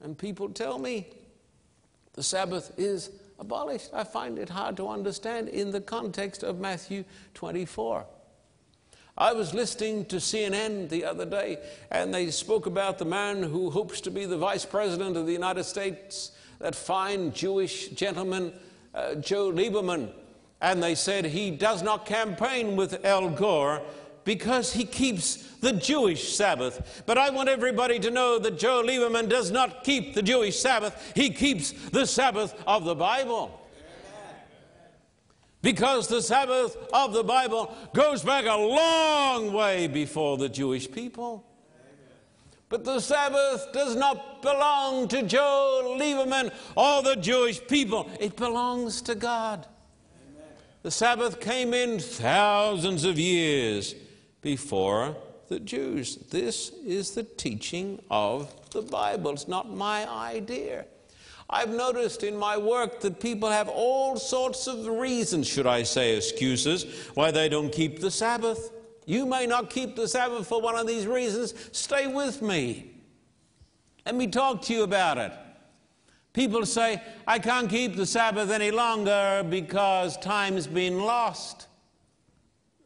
And 0.00 0.18
people 0.18 0.48
tell 0.48 0.78
me 0.78 1.06
the 2.14 2.22
Sabbath 2.24 2.72
is 2.76 3.10
abolished. 3.38 3.90
I 3.92 4.02
find 4.02 4.40
it 4.40 4.48
hard 4.48 4.76
to 4.78 4.88
understand 4.88 5.48
in 5.48 5.70
the 5.70 5.80
context 5.80 6.42
of 6.42 6.58
Matthew 6.58 7.04
24. 7.34 8.06
I 9.16 9.32
was 9.32 9.54
listening 9.54 10.06
to 10.06 10.16
CNN 10.16 10.88
the 10.88 11.04
other 11.04 11.24
day, 11.24 11.58
and 11.92 12.12
they 12.12 12.32
spoke 12.32 12.66
about 12.66 12.98
the 12.98 13.04
man 13.04 13.44
who 13.44 13.70
hopes 13.70 14.00
to 14.02 14.10
be 14.10 14.24
the 14.24 14.36
vice 14.36 14.64
president 14.64 15.16
of 15.16 15.26
the 15.26 15.32
United 15.32 15.64
States, 15.64 16.32
that 16.58 16.74
fine 16.74 17.32
Jewish 17.32 17.90
gentleman, 17.90 18.52
uh, 18.92 19.14
Joe 19.16 19.52
Lieberman. 19.52 20.10
And 20.60 20.82
they 20.82 20.96
said 20.96 21.26
he 21.26 21.52
does 21.52 21.80
not 21.80 22.06
campaign 22.06 22.74
with 22.74 23.04
Al 23.04 23.30
Gore 23.30 23.82
because 24.24 24.72
he 24.72 24.84
keeps 24.84 25.36
the 25.58 25.72
Jewish 25.72 26.34
Sabbath. 26.34 27.04
But 27.06 27.16
I 27.16 27.30
want 27.30 27.48
everybody 27.48 28.00
to 28.00 28.10
know 28.10 28.40
that 28.40 28.58
Joe 28.58 28.82
Lieberman 28.82 29.28
does 29.28 29.52
not 29.52 29.84
keep 29.84 30.14
the 30.14 30.22
Jewish 30.22 30.58
Sabbath, 30.58 31.12
he 31.14 31.30
keeps 31.30 31.70
the 31.90 32.06
Sabbath 32.06 32.60
of 32.66 32.84
the 32.84 32.96
Bible 32.96 33.60
because 35.64 36.08
the 36.08 36.20
Sabbath 36.20 36.76
of 36.92 37.14
the 37.14 37.24
Bible 37.24 37.74
goes 37.94 38.22
back 38.22 38.44
a 38.44 38.54
long 38.54 39.50
way 39.50 39.86
before 39.86 40.36
the 40.36 40.48
Jewish 40.48 40.90
people. 40.92 41.42
But 42.68 42.84
the 42.84 43.00
Sabbath 43.00 43.72
does 43.72 43.96
not 43.96 44.42
belong 44.42 45.08
to 45.08 45.22
Joe 45.22 45.96
Lieberman 45.98 46.52
or 46.76 47.02
the 47.02 47.16
Jewish 47.16 47.66
people, 47.66 48.10
it 48.20 48.36
belongs 48.36 49.00
to 49.02 49.14
God. 49.14 49.66
The 50.82 50.90
Sabbath 50.90 51.40
came 51.40 51.72
in 51.72 51.98
thousands 51.98 53.04
of 53.04 53.18
years 53.18 53.94
before 54.42 55.16
the 55.48 55.60
Jews. 55.60 56.16
This 56.30 56.72
is 56.84 57.12
the 57.12 57.22
teaching 57.22 58.02
of 58.10 58.54
the 58.72 58.82
Bible. 58.82 59.30
It's 59.30 59.48
not 59.48 59.70
my 59.70 60.06
idea. 60.10 60.84
I've 61.54 61.70
noticed 61.70 62.24
in 62.24 62.36
my 62.36 62.56
work 62.58 62.98
that 63.02 63.20
people 63.20 63.48
have 63.48 63.68
all 63.68 64.16
sorts 64.16 64.66
of 64.66 64.88
reasons, 64.88 65.46
should 65.46 65.68
I 65.68 65.84
say, 65.84 66.16
excuses, 66.16 67.06
why 67.14 67.30
they 67.30 67.48
don't 67.48 67.70
keep 67.70 68.00
the 68.00 68.10
Sabbath. 68.10 68.72
you 69.06 69.24
may 69.24 69.46
not 69.46 69.70
keep 69.70 69.94
the 69.94 70.08
Sabbath 70.08 70.48
for 70.48 70.60
one 70.60 70.74
of 70.74 70.88
these 70.88 71.06
reasons. 71.06 71.54
Stay 71.70 72.08
with 72.08 72.42
me. 72.42 72.90
Let 74.04 74.16
me 74.16 74.26
talk 74.26 74.62
to 74.62 74.74
you 74.74 74.82
about 74.82 75.16
it. 75.18 75.32
People 76.32 76.66
say, 76.66 77.00
I 77.24 77.38
can't 77.38 77.70
keep 77.70 77.94
the 77.94 78.06
Sabbath 78.06 78.50
any 78.50 78.72
longer 78.72 79.46
because 79.48 80.16
time's 80.16 80.66
been 80.66 80.98
lost. 80.98 81.68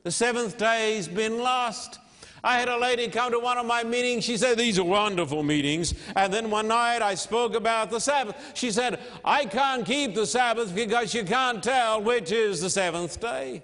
The 0.02 0.10
seventh 0.10 0.58
day's 0.58 1.08
been 1.08 1.38
lost. 1.38 2.00
I 2.44 2.58
had 2.58 2.68
a 2.68 2.76
lady 2.76 3.08
come 3.08 3.32
to 3.32 3.38
one 3.38 3.58
of 3.58 3.66
my 3.66 3.82
meetings. 3.82 4.24
She 4.24 4.36
said, 4.36 4.58
These 4.58 4.78
are 4.78 4.84
wonderful 4.84 5.42
meetings. 5.42 5.94
And 6.16 6.32
then 6.32 6.50
one 6.50 6.68
night 6.68 7.02
I 7.02 7.14
spoke 7.14 7.54
about 7.54 7.90
the 7.90 8.00
Sabbath. 8.00 8.36
She 8.54 8.70
said, 8.70 9.00
I 9.24 9.44
can't 9.44 9.84
keep 9.84 10.14
the 10.14 10.26
Sabbath 10.26 10.74
because 10.74 11.14
you 11.14 11.24
can't 11.24 11.62
tell 11.62 12.02
which 12.02 12.32
is 12.32 12.60
the 12.60 12.70
seventh 12.70 13.20
day. 13.20 13.62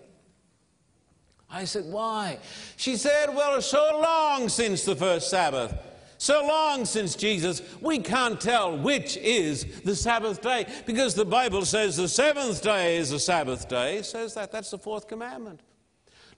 I 1.51 1.65
said, 1.65 1.85
Why? 1.87 2.39
She 2.77 2.97
said, 2.97 3.35
Well, 3.35 3.57
it's 3.57 3.67
so 3.67 4.01
long 4.03 4.49
since 4.49 4.85
the 4.85 4.97
first 4.97 5.31
Sabbath. 5.31 5.75
So 6.19 6.47
long 6.47 6.85
since 6.85 7.17
Jesus, 7.17 7.61
we 7.81 7.99
can't 7.99 8.41
tell 8.41 8.79
which 8.79 9.17
is 9.19 9.83
the 9.83 9.95
Sabbath 9.95 10.41
day 10.41 10.67
because 10.87 11.15
the 11.15 11.25
Bible 11.25 11.65
says 11.65 11.97
the 11.97 12.09
seventh 12.09 12.63
day 12.63 12.97
is 12.97 13.11
the 13.11 13.19
Sabbath 13.19 13.69
day. 13.69 14.01
Says 14.03 14.35
that. 14.35 14.51
That's 14.51 14.71
the 14.71 14.79
fourth 14.79 15.07
commandment. 15.07 15.61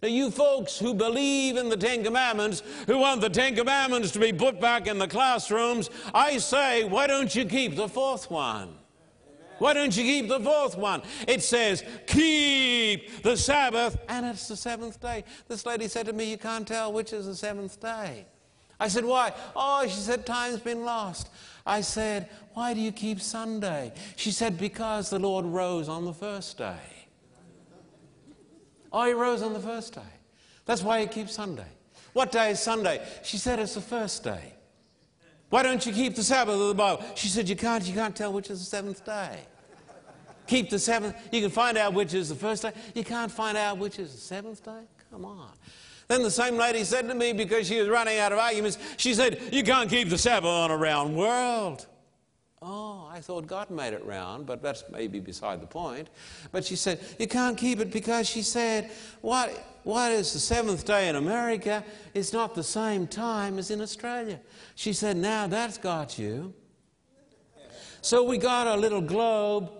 You 0.08 0.30
folks 0.30 0.78
who 0.78 0.94
believe 0.94 1.56
in 1.56 1.68
the 1.68 1.76
Ten 1.76 2.04
Commandments, 2.04 2.62
who 2.86 2.98
want 2.98 3.20
the 3.20 3.30
Ten 3.30 3.54
Commandments 3.54 4.10
to 4.12 4.18
be 4.18 4.32
put 4.32 4.60
back 4.60 4.86
in 4.86 4.98
the 4.98 5.08
classrooms, 5.08 5.90
I 6.14 6.38
say, 6.38 6.84
why 6.84 7.06
don't 7.06 7.34
you 7.34 7.44
keep 7.44 7.76
the 7.76 7.88
fourth 7.88 8.30
one? 8.30 8.74
Why 9.58 9.72
don't 9.72 9.96
you 9.96 10.02
keep 10.02 10.28
the 10.28 10.40
fourth 10.40 10.76
one? 10.76 11.02
It 11.26 11.42
says, 11.42 11.82
keep 12.06 13.22
the 13.22 13.36
Sabbath, 13.36 13.96
and 14.08 14.26
it's 14.26 14.48
the 14.48 14.56
seventh 14.56 15.00
day. 15.00 15.24
This 15.48 15.64
lady 15.64 15.88
said 15.88 16.06
to 16.06 16.12
me, 16.12 16.30
You 16.30 16.38
can't 16.38 16.68
tell 16.68 16.92
which 16.92 17.12
is 17.12 17.26
the 17.26 17.34
seventh 17.34 17.80
day. 17.80 18.26
I 18.78 18.88
said, 18.88 19.04
Why? 19.04 19.32
Oh, 19.54 19.86
she 19.86 19.94
said, 19.94 20.26
Time's 20.26 20.60
been 20.60 20.84
lost. 20.84 21.30
I 21.64 21.80
said, 21.80 22.28
Why 22.52 22.74
do 22.74 22.80
you 22.80 22.92
keep 22.92 23.20
Sunday? 23.20 23.92
She 24.16 24.30
said, 24.30 24.58
Because 24.58 25.08
the 25.08 25.18
Lord 25.18 25.46
rose 25.46 25.88
on 25.88 26.04
the 26.04 26.12
first 26.12 26.58
day. 26.58 27.05
Oh, 28.92 29.06
he 29.06 29.12
rose 29.12 29.42
on 29.42 29.52
the 29.52 29.60
first 29.60 29.94
day. 29.94 30.00
That's 30.64 30.82
why 30.82 31.00
he 31.00 31.06
keeps 31.06 31.34
Sunday. 31.34 31.66
What 32.12 32.32
day 32.32 32.50
is 32.50 32.60
Sunday? 32.60 33.06
She 33.22 33.36
said 33.36 33.58
it's 33.58 33.74
the 33.74 33.80
first 33.80 34.24
day. 34.24 34.54
Why 35.50 35.62
don't 35.62 35.84
you 35.86 35.92
keep 35.92 36.16
the 36.16 36.22
Sabbath 36.22 36.54
of 36.54 36.68
the 36.68 36.74
Bible? 36.74 37.04
She 37.14 37.28
said 37.28 37.48
you 37.48 37.56
can't, 37.56 37.86
you 37.86 37.94
can't 37.94 38.16
tell 38.16 38.32
which 38.32 38.50
is 38.50 38.58
the 38.60 38.66
seventh 38.66 39.04
day. 39.04 39.40
Keep 40.46 40.70
the 40.70 40.78
seventh. 40.78 41.16
You 41.32 41.40
can 41.40 41.50
find 41.50 41.76
out 41.76 41.92
which 41.92 42.14
is 42.14 42.28
the 42.28 42.34
first 42.34 42.62
day. 42.62 42.72
You 42.94 43.04
can't 43.04 43.30
find 43.30 43.56
out 43.56 43.78
which 43.78 43.98
is 43.98 44.12
the 44.12 44.20
seventh 44.20 44.64
day? 44.64 44.82
Come 45.10 45.24
on. 45.24 45.50
Then 46.08 46.22
the 46.22 46.30
same 46.30 46.56
lady 46.56 46.84
said 46.84 47.08
to 47.08 47.14
me, 47.14 47.32
because 47.32 47.66
she 47.66 47.80
was 47.80 47.88
running 47.88 48.18
out 48.18 48.32
of 48.32 48.38
arguments, 48.38 48.78
she 48.96 49.12
said, 49.12 49.40
You 49.52 49.64
can't 49.64 49.90
keep 49.90 50.08
the 50.08 50.18
Sabbath 50.18 50.48
on 50.48 50.70
a 50.70 50.76
round 50.76 51.16
world. 51.16 51.86
Oh, 52.68 53.08
I 53.12 53.20
thought 53.20 53.46
God 53.46 53.70
made 53.70 53.92
it 53.92 54.04
round, 54.04 54.44
but 54.44 54.60
that's 54.60 54.82
maybe 54.90 55.20
beside 55.20 55.60
the 55.62 55.68
point. 55.68 56.08
But 56.50 56.64
she 56.64 56.74
said, 56.74 56.98
You 57.16 57.28
can't 57.28 57.56
keep 57.56 57.78
it 57.78 57.92
because 57.92 58.28
she 58.28 58.42
said, 58.42 58.90
What, 59.20 59.50
what 59.84 60.10
is 60.10 60.32
the 60.32 60.40
seventh 60.40 60.84
day 60.84 61.08
in 61.08 61.14
America? 61.14 61.84
It's 62.12 62.32
not 62.32 62.56
the 62.56 62.64
same 62.64 63.06
time 63.06 63.60
as 63.60 63.70
in 63.70 63.80
Australia. 63.80 64.40
She 64.74 64.92
said, 64.92 65.16
Now 65.16 65.46
that's 65.46 65.78
got 65.78 66.18
you. 66.18 66.54
So 68.00 68.24
we 68.24 68.36
got 68.36 68.66
a 68.66 68.74
little 68.74 69.00
globe 69.00 69.70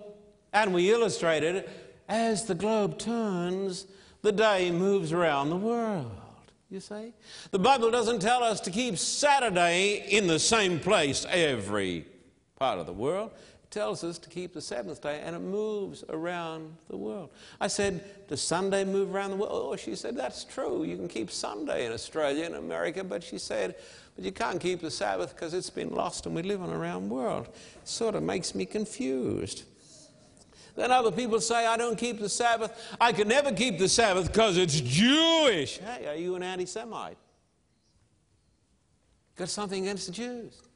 and 0.53 0.73
we 0.73 0.89
illustrated 0.89 1.57
it. 1.57 1.69
As 2.07 2.45
the 2.45 2.55
globe 2.55 2.97
turns, 2.97 3.85
the 4.21 4.31
day 4.31 4.71
moves 4.71 5.11
around 5.11 5.49
the 5.49 5.57
world. 5.57 6.11
You 6.69 6.79
see? 6.79 7.11
The 7.51 7.59
Bible 7.59 7.91
doesn't 7.91 8.21
tell 8.21 8.43
us 8.43 8.61
to 8.61 8.71
keep 8.71 8.97
Saturday 8.97 10.05
in 10.09 10.27
the 10.27 10.39
same 10.39 10.79
place 10.79 11.25
every 11.29 12.05
part 12.57 12.79
of 12.79 12.85
the 12.85 12.93
world. 12.93 13.31
It 13.63 13.71
tells 13.71 14.03
us 14.03 14.17
to 14.19 14.29
keep 14.29 14.53
the 14.53 14.61
seventh 14.61 15.01
day 15.01 15.21
and 15.23 15.35
it 15.35 15.39
moves 15.39 16.03
around 16.09 16.75
the 16.89 16.97
world. 16.97 17.29
I 17.59 17.67
said, 17.67 18.03
Does 18.27 18.41
Sunday 18.41 18.83
move 18.83 19.13
around 19.13 19.31
the 19.31 19.37
world? 19.37 19.51
Oh, 19.53 19.75
she 19.75 19.95
said, 19.95 20.15
That's 20.15 20.43
true. 20.43 20.83
You 20.83 20.97
can 20.97 21.07
keep 21.07 21.31
Sunday 21.31 21.85
in 21.85 21.91
Australia 21.91 22.45
and 22.45 22.55
America, 22.55 23.03
but 23.03 23.23
she 23.23 23.37
said, 23.37 23.75
But 24.15 24.25
you 24.25 24.31
can't 24.31 24.59
keep 24.59 24.81
the 24.81 24.91
Sabbath 24.91 25.35
because 25.35 25.53
it's 25.53 25.69
been 25.69 25.89
lost 25.89 26.25
and 26.25 26.35
we 26.35 26.41
live 26.41 26.61
in 26.61 26.69
a 26.69 26.77
round 26.77 27.09
world. 27.09 27.47
It 27.47 27.87
sort 27.87 28.15
of 28.15 28.23
makes 28.23 28.55
me 28.55 28.65
confused. 28.65 29.63
Then 30.75 30.91
other 30.91 31.11
people 31.11 31.41
say, 31.41 31.65
I 31.65 31.75
don't 31.75 31.97
keep 31.97 32.19
the 32.19 32.29
Sabbath. 32.29 32.95
I 33.01 33.11
can 33.11 33.27
never 33.27 33.51
keep 33.51 33.79
the 33.79 33.89
Sabbath 33.89 34.27
because 34.27 34.57
it's 34.57 34.79
Jewish. 34.79 35.79
Hey, 35.79 36.07
are 36.07 36.15
you 36.15 36.35
an 36.35 36.43
anti 36.43 36.67
Semite? 36.67 37.17
Got 39.35 39.49
something 39.49 39.83
against 39.83 40.07
the 40.07 40.13
Jews? 40.13 40.66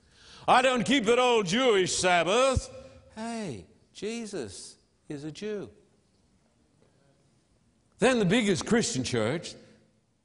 I 0.48 0.62
don't 0.62 0.84
keep 0.84 1.06
that 1.06 1.20
old 1.20 1.46
Jewish 1.46 1.96
Sabbath. 1.96 2.70
Hey, 3.16 3.66
Jesus 3.94 4.76
is 5.08 5.24
a 5.24 5.32
Jew. 5.32 5.70
Then 8.00 8.20
the 8.20 8.26
biggest 8.26 8.66
Christian 8.66 9.04
church, 9.04 9.54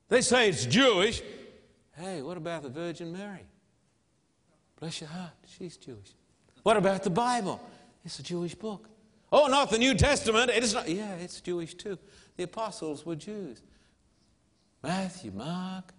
they 0.09 0.23
say 0.23 0.49
it's 0.49 0.64
Jewish. 0.64 1.23
Hey, 1.93 2.23
what 2.23 2.37
about 2.37 2.62
the 2.62 2.71
Virgin 2.71 3.12
Mary? 3.12 3.45
Bless 4.81 5.01
your 5.01 5.11
heart, 5.11 5.33
she's 5.47 5.77
Jewish. 5.77 6.14
What 6.62 6.77
about 6.77 7.03
the 7.03 7.11
Bible? 7.11 7.61
It's 8.05 8.19
a 8.19 8.23
Jewish 8.23 8.55
book. 8.55 8.89
Oh, 9.33 9.49
not 9.49 9.71
the 9.71 9.79
New 9.79 9.95
Testament. 9.95 10.51
It 10.51 10.62
is 10.62 10.75
not. 10.75 10.89
Yeah, 10.89 11.14
it's 11.17 11.41
Jewish 11.41 11.75
too. 11.75 11.99
The 12.37 12.45
apostles 12.45 13.05
were 13.05 13.17
Jews. 13.17 13.62
Matthew, 14.83 15.33
Mark, 15.33 15.93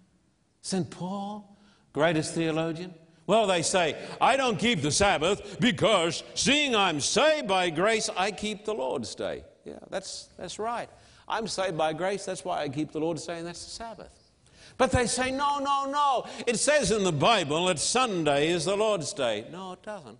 St. 0.62 0.88
Paul, 0.90 1.56
greatest 1.92 2.34
theologian. 2.34 2.94
Well, 3.28 3.46
they 3.46 3.60
say, 3.60 3.94
I 4.22 4.38
don't 4.38 4.58
keep 4.58 4.80
the 4.80 4.90
Sabbath 4.90 5.60
because 5.60 6.24
seeing 6.32 6.74
I'm 6.74 6.98
saved 6.98 7.46
by 7.46 7.68
grace, 7.68 8.08
I 8.16 8.30
keep 8.30 8.64
the 8.64 8.72
Lord's 8.72 9.14
day. 9.14 9.44
Yeah, 9.66 9.74
that's, 9.90 10.30
that's 10.38 10.58
right. 10.58 10.88
I'm 11.28 11.46
saved 11.46 11.76
by 11.76 11.92
grace, 11.92 12.24
that's 12.24 12.42
why 12.42 12.62
I 12.62 12.70
keep 12.70 12.90
the 12.90 13.00
Lord's 13.00 13.26
day, 13.26 13.36
and 13.36 13.46
that's 13.46 13.62
the 13.62 13.70
Sabbath. 13.70 14.30
But 14.78 14.92
they 14.92 15.06
say, 15.06 15.30
no, 15.30 15.58
no, 15.58 15.90
no. 15.90 16.26
It 16.46 16.56
says 16.58 16.90
in 16.90 17.04
the 17.04 17.12
Bible 17.12 17.66
that 17.66 17.78
Sunday 17.78 18.48
is 18.48 18.64
the 18.64 18.76
Lord's 18.76 19.12
day. 19.12 19.46
No, 19.52 19.72
it 19.74 19.82
doesn't. 19.82 20.18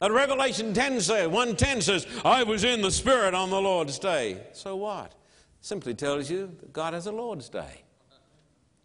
And 0.00 0.14
Revelation 0.14 0.72
10 0.72 1.02
says, 1.02 1.28
110 1.28 1.82
says, 1.82 2.06
I 2.24 2.42
was 2.42 2.64
in 2.64 2.80
the 2.80 2.90
Spirit 2.90 3.34
on 3.34 3.50
the 3.50 3.60
Lord's 3.60 3.98
day. 3.98 4.40
So 4.54 4.76
what? 4.76 5.12
Simply 5.60 5.92
tells 5.92 6.30
you 6.30 6.46
that 6.60 6.72
God 6.72 6.94
has 6.94 7.06
a 7.06 7.12
Lord's 7.12 7.50
day. 7.50 7.82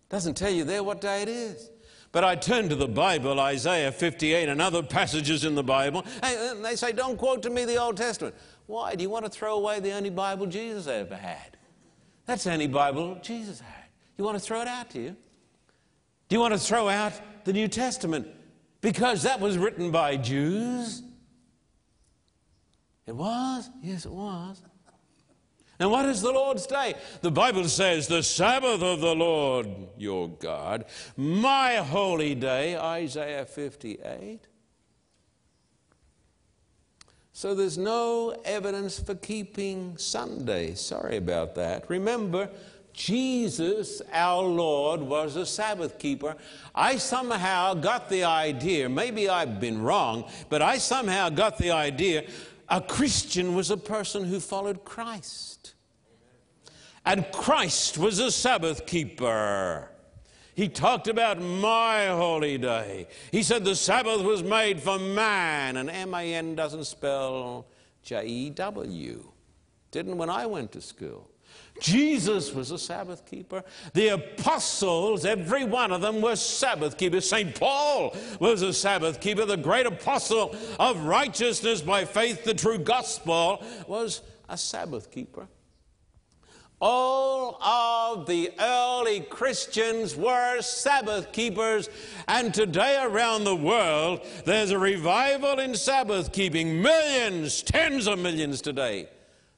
Doesn't 0.10 0.36
tell 0.36 0.51
you 0.51 0.66
there 0.66 0.84
what 0.84 0.99
day 0.99 1.22
it 1.22 1.30
is. 1.30 1.70
But 2.12 2.24
I 2.24 2.36
turn 2.36 2.70
to 2.70 2.76
the 2.76 2.88
Bible, 2.88 3.39
Isaiah 3.39 3.91
58 3.91 4.49
and 4.49 4.62
other 4.62 4.82
passages 4.82 5.45
in 5.45 5.53
the 5.55 5.64
Bible, 5.64 6.03
and 6.24 6.66
they 6.66 6.76
say, 6.76 6.91
Don't 6.91 7.18
quote 7.18 7.43
to 7.43 7.49
me 7.49 7.66
the 7.66 7.78
Old 7.78 7.97
Testament. 7.97 8.36
Why? 8.66 8.95
Do 8.95 9.03
you 9.03 9.10
want 9.10 9.26
to 9.26 9.32
throw 9.32 9.55
away 9.55 9.80
the 9.80 9.91
only 9.91 10.10
Bible 10.10 10.47
Jesus 10.47 10.88
ever 10.88 11.16
had? 11.16 11.57
That's 12.26 12.43
the 12.43 12.53
only 12.53 12.68
Bible 12.68 13.20
Jesus 13.22 13.60
had. 13.60 13.86
You 14.18 14.24
want 14.24 14.38
to 14.38 14.43
throw 14.43 14.62
it 14.62 14.68
out, 14.68 14.89
do 14.89 15.01
you? 15.01 15.16
Do 16.28 16.36
you 16.36 16.39
want 16.39 16.53
to 16.53 16.60
throw 16.60 16.89
out 16.89 17.14
the 17.45 17.53
New 17.53 17.68
Testament? 17.68 18.28
Because 18.82 19.24
that 19.24 19.39
was 19.39 19.57
written 19.57 19.91
by 19.91 20.18
Jews 20.18 21.03
it 23.10 23.16
was? 23.16 23.68
Yes, 23.82 24.05
it 24.05 24.12
was. 24.12 24.62
And 25.80 25.89
what 25.89 26.05
is 26.05 26.21
the 26.21 26.32
Lord's 26.32 26.67
day? 26.67 26.95
The 27.21 27.32
Bible 27.32 27.63
says, 27.65 28.07
the 28.07 28.21
Sabbath 28.21 28.82
of 28.82 28.99
the 28.99 29.15
Lord 29.15 29.67
your 29.97 30.27
God, 30.27 30.86
my 31.15 31.75
holy 31.75 32.36
day, 32.36 32.77
Isaiah 32.77 33.45
58. 33.45 34.41
So 37.32 37.55
there's 37.55 37.77
no 37.77 38.36
evidence 38.43 38.99
for 38.99 39.15
keeping 39.15 39.97
Sunday. 39.97 40.73
Sorry 40.75 41.15
about 41.15 41.55
that. 41.55 41.89
Remember, 41.89 42.49
Jesus, 42.91 44.01
our 44.11 44.43
Lord, 44.43 44.99
was 44.99 45.38
a 45.38 45.45
Sabbath 45.45 45.97
keeper. 45.97 46.36
I 46.75 46.97
somehow 46.97 47.75
got 47.75 48.09
the 48.09 48.25
idea, 48.25 48.89
maybe 48.89 49.30
I've 49.30 49.61
been 49.61 49.82
wrong, 49.82 50.30
but 50.49 50.61
I 50.61 50.80
somehow 50.80 51.30
got 51.30 51.57
the 51.57 51.71
idea 51.71 52.25
a 52.70 52.82
Christian 52.82 53.55
was 53.55 53.72
a 53.72 53.78
person 53.78 54.24
who 54.26 54.39
followed 54.39 54.86
Christ. 54.86 55.74
And 57.05 57.26
Christ 57.32 57.97
was 57.97 58.20
a 58.20 58.32
Sabbath 58.32 58.86
keeper. 58.86 59.89
He 60.53 60.67
talked 60.67 61.07
about 61.07 61.41
my 61.41 62.07
holy 62.07 62.57
day. 62.57 63.07
He 63.32 63.43
said 63.43 63.63
the 63.63 63.76
Sabbath 63.76 64.22
was 64.22 64.43
made 64.43 64.82
for 64.82 64.99
man, 64.99 65.78
and 65.78 65.89
M 65.89 66.13
A 66.13 66.34
N 66.34 66.55
doesn't 66.55 66.84
spell 66.84 67.67
J 68.03 68.26
E 68.26 68.49
W. 68.49 69.32
Didn't 69.91 70.17
when 70.17 70.30
I 70.30 70.45
went 70.45 70.72
to 70.74 70.82
school. 70.82 71.32
Jesus 71.80 72.53
was 72.53 72.71
a 72.71 72.77
Sabbath 72.77 73.25
keeper. 73.25 73.63
The 73.93 74.09
apostles, 74.09 75.25
every 75.25 75.65
one 75.65 75.91
of 75.91 76.01
them, 76.01 76.21
were 76.21 76.36
Sabbath 76.36 76.97
keepers. 76.97 77.30
St. 77.30 77.55
Paul 77.55 78.15
was 78.39 78.61
a 78.61 78.73
Sabbath 78.73 79.19
keeper. 79.19 79.45
The 79.45 79.57
great 79.57 79.86
apostle 79.86 80.55
of 80.80 81.03
righteousness 81.05 81.82
by 81.82 82.05
faith, 82.05 82.43
the 82.43 82.53
true 82.53 82.77
gospel, 82.77 83.63
was 83.88 84.21
a 84.47 84.57
Sabbath 84.57 85.11
keeper. 85.11 85.47
All 86.82 87.61
of 87.61 88.25
the 88.25 88.51
early 88.57 89.19
Christians 89.19 90.15
were 90.15 90.61
Sabbath 90.61 91.34
keepers, 91.34 91.89
and 92.25 92.53
today 92.53 93.01
around 93.03 93.43
the 93.43 93.55
world 93.55 94.21
there's 94.45 94.71
a 94.71 94.80
revival 94.80 95.59
in 95.59 95.75
Sabbath 95.75 96.32
keeping. 96.32 96.82
Millions, 96.82 97.61
tens 97.63 98.07
of 98.07 98.19
millions 98.19 98.61
today 98.61 99.09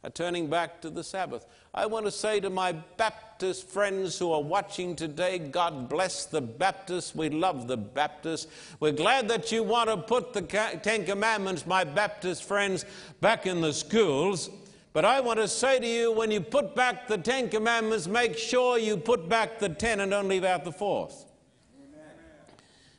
are 0.03 0.09
turning 0.09 0.47
back 0.47 0.81
to 0.81 0.89
the 0.89 1.03
Sabbath. 1.03 1.45
I 1.73 1.85
want 1.85 2.05
to 2.05 2.11
say 2.11 2.41
to 2.41 2.49
my 2.49 2.73
Baptist 2.73 3.65
friends 3.65 4.19
who 4.19 4.33
are 4.33 4.43
watching 4.43 4.93
today, 4.93 5.39
God 5.39 5.87
bless 5.87 6.25
the 6.25 6.41
Baptists. 6.41 7.15
We 7.15 7.29
love 7.29 7.67
the 7.67 7.77
Baptists. 7.77 8.47
We're 8.81 8.91
glad 8.91 9.29
that 9.29 9.53
you 9.53 9.63
want 9.63 9.89
to 9.89 9.95
put 9.95 10.33
the 10.33 10.41
Ten 10.41 11.05
Commandments, 11.05 11.65
my 11.65 11.85
Baptist 11.85 12.43
friends, 12.43 12.83
back 13.21 13.45
in 13.45 13.61
the 13.61 13.71
schools. 13.71 14.49
But 14.91 15.05
I 15.05 15.21
want 15.21 15.39
to 15.39 15.47
say 15.47 15.79
to 15.79 15.87
you, 15.87 16.11
when 16.11 16.29
you 16.29 16.41
put 16.41 16.75
back 16.75 17.07
the 17.07 17.17
Ten 17.17 17.47
Commandments, 17.47 18.05
make 18.05 18.37
sure 18.37 18.77
you 18.77 18.97
put 18.97 19.29
back 19.29 19.57
the 19.57 19.69
ten 19.69 20.01
and 20.01 20.11
don't 20.11 20.27
leave 20.27 20.43
out 20.43 20.65
the 20.65 20.73
fourth. 20.73 21.25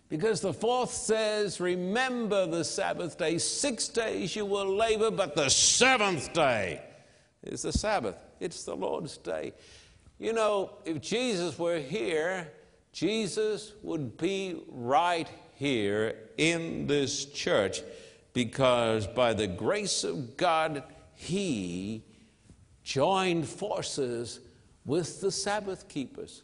Because 0.08 0.40
the 0.40 0.54
fourth 0.54 0.92
says, 0.92 1.60
Remember 1.60 2.46
the 2.46 2.64
Sabbath 2.64 3.18
day. 3.18 3.36
Six 3.36 3.88
days 3.88 4.34
you 4.34 4.46
will 4.46 4.74
labor, 4.74 5.10
but 5.10 5.34
the 5.34 5.50
seventh 5.50 6.32
day 6.32 6.80
is 7.42 7.62
the 7.62 7.72
Sabbath. 7.72 8.16
It's 8.42 8.64
the 8.64 8.74
Lord's 8.74 9.18
day. 9.18 9.52
You 10.18 10.32
know, 10.32 10.72
if 10.84 11.00
Jesus 11.00 11.56
were 11.56 11.78
here, 11.78 12.50
Jesus 12.92 13.72
would 13.82 14.16
be 14.16 14.60
right 14.68 15.28
here 15.54 16.16
in 16.38 16.88
this 16.88 17.26
church 17.26 17.82
because 18.32 19.06
by 19.06 19.32
the 19.32 19.46
grace 19.46 20.02
of 20.02 20.36
God, 20.36 20.82
he 21.14 22.02
joined 22.82 23.46
forces 23.46 24.40
with 24.84 25.20
the 25.20 25.30
Sabbath 25.30 25.88
keepers. 25.88 26.42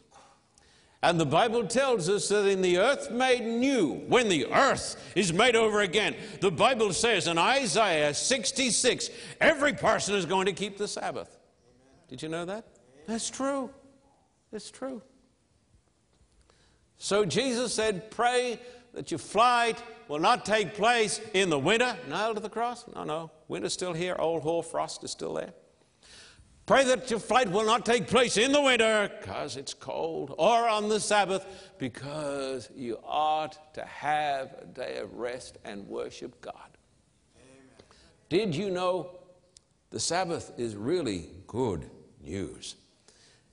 And 1.03 1.19
the 1.19 1.25
Bible 1.25 1.67
tells 1.67 2.07
us 2.07 2.29
that 2.29 2.45
in 2.45 2.61
the 2.61 2.77
earth 2.77 3.11
made 3.11 3.43
new, 3.43 3.95
when 4.07 4.29
the 4.29 4.45
earth 4.53 5.11
is 5.15 5.33
made 5.33 5.57
over 5.57 5.81
again, 5.81 6.15
the 6.39 6.51
Bible 6.51 6.93
says 6.93 7.27
in 7.27 7.37
Isaiah 7.37 8.13
66, 8.13 9.09
every 9.41 9.73
person 9.73 10.15
is 10.15 10.25
going 10.25 10.45
to 10.45 10.53
keep 10.53 10.77
the 10.77 10.87
Sabbath. 10.87 11.38
Did 12.09 12.21
you 12.21 12.29
know 12.29 12.43
that? 12.45 12.65
That's 13.07 13.29
true. 13.29 13.69
It's 14.51 14.69
true. 14.69 15.01
So 16.97 17.23
Jesus 17.23 17.73
said, 17.73 18.11
Pray 18.11 18.59
that 18.93 19.11
your 19.11 19.19
flight 19.19 19.81
will 20.07 20.19
not 20.19 20.45
take 20.45 20.73
place 20.73 21.21
in 21.33 21.49
the 21.49 21.59
winter. 21.59 21.95
Nailed 22.09 22.35
to 22.37 22.41
the 22.41 22.49
cross? 22.49 22.85
No, 22.93 23.03
no. 23.03 23.31
Winter's 23.47 23.73
still 23.73 23.93
here. 23.93 24.15
Old 24.17 24.41
hoar 24.41 24.63
frost 24.63 25.03
is 25.03 25.11
still 25.11 25.35
there. 25.35 25.53
Pray 26.65 26.83
that 26.83 27.09
your 27.09 27.19
flight 27.19 27.49
will 27.49 27.65
not 27.65 27.85
take 27.85 28.07
place 28.07 28.37
in 28.37 28.51
the 28.51 28.61
winter 28.61 29.09
because 29.19 29.57
it's 29.57 29.73
cold 29.73 30.35
or 30.37 30.67
on 30.67 30.87
the 30.87 30.99
Sabbath 30.99 31.45
because 31.79 32.69
you 32.75 32.99
ought 33.03 33.73
to 33.73 33.83
have 33.85 34.55
a 34.61 34.65
day 34.65 34.97
of 34.97 35.15
rest 35.15 35.57
and 35.65 35.87
worship 35.87 36.39
God. 36.41 36.77
Amen. 37.35 37.69
Did 38.29 38.55
you 38.55 38.69
know 38.69 39.19
the 39.89 39.99
Sabbath 39.99 40.51
is 40.57 40.75
really 40.75 41.29
good? 41.47 41.89
News. 42.23 42.75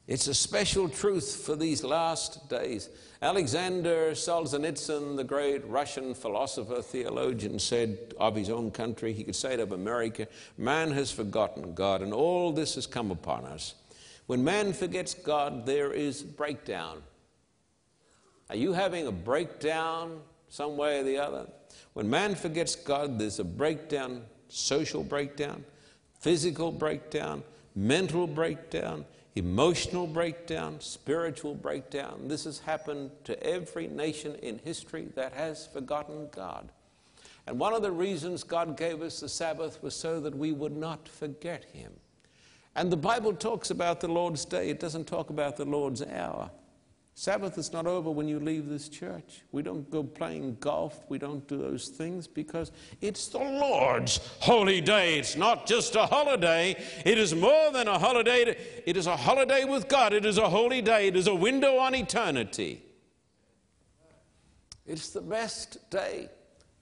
It's 0.06 0.28
a 0.28 0.34
special 0.34 0.88
truth 0.88 1.42
for 1.44 1.56
these 1.56 1.82
last 1.82 2.48
days. 2.48 2.88
Alexander 3.20 4.12
Solzhenitsyn, 4.12 5.16
the 5.16 5.24
great 5.24 5.66
Russian 5.66 6.14
philosopher, 6.14 6.80
theologian, 6.80 7.58
said 7.58 8.14
of 8.20 8.36
his 8.36 8.48
own 8.48 8.70
country, 8.70 9.12
he 9.12 9.24
could 9.24 9.34
say 9.34 9.54
it 9.54 9.60
of 9.60 9.72
America, 9.72 10.28
man 10.56 10.92
has 10.92 11.10
forgotten 11.10 11.74
God, 11.74 12.02
and 12.02 12.12
all 12.12 12.52
this 12.52 12.76
has 12.76 12.86
come 12.86 13.10
upon 13.10 13.46
us. 13.46 13.74
When 14.26 14.44
man 14.44 14.72
forgets 14.72 15.14
God, 15.14 15.66
there 15.66 15.92
is 15.92 16.22
breakdown. 16.22 17.02
Are 18.48 18.56
you 18.56 18.74
having 18.74 19.08
a 19.08 19.12
breakdown 19.12 20.20
some 20.48 20.76
way 20.76 21.00
or 21.00 21.02
the 21.02 21.18
other? 21.18 21.48
When 21.94 22.08
man 22.08 22.34
forgets 22.36 22.76
God, 22.76 23.18
there's 23.18 23.40
a 23.40 23.44
breakdown, 23.44 24.22
social 24.48 25.02
breakdown, 25.02 25.64
physical 26.20 26.70
breakdown, 26.70 27.42
mental 27.76 28.26
breakdown, 28.26 29.04
emotional 29.36 30.06
breakdown, 30.06 30.80
spiritual 30.80 31.54
breakdown. 31.54 32.26
This 32.26 32.44
has 32.44 32.58
happened 32.60 33.10
to 33.24 33.40
every 33.44 33.86
nation 33.86 34.34
in 34.36 34.58
history 34.58 35.08
that 35.14 35.34
has 35.34 35.66
forgotten 35.66 36.28
God. 36.32 36.70
And 37.46 37.60
one 37.60 37.74
of 37.74 37.82
the 37.82 37.92
reasons 37.92 38.42
God 38.42 38.76
gave 38.76 39.02
us 39.02 39.20
the 39.20 39.28
Sabbath 39.28 39.80
was 39.82 39.94
so 39.94 40.18
that 40.20 40.34
we 40.34 40.52
would 40.52 40.76
not 40.76 41.06
forget 41.06 41.66
Him. 41.66 41.92
And 42.74 42.90
the 42.90 42.96
Bible 42.96 43.34
talks 43.34 43.70
about 43.70 44.00
the 44.00 44.08
Lord's 44.08 44.44
day, 44.44 44.70
it 44.70 44.80
doesn't 44.80 45.06
talk 45.06 45.30
about 45.30 45.56
the 45.56 45.64
Lord's 45.64 46.02
hour. 46.02 46.50
Sabbath 47.18 47.56
is 47.56 47.72
not 47.72 47.86
over 47.86 48.10
when 48.10 48.28
you 48.28 48.38
leave 48.38 48.68
this 48.68 48.90
church. 48.90 49.40
We 49.50 49.62
don't 49.62 49.90
go 49.90 50.02
playing 50.02 50.58
golf. 50.60 51.02
We 51.08 51.16
don't 51.16 51.48
do 51.48 51.56
those 51.56 51.88
things 51.88 52.26
because 52.26 52.72
it's 53.00 53.28
the 53.28 53.38
Lord's 53.38 54.20
holy 54.40 54.82
day. 54.82 55.18
It's 55.18 55.34
not 55.34 55.66
just 55.66 55.96
a 55.96 56.04
holiday. 56.04 56.76
It 57.06 57.16
is 57.16 57.34
more 57.34 57.72
than 57.72 57.88
a 57.88 57.98
holiday. 57.98 58.54
It 58.84 58.98
is 58.98 59.06
a 59.06 59.16
holiday 59.16 59.64
with 59.64 59.88
God. 59.88 60.12
It 60.12 60.26
is 60.26 60.36
a 60.36 60.50
holy 60.50 60.82
day. 60.82 61.08
It 61.08 61.16
is 61.16 61.26
a 61.26 61.34
window 61.34 61.78
on 61.78 61.94
eternity. 61.94 62.82
It's 64.84 65.08
the 65.08 65.22
best 65.22 65.88
day. 65.88 66.28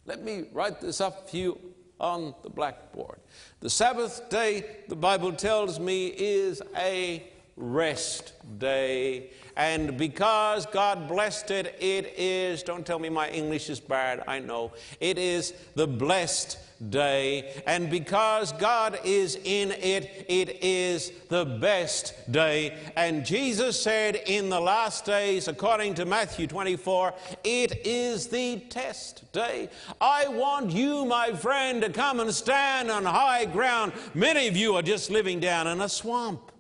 Let 0.05 0.25
me 0.25 0.47
write 0.53 0.81
this 0.81 1.01
up 1.01 1.31
for 1.31 1.37
you 1.37 1.61
on 2.01 2.35
the 2.43 2.51
blackboard. 2.51 3.21
The 3.61 3.71
Sabbath 3.71 4.29
day, 4.31 4.83
the 4.89 4.97
Bible 4.97 5.33
tells 5.33 5.79
me, 5.79 6.09
is 6.09 6.61
a 6.77 7.31
rest 7.57 8.33
day. 8.59 9.31
And 9.57 9.97
because 9.97 10.67
God 10.67 11.09
blessed 11.09 11.51
it, 11.53 11.77
it 11.81 12.15
is, 12.19 12.63
don't 12.63 12.85
tell 12.85 12.99
me 12.99 13.09
my 13.09 13.29
English 13.31 13.71
is 13.71 13.79
bad, 13.79 14.25
I 14.27 14.41
know. 14.41 14.73
It 15.01 15.17
is 15.19 15.55
the 15.75 15.87
blessed 15.87 16.59
day. 16.91 17.63
And 17.67 17.89
because 17.89 18.53
God 18.53 18.99
is 19.05 19.39
in 19.45 19.71
it, 19.71 20.27
it 20.29 20.63
is 20.63 21.13
the 21.29 21.45
best 21.45 22.33
day. 22.33 22.77
And 22.97 23.25
Jesus 23.25 23.81
said 23.81 24.17
in 24.27 24.49
the 24.49 24.61
last 24.61 25.05
days, 25.05 25.47
according 25.47 25.95
to 25.95 26.05
Matthew 26.05 26.49
24, 26.49 27.15
it 27.45 27.87
is 27.87 28.27
the 28.27 28.59
test 28.71 29.31
day. 29.33 29.69
I 30.01 30.27
want 30.29 30.73
you, 30.73 31.05
my 31.05 31.33
friend, 31.33 31.81
to 31.83 31.91
come 31.91 32.19
and 32.19 32.35
stand 32.35 32.91
on 32.91 33.05
high 33.05 33.45
ground. 33.45 33.93
Many 34.15 34.49
of 34.49 34.57
you 34.57 34.75
are 34.75 34.83
just 34.83 35.11
living 35.11 35.39
down 35.39 35.69
in 35.69 35.81
a 35.81 35.89
swamp. 35.89 36.51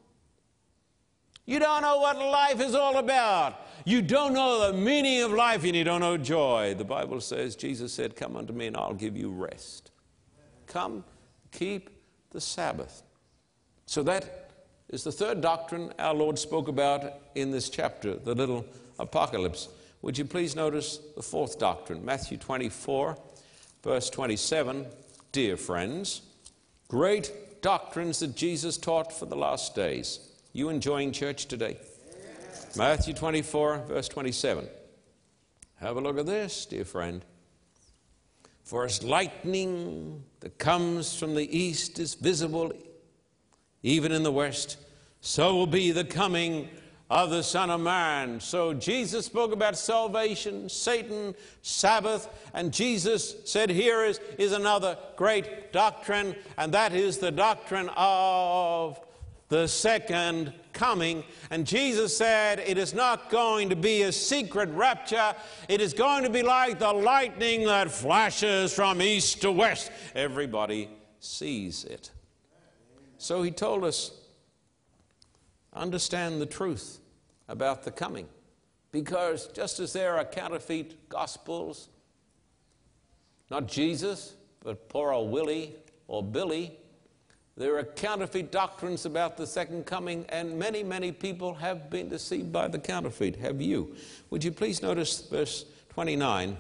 You 1.47 1.59
don't 1.59 1.83
know 1.83 1.99
what 1.99 2.17
life 2.19 2.61
is 2.61 2.75
all 2.75 2.97
about. 2.97 3.61
You 3.85 4.01
don't 4.01 4.33
know 4.33 4.73
the 4.73 4.79
meaning 4.79 5.23
of 5.23 5.33
life 5.33 5.65
and 5.65 5.77
you 5.77 5.85
don't 5.85 6.01
know 6.01 6.17
joy. 6.17 6.75
The 6.77 6.85
Bible 6.85 7.21
says, 7.21 7.55
Jesus 7.55 7.93
said, 7.93 8.17
Come 8.17 8.37
unto 8.37 8.53
me 8.53 8.69
and 8.69 8.77
I'll 8.77 8.95
give 8.95 9.17
you 9.17 9.31
rest. 9.31 9.91
Come, 10.67 11.05
keep 11.53 11.91
the 12.31 12.41
Sabbath. 12.41 13.03
So 13.85 14.03
that 14.05 14.53
is 14.89 15.05
the 15.05 15.13
third 15.13 15.43
doctrine 15.43 15.93
our 15.99 16.15
Lord 16.15 16.39
spoke 16.39 16.69
about 16.69 17.13
in 17.35 17.51
this 17.51 17.69
chapter, 17.69 18.15
the 18.15 18.35
little 18.35 18.65
apocalypse. 18.99 19.69
Would 20.01 20.17
you 20.17 20.25
please 20.25 20.57
notice 20.57 20.99
the 21.17 21.23
fourth 21.23 21.59
doctrine, 21.59 22.05
Matthew 22.05 22.39
24, 22.39 23.19
verse 23.83 24.09
27. 24.09 24.87
Dear 25.33 25.57
friends, 25.57 26.23
great 26.89 27.61
doctrines 27.61 28.21
that 28.21 28.37
Jesus 28.37 28.79
taught 28.79 29.13
for 29.13 29.27
the 29.27 29.37
last 29.37 29.75
days. 29.75 30.21
You 30.57 30.69
enjoying 30.69 31.11
church 31.11 31.47
today? 31.47 31.79
Matthew 32.77 33.13
24, 33.13 33.87
verse 33.89 34.07
27. 34.07 34.69
Have 35.81 35.97
a 35.97 36.01
look 36.01 36.17
at 36.17 36.27
this, 36.27 36.65
dear 36.65 36.85
friend. 36.85 37.25
For 38.63 38.85
as 38.85 39.03
lightning 39.03 40.23
that 40.39 40.57
comes 40.59 41.19
from 41.19 41.35
the 41.35 41.59
east 41.59 41.99
is 41.99 42.15
visible 42.15 42.73
even 43.83 44.13
in 44.13 44.23
the 44.23 44.31
west, 44.31 44.77
so 45.21 45.57
will 45.57 45.67
be 45.67 45.91
the 45.91 46.05
coming 46.05 46.69
of 47.11 47.31
the 47.31 47.43
Son 47.43 47.69
of 47.69 47.81
Man. 47.81 48.39
So 48.39 48.75
Jesus 48.75 49.27
spoke 49.27 49.53
about 49.53 49.77
salvation, 49.77 50.69
Satan, 50.69 51.35
Sabbath, 51.63 52.29
and 52.55 52.73
Jesus 52.73 53.35
said, 53.45 53.71
Here 53.71 54.05
is, 54.05 54.21
is 54.39 54.53
another 54.53 54.99
great 55.17 55.73
doctrine, 55.73 56.37
and 56.57 56.73
that 56.75 56.95
is 56.95 57.19
the 57.19 57.33
doctrine 57.33 57.91
of 57.97 59.01
the 59.49 59.67
second 59.67 60.53
coming. 60.73 61.25
And 61.51 61.67
Jesus 61.67 62.17
said, 62.17 62.61
It 62.61 62.79
is 62.79 62.95
not 62.95 63.31
going 63.31 63.69
to 63.71 63.77
be 63.77 64.03
a 64.03 64.13
secret 64.13 64.69
rapture. 64.71 65.35
It 65.69 65.81
is 65.81 65.95
going 65.95 66.25
to 66.25 66.31
be 66.31 66.43
like 66.43 66.79
the 66.79 66.93
lightning 66.93 67.65
that 67.67 67.91
flashes 67.91 68.75
from 68.75 69.01
east 69.01 69.43
to 69.43 69.53
west. 69.53 69.91
Everybody 70.15 70.91
sees 71.21 71.85
it. 71.85 72.11
So 73.19 73.43
he 73.43 73.51
told 73.51 73.85
us, 73.85 74.13
understand 75.73 76.41
the 76.41 76.47
truth 76.47 77.01
about 77.49 77.83
the 77.83 77.91
coming. 77.91 78.29
Because 78.93 79.49
just 79.49 79.81
as 79.81 79.93
there 79.93 80.17
are 80.17 80.25
counterfeit 80.25 81.09
gospels, 81.09 81.89
not 83.51 83.67
Jesus, 83.67 84.35
but 84.63 84.89
poor 84.89 85.13
old 85.13 85.33
Willie 85.33 85.75
or 86.07 86.23
Billy, 86.23 86.79
There 87.57 87.79
are 87.79 87.85
counterfeit 87.85 88.51
doctrines 88.51 89.07
about 89.07 89.37
the 89.37 89.47
second 89.47 89.87
coming, 89.87 90.27
and 90.29 90.59
many, 90.59 90.83
many 90.83 91.13
people 91.13 91.55
have 91.55 91.89
been 91.89 92.09
deceived 92.09 92.53
by 92.53 92.67
the 92.67 92.81
counterfeit. 92.81 93.37
Have 93.37 93.61
you? 93.61 93.95
Would 94.31 94.43
you 94.43 94.51
please 94.51 94.83
notice 94.83 95.21
verse 95.29 95.65
29? 95.91 96.57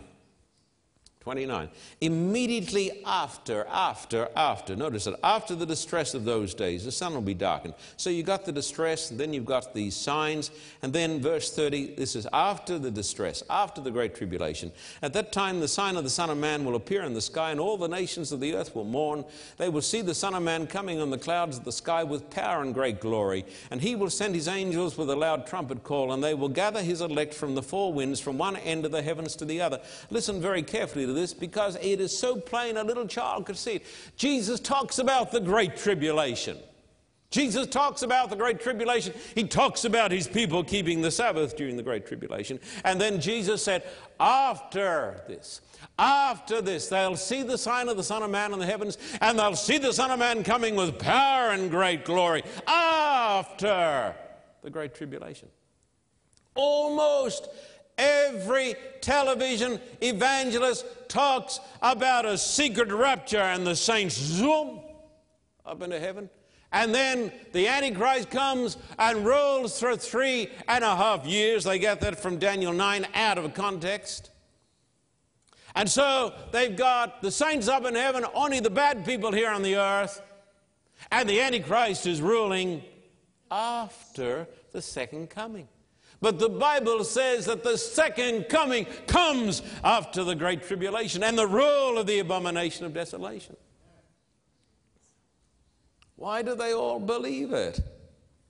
29. 1.24 1.70
Immediately 2.02 3.02
after, 3.06 3.66
after, 3.70 4.28
after, 4.36 4.76
notice 4.76 5.04
that 5.04 5.18
after 5.24 5.54
the 5.54 5.64
distress 5.64 6.12
of 6.12 6.26
those 6.26 6.52
days, 6.52 6.84
the 6.84 6.92
sun 6.92 7.14
will 7.14 7.22
be 7.22 7.32
darkened. 7.32 7.72
So 7.96 8.10
you 8.10 8.22
got 8.22 8.44
the 8.44 8.52
distress, 8.52 9.10
and 9.10 9.18
then 9.18 9.32
you've 9.32 9.46
got 9.46 9.72
these 9.72 9.96
signs, 9.96 10.50
and 10.82 10.92
then 10.92 11.22
verse 11.22 11.50
30, 11.50 11.94
this 11.94 12.14
is 12.14 12.28
after 12.34 12.78
the 12.78 12.90
distress, 12.90 13.42
after 13.48 13.80
the 13.80 13.90
great 13.90 14.14
tribulation. 14.14 14.70
At 15.00 15.14
that 15.14 15.32
time, 15.32 15.60
the 15.60 15.68
sign 15.68 15.96
of 15.96 16.04
the 16.04 16.10
Son 16.10 16.28
of 16.28 16.36
Man 16.36 16.62
will 16.62 16.74
appear 16.74 17.04
in 17.04 17.14
the 17.14 17.22
sky, 17.22 17.52
and 17.52 17.58
all 17.58 17.78
the 17.78 17.88
nations 17.88 18.30
of 18.30 18.40
the 18.40 18.54
earth 18.54 18.76
will 18.76 18.84
mourn. 18.84 19.24
They 19.56 19.70
will 19.70 19.80
see 19.80 20.02
the 20.02 20.14
Son 20.14 20.34
of 20.34 20.42
Man 20.42 20.66
coming 20.66 21.00
on 21.00 21.08
the 21.08 21.16
clouds 21.16 21.56
of 21.56 21.64
the 21.64 21.72
sky 21.72 22.04
with 22.04 22.28
power 22.28 22.60
and 22.60 22.74
great 22.74 23.00
glory. 23.00 23.46
And 23.70 23.80
he 23.80 23.96
will 23.96 24.10
send 24.10 24.34
his 24.34 24.46
angels 24.46 24.98
with 24.98 25.08
a 25.08 25.16
loud 25.16 25.46
trumpet 25.46 25.84
call, 25.84 26.12
and 26.12 26.22
they 26.22 26.34
will 26.34 26.50
gather 26.50 26.82
his 26.82 27.00
elect 27.00 27.32
from 27.32 27.54
the 27.54 27.62
four 27.62 27.94
winds, 27.94 28.20
from 28.20 28.36
one 28.36 28.58
end 28.58 28.84
of 28.84 28.92
the 28.92 29.00
heavens 29.00 29.34
to 29.36 29.46
the 29.46 29.62
other. 29.62 29.80
Listen 30.10 30.38
very 30.38 30.62
carefully 30.62 31.06
to 31.06 31.13
this 31.14 31.32
because 31.32 31.76
it 31.76 32.00
is 32.00 32.16
so 32.16 32.36
plain 32.36 32.76
a 32.76 32.84
little 32.84 33.06
child 33.06 33.46
could 33.46 33.56
see 33.56 33.76
it. 33.76 33.82
Jesus 34.16 34.60
talks 34.60 34.98
about 34.98 35.32
the 35.32 35.40
great 35.40 35.76
tribulation. 35.76 36.58
Jesus 37.34 37.66
talks 37.66 38.02
about 38.02 38.30
the 38.30 38.36
great 38.36 38.60
tribulation. 38.60 39.12
He 39.34 39.42
talks 39.42 39.84
about 39.84 40.12
his 40.12 40.28
people 40.28 40.62
keeping 40.62 41.02
the 41.02 41.10
Sabbath 41.10 41.56
during 41.56 41.76
the 41.76 41.82
great 41.82 42.06
tribulation. 42.06 42.60
And 42.84 43.00
then 43.00 43.20
Jesus 43.20 43.60
said, 43.60 43.82
after 44.20 45.20
this, 45.26 45.60
after 45.98 46.62
this, 46.62 46.88
they'll 46.88 47.16
see 47.16 47.42
the 47.42 47.58
sign 47.58 47.88
of 47.88 47.96
the 47.96 48.04
Son 48.04 48.22
of 48.22 48.30
Man 48.30 48.52
in 48.52 48.60
the 48.60 48.66
heavens, 48.66 48.98
and 49.20 49.36
they'll 49.36 49.56
see 49.56 49.78
the 49.78 49.92
Son 49.92 50.12
of 50.12 50.20
Man 50.20 50.44
coming 50.44 50.76
with 50.76 50.96
power 51.00 51.50
and 51.50 51.72
great 51.72 52.04
glory 52.04 52.44
after 52.68 54.14
the 54.62 54.70
great 54.70 54.94
tribulation. 54.94 55.48
Almost 56.54 57.48
Every 57.96 58.74
television 59.00 59.80
evangelist 60.00 60.84
talks 61.08 61.60
about 61.80 62.26
a 62.26 62.36
secret 62.36 62.90
rapture 62.90 63.38
and 63.38 63.66
the 63.66 63.76
saints 63.76 64.16
zoom 64.16 64.80
up 65.64 65.82
into 65.82 66.00
heaven. 66.00 66.28
And 66.72 66.92
then 66.92 67.30
the 67.52 67.68
Antichrist 67.68 68.30
comes 68.30 68.76
and 68.98 69.24
rules 69.24 69.78
for 69.78 69.96
three 69.96 70.50
and 70.66 70.82
a 70.82 70.96
half 70.96 71.24
years. 71.24 71.62
They 71.62 71.78
get 71.78 72.00
that 72.00 72.18
from 72.18 72.38
Daniel 72.38 72.72
9 72.72 73.06
out 73.14 73.38
of 73.38 73.54
context. 73.54 74.30
And 75.76 75.88
so 75.88 76.32
they've 76.50 76.76
got 76.76 77.22
the 77.22 77.30
saints 77.30 77.68
up 77.68 77.84
in 77.84 77.94
heaven, 77.94 78.24
only 78.34 78.58
the 78.58 78.70
bad 78.70 79.04
people 79.04 79.30
here 79.30 79.50
on 79.50 79.62
the 79.62 79.76
earth. 79.76 80.20
And 81.12 81.28
the 81.28 81.40
Antichrist 81.40 82.06
is 82.06 82.20
ruling 82.20 82.82
after 83.50 84.48
the 84.72 84.82
second 84.82 85.30
coming. 85.30 85.68
But 86.24 86.38
the 86.38 86.48
Bible 86.48 87.04
says 87.04 87.44
that 87.44 87.62
the 87.62 87.76
second 87.76 88.48
coming 88.48 88.86
comes 89.06 89.60
after 89.84 90.24
the 90.24 90.34
great 90.34 90.62
tribulation 90.62 91.22
and 91.22 91.36
the 91.36 91.46
rule 91.46 91.98
of 91.98 92.06
the 92.06 92.18
abomination 92.18 92.86
of 92.86 92.94
desolation. 92.94 93.58
Why 96.16 96.40
do 96.40 96.54
they 96.54 96.72
all 96.72 96.98
believe 96.98 97.52
it? 97.52 97.78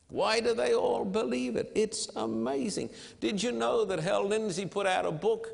Why 0.07 0.39
do 0.39 0.55
they 0.55 0.73
all 0.73 1.05
believe 1.05 1.57
it? 1.57 1.73
It's 1.75 2.09
amazing. 2.15 2.91
Did 3.19 3.43
you 3.43 3.51
know 3.51 3.85
that 3.87 3.99
Hal 3.99 4.29
Lindsey 4.29 4.67
put 4.67 4.87
out 4.87 5.05
a 5.05 5.11
book 5.11 5.51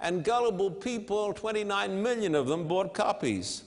and 0.00 0.24
gullible 0.24 0.72
people, 0.72 1.32
29 1.32 2.02
million 2.02 2.34
of 2.34 2.48
them, 2.48 2.66
bought 2.66 2.92
copies? 2.92 3.62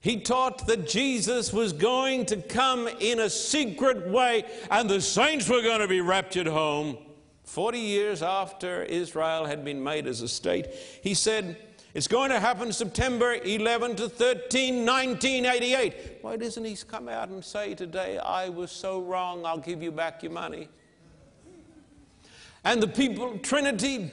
He 0.00 0.18
taught 0.18 0.66
that 0.66 0.88
Jesus 0.88 1.52
was 1.52 1.74
going 1.74 2.24
to 2.26 2.38
come 2.38 2.88
in 3.00 3.20
a 3.20 3.28
secret 3.28 4.08
way 4.08 4.44
and 4.70 4.88
the 4.88 5.00
saints 5.00 5.46
were 5.48 5.60
going 5.60 5.80
to 5.80 5.88
be 5.88 6.00
raptured 6.00 6.46
home. 6.46 6.96
40 7.44 7.78
years 7.78 8.22
after 8.22 8.82
Israel 8.84 9.44
had 9.44 9.62
been 9.62 9.82
made 9.82 10.06
as 10.06 10.22
a 10.22 10.28
state, 10.28 10.68
he 11.02 11.12
said, 11.12 11.56
It's 11.92 12.08
going 12.08 12.30
to 12.30 12.40
happen 12.40 12.72
September 12.72 13.34
11 13.34 13.96
to 13.96 14.08
13, 14.08 14.86
1988. 14.86 16.18
Why 16.22 16.36
doesn't 16.36 16.64
he 16.64 16.76
come 16.88 17.08
out 17.08 17.28
and 17.28 17.44
say 17.44 17.74
today, 17.74 18.16
I 18.18 18.48
was 18.48 18.70
so 18.70 19.00
wrong, 19.00 19.44
I'll 19.44 19.58
give 19.58 19.82
you 19.82 19.92
back 19.92 20.22
your 20.22 20.32
money? 20.32 20.68
And 22.64 22.82
the 22.82 22.88
people, 22.88 23.36
Trinity, 23.38 24.12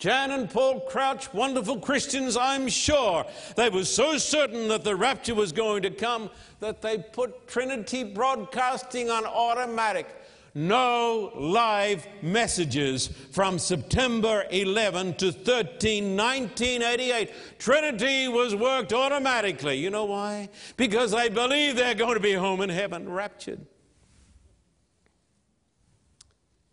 Jan 0.00 0.30
and 0.30 0.48
Paul 0.48 0.80
Crouch, 0.80 1.32
wonderful 1.34 1.78
Christians, 1.78 2.34
I'm 2.34 2.68
sure. 2.68 3.26
They 3.54 3.68
were 3.68 3.84
so 3.84 4.16
certain 4.16 4.66
that 4.68 4.82
the 4.82 4.96
rapture 4.96 5.34
was 5.34 5.52
going 5.52 5.82
to 5.82 5.90
come 5.90 6.30
that 6.58 6.80
they 6.80 6.96
put 6.96 7.46
Trinity 7.46 8.04
Broadcasting 8.04 9.10
on 9.10 9.26
automatic. 9.26 10.06
No 10.54 11.30
live 11.36 12.06
messages 12.22 13.08
from 13.30 13.58
September 13.58 14.46
11 14.50 15.16
to 15.16 15.32
13, 15.32 16.16
1988. 16.16 17.58
Trinity 17.58 18.26
was 18.28 18.56
worked 18.56 18.94
automatically. 18.94 19.76
You 19.76 19.90
know 19.90 20.06
why? 20.06 20.48
Because 20.78 21.10
they 21.10 21.28
believe 21.28 21.76
they're 21.76 21.94
going 21.94 22.14
to 22.14 22.20
be 22.20 22.32
home 22.32 22.62
in 22.62 22.70
heaven, 22.70 23.06
raptured. 23.06 23.60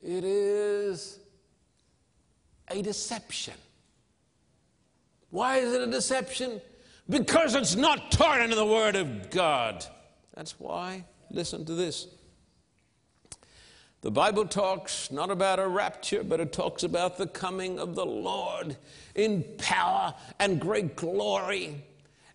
It 0.02 0.24
is 0.24 1.17
a 2.70 2.82
deception. 2.82 3.54
Why 5.30 5.58
is 5.58 5.74
it 5.74 5.82
a 5.82 5.88
deception? 5.88 6.62
Because 7.10 7.56
it's 7.56 7.76
not 7.76 8.12
taught 8.12 8.42
in 8.42 8.50
the 8.50 8.66
Word 8.66 8.96
of 8.96 9.30
God. 9.30 9.86
That's 10.34 10.60
why. 10.60 11.06
Listen 11.32 11.66
to 11.66 11.74
this. 11.74 12.08
The 14.02 14.12
Bible 14.12 14.46
talks 14.46 15.12
not 15.12 15.32
about 15.32 15.60
a 15.60 15.68
rapture, 15.68 16.24
but 16.24 16.40
it 16.40 16.54
talks 16.54 16.84
about 16.84 17.18
the 17.18 17.28
coming 17.28 17.80
of 17.80 17.96
the 17.96 18.06
Lord 18.06 18.78
in 19.16 19.44
power 19.58 20.14
and 20.40 20.62
great 20.62 20.96
glory. 20.96 21.84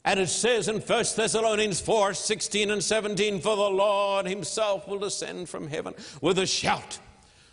And 0.04 0.18
it 0.18 0.28
says 0.28 0.68
in 0.68 0.80
1 0.80 1.04
Thessalonians 1.16 1.80
4 1.80 2.14
16 2.14 2.70
and 2.72 2.82
17, 2.82 3.40
For 3.40 3.54
the 3.54 3.62
Lord 3.62 4.26
himself 4.26 4.88
will 4.88 4.98
descend 4.98 5.48
from 5.48 5.68
heaven 5.68 5.94
with 6.20 6.38
a 6.38 6.46
shout, 6.46 6.98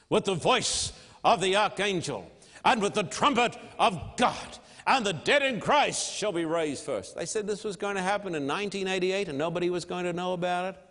with 0.10 0.26
the 0.26 0.34
voice 0.34 0.92
of 1.24 1.42
the 1.42 1.56
archangel 1.56 2.30
and 2.66 2.82
with 2.82 2.94
the 2.94 3.04
trumpet 3.04 3.58
of 3.78 4.00
God, 4.18 4.58
and 4.88 5.06
the 5.06 5.14
dead 5.14 5.44
in 5.44 5.60
Christ 5.60 6.14
shall 6.14 6.32
be 6.32 6.46
raised 6.46 6.84
first. 6.84 7.16
They 7.16 7.26
said 7.26 7.46
this 7.46 7.64
was 7.64 7.76
going 7.76 7.96
to 7.96 8.02
happen 8.02 8.34
in 8.34 8.48
1988 8.48 9.30
and 9.30 9.38
nobody 9.38 9.70
was 9.70 9.86
going 9.86 10.06
to 10.06 10.14
know 10.14 10.34
about 10.34 10.74
it. 10.74 10.82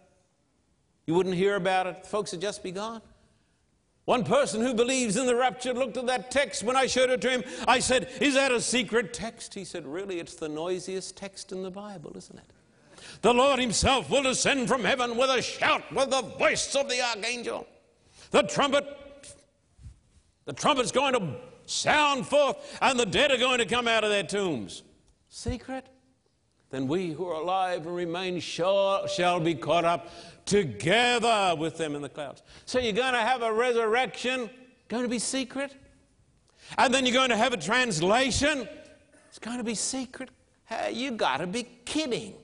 You 1.06 1.14
wouldn't 1.14 1.34
hear 1.34 1.56
about 1.56 1.86
it. 1.86 2.04
The 2.04 2.08
Folks 2.08 2.32
would 2.32 2.40
just 2.40 2.62
be 2.62 2.70
gone. 2.70 3.00
One 4.04 4.24
person 4.24 4.62
who 4.62 4.72
believes 4.72 5.16
in 5.16 5.26
the 5.26 5.34
rapture 5.34 5.74
looked 5.74 5.96
at 5.96 6.06
that 6.06 6.30
text 6.30 6.62
when 6.62 6.76
I 6.76 6.86
showed 6.86 7.10
it 7.10 7.20
to 7.22 7.30
him. 7.30 7.44
I 7.66 7.78
said, 7.78 8.08
Is 8.20 8.34
that 8.34 8.52
a 8.52 8.60
secret 8.60 9.12
text? 9.12 9.52
He 9.52 9.64
said, 9.64 9.86
Really, 9.86 10.20
it's 10.20 10.36
the 10.36 10.48
noisiest 10.48 11.16
text 11.16 11.52
in 11.52 11.62
the 11.62 11.70
Bible, 11.70 12.12
isn't 12.16 12.38
it? 12.38 12.52
The 13.20 13.34
Lord 13.34 13.58
Himself 13.58 14.08
will 14.08 14.22
descend 14.22 14.68
from 14.68 14.84
heaven 14.84 15.16
with 15.16 15.28
a 15.28 15.42
shout, 15.42 15.92
with 15.92 16.10
the 16.10 16.22
voice 16.22 16.74
of 16.74 16.88
the 16.88 17.02
archangel. 17.02 17.66
The 18.30 18.44
trumpet, 18.44 18.86
the 20.44 20.52
trumpet's 20.52 20.92
going 20.92 21.14
to 21.14 21.36
sound 21.68 22.26
forth, 22.26 22.56
and 22.80 22.98
the 22.98 23.06
dead 23.06 23.30
are 23.30 23.36
going 23.36 23.58
to 23.58 23.66
come 23.66 23.88
out 23.88 24.04
of 24.04 24.10
their 24.10 24.22
tombs. 24.22 24.82
Secret? 25.28 25.86
Then 26.70 26.86
we 26.86 27.12
who 27.12 27.26
are 27.26 27.40
alive 27.40 27.86
and 27.86 27.96
remain 27.96 28.40
shall, 28.40 29.06
shall 29.06 29.40
be 29.40 29.54
caught 29.54 29.84
up 29.84 30.10
together 30.44 31.54
with 31.58 31.78
them 31.78 31.94
in 31.94 32.02
the 32.02 32.08
clouds. 32.08 32.42
So 32.66 32.78
you're 32.78 32.92
going 32.92 33.14
to 33.14 33.20
have 33.20 33.42
a 33.42 33.52
resurrection, 33.52 34.50
going 34.88 35.02
to 35.02 35.08
be 35.08 35.18
secret. 35.18 35.74
And 36.76 36.92
then 36.92 37.06
you're 37.06 37.14
going 37.14 37.30
to 37.30 37.36
have 37.36 37.54
a 37.54 37.58
translation, 37.58 38.68
it's 39.28 39.38
going 39.38 39.58
to 39.58 39.64
be 39.64 39.74
secret. 39.74 40.30
Hey, 40.66 40.92
you 40.92 41.12
got 41.12 41.38
to 41.38 41.46
be 41.46 41.62
kidding. 41.84 42.34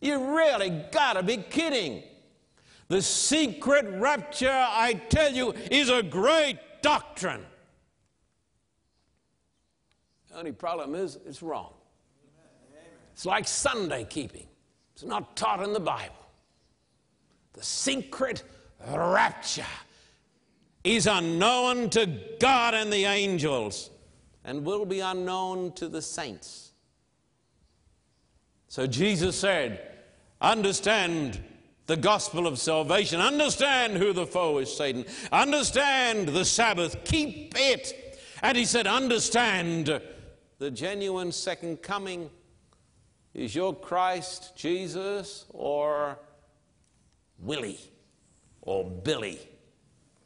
You 0.00 0.36
really 0.36 0.70
got 0.92 1.14
to 1.14 1.22
be 1.22 1.38
kidding. 1.38 2.02
The 2.88 3.00
secret 3.00 3.86
rapture, 3.98 4.50
I 4.50 4.94
tell 5.08 5.32
you, 5.32 5.54
is 5.70 5.88
a 5.88 6.02
great 6.02 6.58
doctrine. 6.82 7.44
Only 10.38 10.52
problem 10.52 10.94
is 10.94 11.18
it's 11.26 11.42
wrong. 11.42 11.72
It's 13.12 13.26
like 13.26 13.48
Sunday 13.48 14.04
keeping, 14.04 14.46
it's 14.94 15.02
not 15.02 15.36
taught 15.36 15.60
in 15.64 15.72
the 15.72 15.80
Bible. 15.80 16.14
The 17.54 17.64
secret 17.64 18.44
rapture 18.88 19.64
is 20.84 21.08
unknown 21.08 21.90
to 21.90 22.06
God 22.38 22.74
and 22.74 22.92
the 22.92 23.04
angels 23.04 23.90
and 24.44 24.64
will 24.64 24.86
be 24.86 25.00
unknown 25.00 25.72
to 25.72 25.88
the 25.88 26.00
saints. 26.00 26.70
So 28.68 28.86
Jesus 28.86 29.34
said, 29.34 29.96
Understand 30.40 31.40
the 31.86 31.96
gospel 31.96 32.46
of 32.46 32.60
salvation, 32.60 33.20
understand 33.20 33.96
who 33.96 34.12
the 34.12 34.26
foe 34.26 34.58
is 34.58 34.72
Satan, 34.72 35.04
understand 35.32 36.28
the 36.28 36.44
Sabbath, 36.44 37.02
keep 37.02 37.54
it. 37.58 38.20
And 38.40 38.56
he 38.56 38.64
said, 38.64 38.86
Understand 38.86 40.00
the 40.58 40.70
genuine 40.70 41.32
second 41.32 41.82
coming 41.82 42.30
Is 43.34 43.54
your 43.54 43.74
Christ 43.74 44.56
Jesus 44.56 45.44
or 45.50 46.18
Willie 47.38 47.78
or 48.62 48.84
Billy 48.84 49.38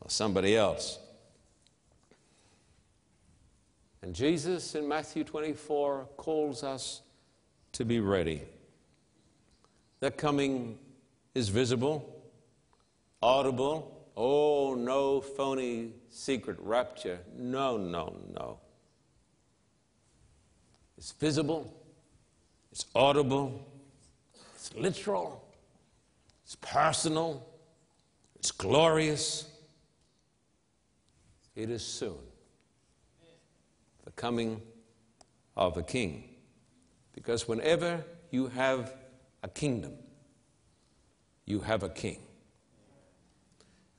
or 0.00 0.08
somebody 0.08 0.56
else? 0.56 0.98
And 4.02 4.14
Jesus 4.14 4.74
in 4.74 4.88
Matthew 4.88 5.24
24 5.24 6.08
calls 6.16 6.64
us 6.64 7.02
to 7.72 7.84
be 7.84 8.00
ready. 8.00 8.42
That 10.00 10.16
coming 10.16 10.78
is 11.34 11.48
visible, 11.48 12.24
audible. 13.22 13.98
Oh, 14.16 14.74
no 14.74 15.20
phony 15.20 15.92
secret 16.08 16.58
rapture. 16.60 17.20
No, 17.38 17.76
no, 17.76 18.16
no. 18.34 18.58
It's 21.02 21.10
visible, 21.10 21.68
it's 22.70 22.86
audible, 22.94 23.60
it's 24.54 24.72
literal, 24.76 25.44
it's 26.44 26.54
personal, 26.54 27.44
it's 28.36 28.52
glorious. 28.52 29.48
It 31.56 31.70
is 31.70 31.82
soon 31.82 32.20
the 34.04 34.12
coming 34.12 34.62
of 35.56 35.76
a 35.76 35.82
king. 35.82 36.36
Because 37.16 37.48
whenever 37.48 38.04
you 38.30 38.46
have 38.46 38.94
a 39.42 39.48
kingdom, 39.48 39.94
you 41.46 41.58
have 41.58 41.82
a 41.82 41.88
king. 41.88 42.20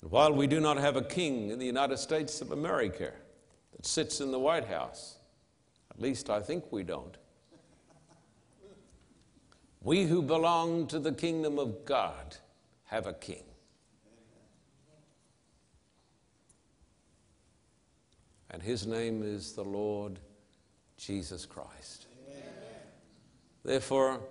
And 0.01 0.09
while 0.09 0.31
we 0.31 0.47
do 0.47 0.61
not 0.61 0.77
have 0.77 0.95
a 0.95 1.03
king 1.03 1.49
in 1.49 1.59
the 1.59 1.65
United 1.65 1.97
States 1.97 2.39
of 2.39 2.53
America 2.53 3.11
that 3.73 3.85
sits 3.85 4.21
in 4.21 4.31
the 4.31 4.39
White 4.39 4.69
House, 4.69 5.17
at 5.95 6.01
least 6.01 6.29
I 6.29 6.39
think 6.39 6.71
we 6.71 6.83
don't, 6.83 7.17
we 9.81 10.05
who 10.05 10.21
belong 10.21 10.87
to 10.87 10.99
the 10.99 11.11
kingdom 11.11 11.59
of 11.59 11.85
God 11.85 12.37
have 12.85 13.05
a 13.05 13.13
king. 13.13 13.43
And 18.49 18.61
his 18.61 18.85
name 18.85 19.23
is 19.23 19.53
the 19.53 19.63
Lord 19.63 20.19
Jesus 20.95 21.45
Christ. 21.45 22.05
Amen. 22.29 22.43
Therefore, 23.65 24.21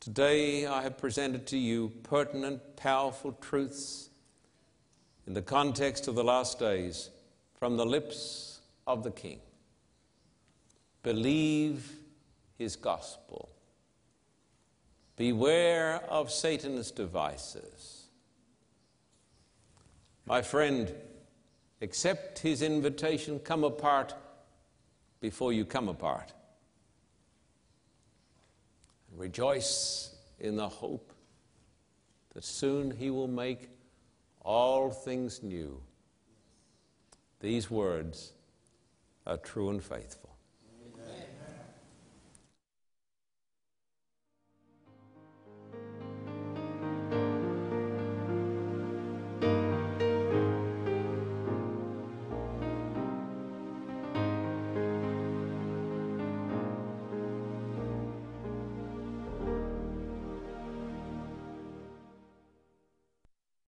today 0.00 0.66
I 0.66 0.82
have 0.82 0.96
presented 0.96 1.46
to 1.48 1.58
you 1.58 1.92
pertinent, 2.02 2.76
powerful 2.76 3.32
truths 3.32 4.08
in 5.26 5.34
the 5.34 5.42
context 5.42 6.08
of 6.08 6.14
the 6.14 6.24
last 6.24 6.58
days 6.58 7.10
from 7.58 7.76
the 7.76 7.86
lips 7.86 8.60
of 8.86 9.04
the 9.04 9.10
King. 9.10 9.40
Believe 11.02 11.92
his 12.58 12.76
gospel. 12.76 13.48
Beware 15.16 16.02
of 16.08 16.30
Satan's 16.30 16.90
devices. 16.90 18.06
My 20.26 20.42
friend, 20.42 20.92
accept 21.82 22.38
his 22.38 22.62
invitation, 22.62 23.38
come 23.38 23.64
apart 23.64 24.14
before 25.20 25.52
you 25.52 25.64
come 25.64 25.88
apart. 25.88 26.32
Rejoice 29.16 30.14
in 30.38 30.56
the 30.56 30.68
hope 30.68 31.12
that 32.34 32.44
soon 32.44 32.90
he 32.90 33.10
will 33.10 33.28
make 33.28 33.68
all 34.42 34.90
things 34.90 35.42
new. 35.42 35.80
These 37.40 37.70
words 37.70 38.32
are 39.26 39.36
true 39.36 39.70
and 39.70 39.82
faithful. 39.82 40.29